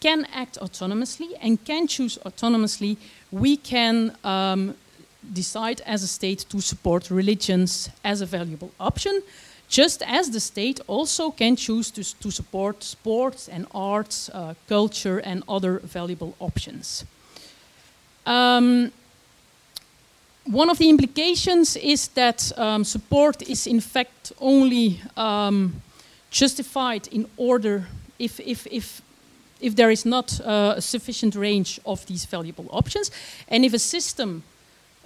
can 0.00 0.26
act 0.32 0.56
autonomously 0.60 1.32
and 1.40 1.62
can 1.64 1.88
choose 1.88 2.16
autonomously, 2.18 2.96
we 3.32 3.56
can 3.56 4.16
um, 4.22 4.74
decide 5.32 5.80
as 5.84 6.04
a 6.04 6.06
state 6.06 6.44
to 6.48 6.60
support 6.60 7.10
religions 7.10 7.90
as 8.04 8.20
a 8.20 8.26
valuable 8.26 8.70
option 8.78 9.22
just 9.68 10.02
as 10.02 10.30
the 10.30 10.40
state 10.40 10.80
also 10.86 11.30
can 11.30 11.56
choose 11.56 11.90
to, 11.90 12.02
to 12.20 12.30
support 12.30 12.82
sports 12.82 13.48
and 13.48 13.66
arts, 13.74 14.30
uh, 14.30 14.54
culture, 14.68 15.18
and 15.18 15.42
other 15.46 15.80
valuable 15.80 16.34
options. 16.38 17.04
Um, 18.26 18.92
one 20.44 20.70
of 20.70 20.78
the 20.78 20.88
implications 20.88 21.76
is 21.76 22.08
that 22.08 22.52
um, 22.56 22.84
support 22.84 23.42
is 23.42 23.66
in 23.66 23.80
fact 23.80 24.32
only 24.40 25.00
um, 25.16 25.82
justified 26.30 27.06
in 27.08 27.26
order 27.36 27.86
if, 28.18 28.40
if, 28.40 28.66
if, 28.70 29.02
if 29.60 29.76
there 29.76 29.90
is 29.90 30.06
not 30.06 30.40
uh, 30.40 30.74
a 30.76 30.80
sufficient 30.80 31.34
range 31.34 31.78
of 31.84 32.06
these 32.06 32.24
valuable 32.24 32.66
options, 32.70 33.10
and 33.48 33.64
if 33.64 33.74
a 33.74 33.78
system 33.78 34.42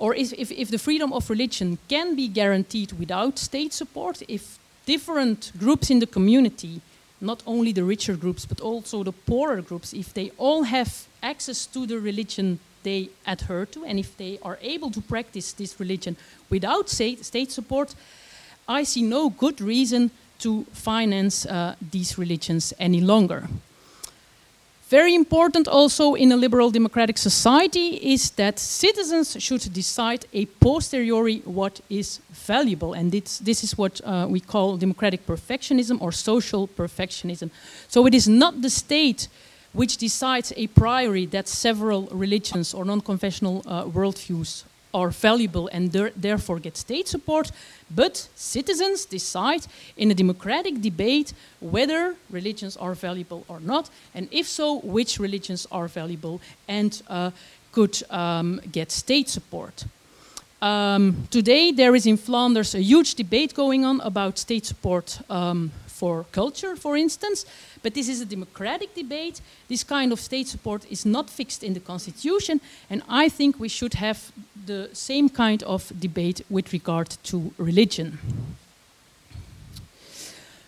or 0.03 0.16
if, 0.16 0.33
if, 0.33 0.51
if 0.51 0.69
the 0.69 0.79
freedom 0.79 1.12
of 1.12 1.31
religion 1.31 1.79
can 1.89 2.16
be 2.16 2.27
guaranteed 2.27 2.91
without 2.99 3.39
state 3.39 3.73
support, 3.73 4.20
if 4.27 4.59
different 4.85 5.53
groups 5.61 5.91
in 5.91 6.01
the 6.01 6.09
community, 6.09 6.81
not 7.20 7.41
only 7.47 7.70
the 7.70 7.85
richer 7.85 8.16
groups, 8.16 8.45
but 8.45 8.61
also 8.61 9.05
the 9.05 9.12
poorer 9.12 9.62
groups, 9.62 9.93
if 9.93 10.12
they 10.12 10.33
all 10.39 10.65
have 10.65 11.07
access 11.23 11.66
to 11.66 11.87
the 11.87 12.01
religion 12.01 12.59
they 12.83 13.11
adhere 13.29 13.65
to, 13.66 13.85
and 13.85 13.97
if 13.97 14.16
they 14.16 14.41
are 14.43 14.59
able 14.61 14.91
to 14.91 15.01
practice 15.01 15.53
this 15.53 15.79
religion 15.79 16.16
without 16.51 16.89
state, 16.89 17.53
support, 17.53 17.95
I 18.66 18.83
see 18.83 19.03
no 19.03 19.31
good 19.31 19.61
reason 19.61 20.11
to 20.41 20.65
finance 20.73 21.47
uh, 21.47 21.77
these 21.93 22.19
religions 22.19 22.74
any 22.81 23.01
longer. 23.01 23.49
Very 24.93 25.14
important 25.14 25.69
also 25.69 26.14
in 26.14 26.32
a 26.32 26.36
liberal 26.36 26.70
democratic 26.70 27.16
society 27.16 27.97
is 28.12 28.31
that 28.32 28.59
citizens 28.59 29.36
should 29.39 29.73
decide 29.73 30.27
a 30.35 30.44
posteriori 30.60 31.39
what 31.47 31.81
is 31.89 32.20
valuable. 32.47 32.93
And 32.93 33.10
this, 33.10 33.39
this 33.39 33.64
is 33.64 33.78
what 33.78 34.02
uh, 34.05 34.27
we 34.28 34.39
call 34.40 34.77
democratic 34.77 35.27
perfectionism 35.27 35.98
or 36.02 36.12
social 36.12 36.69
perfectionism. 36.69 37.48
So 37.89 38.06
it 38.06 38.12
is 38.12 38.28
not 38.28 38.60
the 38.60 38.69
state 38.69 39.28
which 39.73 39.97
decides 39.97 40.52
a 40.59 40.66
priori 40.66 41.24
that 41.24 41.48
several 41.48 42.02
religions 42.10 42.74
or 42.74 42.85
non 42.85 43.01
confessional 43.01 43.62
uh, 43.64 43.85
worldviews 43.85 44.64
are 44.94 45.10
valuable 45.10 45.69
and 45.73 45.93
therefore 45.93 46.59
get 46.59 46.77
state 46.77 47.09
support, 47.09 47.51
but 47.90 48.28
citizens 48.35 49.05
decide 49.05 49.66
in 49.97 50.10
a 50.10 50.14
democratic 50.14 50.81
debate 50.81 51.32
whether 51.60 52.14
religions 52.31 52.77
are 52.77 52.94
valuable 52.94 53.44
or 53.48 53.60
not, 53.60 53.90
and 54.14 54.28
if 54.31 54.47
so, 54.47 54.81
which 54.81 55.19
religions 55.19 55.66
are 55.70 55.89
valuable 55.89 56.40
and 56.69 57.02
uh, 57.09 57.31
could 57.73 58.02
um, 58.10 58.60
get 58.70 58.90
state 58.93 59.28
support. 59.28 59.85
Um, 60.60 61.27
today, 61.31 61.73
there 61.73 61.97
is 61.97 62.06
in 62.06 62.16
Flanders 62.16 62.74
a 62.74 62.81
huge 62.81 63.16
debate 63.16 63.52
going 63.52 63.85
on 63.85 64.01
about 64.02 64.39
state 64.39 64.64
support 64.64 65.19
um, 65.28 65.73
for 66.03 66.27
culture, 66.33 66.74
for 66.74 66.97
instance. 66.97 67.47
But 67.81 67.95
this 67.95 68.09
is 68.09 68.20
a 68.20 68.24
democratic 68.24 68.93
debate. 68.93 69.41
This 69.69 69.85
kind 69.85 70.12
of 70.12 70.19
state 70.19 70.49
support 70.49 70.85
is 70.91 71.07
not 71.07 71.31
fixed 71.31 71.62
in 71.62 71.74
the 71.74 71.81
constitution, 71.81 72.61
and 72.91 73.03
I 73.09 73.29
think 73.29 73.61
we 73.61 73.69
should 73.69 73.95
have 73.95 74.33
the 74.66 74.89
same 74.93 75.29
kind 75.29 75.62
of 75.62 75.93
debate 76.01 76.45
with 76.51 76.73
regard 76.73 77.09
to 77.31 77.53
religion. 77.57 78.19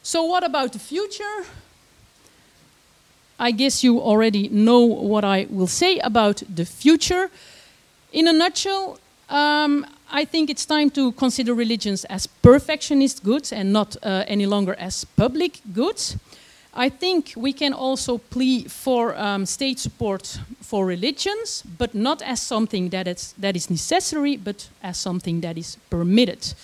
So, 0.05 0.23
what 0.23 0.45
about 0.45 0.73
the 0.73 0.79
future? 0.79 1.45
I 3.37 3.51
guess 3.51 3.83
you 3.83 4.01
already 4.01 4.49
know 4.49 4.83
what 5.11 5.25
I 5.25 5.49
will 5.51 5.71
say 5.83 5.99
about 5.99 6.45
the 6.57 6.65
future. 6.65 7.29
In 8.13 8.29
a 8.29 8.33
nutshell, 8.33 8.99
um, 9.29 9.85
I 10.17 10.25
think 10.25 10.49
it's 10.49 10.65
time 10.65 10.91
to 10.91 11.11
consider 11.11 11.55
religions 11.55 12.05
as 12.05 12.29
perfectionist 12.29 13.25
goods 13.25 13.53
and 13.53 13.73
not 13.73 13.97
uh, 14.01 14.23
any 14.29 14.47
longer 14.47 14.77
as 14.79 15.05
public 15.05 15.59
goods. 15.73 16.17
I 16.73 16.89
think 16.89 17.33
we 17.37 17.53
can 17.53 17.73
also 17.73 18.19
plea 18.19 18.69
for 18.69 19.17
um, 19.17 19.45
state 19.45 19.81
support 19.81 20.39
for 20.61 20.87
religions, 20.87 21.65
but 21.79 21.97
not 21.97 22.23
as 22.23 22.41
something 22.41 22.91
that 22.91 23.09
is, 23.09 23.35
that 23.39 23.57
is 23.57 23.69
necessary, 23.71 24.37
but 24.37 24.69
as 24.85 24.99
something 24.99 25.41
that 25.41 25.59
is 25.59 25.79
permitted. 25.91 26.55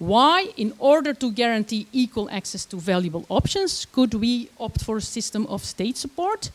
Why? 0.00 0.48
In 0.56 0.72
order 0.80 1.14
to 1.14 1.30
guarantee 1.30 1.86
equal 1.92 2.28
access 2.30 2.64
to 2.64 2.78
valuable 2.78 3.24
options, 3.28 3.86
could 3.92 4.14
we 4.14 4.48
opt 4.58 4.82
for 4.82 4.96
a 4.96 5.00
system 5.02 5.46
of 5.46 5.64
state 5.64 5.96
support? 5.96 6.50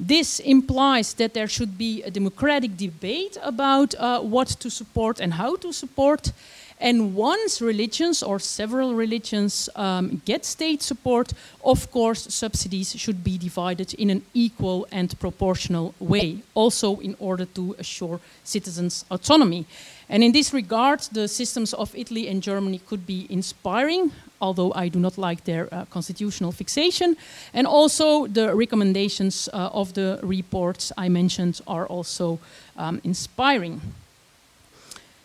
This 0.00 0.38
implies 0.38 1.14
that 1.14 1.34
there 1.34 1.48
should 1.48 1.76
be 1.76 2.02
a 2.04 2.10
democratic 2.10 2.76
debate 2.76 3.36
about 3.42 3.94
uh, 3.96 4.20
what 4.20 4.46
to 4.60 4.70
support 4.70 5.18
and 5.18 5.34
how 5.34 5.56
to 5.56 5.72
support. 5.72 6.32
And 6.80 7.16
once 7.16 7.60
religions 7.60 8.22
or 8.22 8.38
several 8.38 8.94
religions 8.94 9.68
um, 9.74 10.22
get 10.24 10.44
state 10.44 10.82
support, 10.82 11.32
of 11.64 11.90
course, 11.90 12.32
subsidies 12.32 12.94
should 12.96 13.24
be 13.24 13.36
divided 13.36 13.92
in 13.94 14.10
an 14.10 14.22
equal 14.34 14.86
and 14.92 15.18
proportional 15.18 15.92
way, 15.98 16.42
also 16.54 17.00
in 17.00 17.16
order 17.18 17.46
to 17.46 17.74
assure 17.80 18.20
citizens' 18.44 19.04
autonomy. 19.10 19.66
And 20.08 20.22
in 20.22 20.32
this 20.32 20.54
regard, 20.54 21.00
the 21.12 21.28
systems 21.28 21.74
of 21.74 21.94
Italy 21.94 22.28
and 22.28 22.42
Germany 22.42 22.80
could 22.86 23.06
be 23.06 23.26
inspiring, 23.28 24.10
although 24.40 24.72
I 24.74 24.88
do 24.88 24.98
not 24.98 25.18
like 25.18 25.44
their 25.44 25.68
uh, 25.72 25.84
constitutional 25.90 26.52
fixation. 26.52 27.16
And 27.52 27.66
also, 27.66 28.26
the 28.26 28.54
recommendations 28.54 29.48
uh, 29.52 29.70
of 29.72 29.92
the 29.92 30.18
reports 30.22 30.92
I 30.96 31.08
mentioned 31.08 31.60
are 31.66 31.86
also 31.86 32.38
um, 32.76 33.00
inspiring. 33.04 33.80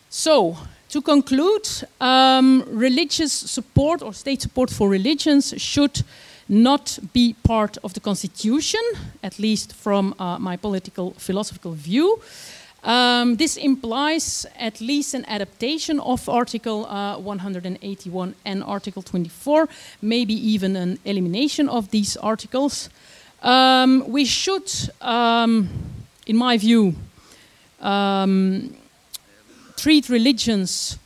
So, 0.09 0.57
to 0.89 1.01
conclude, 1.01 1.67
um, 1.99 2.63
religious 2.67 3.33
support 3.33 4.01
or 4.01 4.13
state 4.13 4.41
support 4.41 4.69
for 4.69 4.89
religions 4.89 5.53
should 5.57 6.03
not 6.47 6.99
be 7.13 7.35
part 7.43 7.77
of 7.83 7.93
the 7.93 7.99
constitution, 7.99 8.81
at 9.23 9.39
least 9.39 9.73
from 9.73 10.13
uh, 10.19 10.37
my 10.37 10.57
political 10.57 11.11
philosophical 11.17 11.71
view. 11.71 12.21
Um, 12.83 13.37
this 13.37 13.55
implies 13.55 14.45
at 14.59 14.81
least 14.81 15.13
an 15.13 15.25
adaptation 15.27 15.99
of 16.01 16.27
Article 16.27 16.85
uh, 16.85 17.17
181 17.17 18.35
and 18.43 18.63
Article 18.63 19.01
24, 19.01 19.69
maybe 20.01 20.33
even 20.33 20.75
an 20.75 20.99
elimination 21.05 21.69
of 21.69 21.89
these 21.91 22.17
articles. 22.17 22.89
Um, 23.41 24.03
we 24.07 24.25
should, 24.25 24.69
um, 25.01 25.69
in 26.27 26.35
my 26.35 26.57
view, 26.57 26.95
um, 27.79 28.75
treat 29.77 30.09
religions 30.09 30.97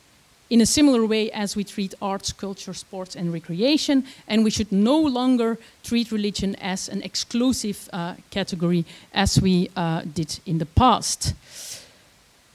in 0.50 0.60
a 0.60 0.66
similar 0.66 1.04
way 1.06 1.30
as 1.32 1.56
we 1.56 1.62
treat 1.62 1.94
arts, 2.00 2.32
culture, 2.32 2.72
sports, 2.72 3.16
and 3.16 3.32
recreation, 3.32 4.04
and 4.26 4.44
we 4.44 4.50
should 4.50 4.72
no 4.72 4.98
longer 4.98 5.58
treat 5.84 6.10
religion 6.10 6.54
as 6.56 6.88
an 6.88 7.02
exclusive 7.02 7.88
uh, 7.92 8.14
category 8.30 8.84
as 9.12 9.40
we 9.40 9.68
uh, 9.76 10.02
did 10.14 10.40
in 10.46 10.58
the 10.58 10.66
past. 10.66 11.34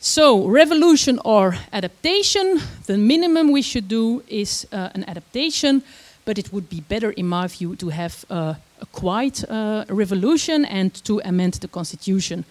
So, 0.05 0.45
revolution 0.45 1.17
or 1.23 1.55
adaptation, 1.71 2.59
the 2.87 2.97
minimum 2.97 3.53
we 3.53 3.61
should 3.61 3.87
do 3.87 4.21
is 4.27 4.67
uh, 4.73 4.89
an 4.93 5.05
adaptation, 5.07 5.81
but 6.25 6.37
it 6.37 6.51
would 6.51 6.69
be 6.69 6.81
better, 6.81 7.11
in 7.11 7.25
my 7.25 7.47
view, 7.47 7.77
to 7.77 7.87
have 7.87 8.25
uh, 8.29 8.55
a 8.81 8.85
quiet 8.87 9.45
uh, 9.49 9.85
revolution 9.87 10.65
and 10.65 10.93
to 11.05 11.21
amend 11.23 11.53
the 11.61 11.69
constitution. 11.69 12.43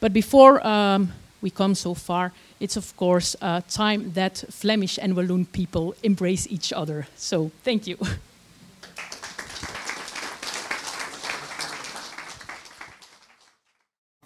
But 0.00 0.14
before 0.14 0.66
um, 0.66 1.12
we 1.42 1.50
come 1.50 1.74
so 1.74 1.92
far, 1.92 2.32
it's 2.60 2.78
of 2.78 2.96
course 2.96 3.36
uh, 3.42 3.60
time 3.68 4.12
that 4.14 4.46
Flemish 4.48 4.98
and 4.98 5.14
Walloon 5.14 5.44
people 5.44 5.94
embrace 6.02 6.46
each 6.48 6.72
other. 6.72 7.08
So 7.14 7.50
thank 7.62 7.86
you. 7.86 7.98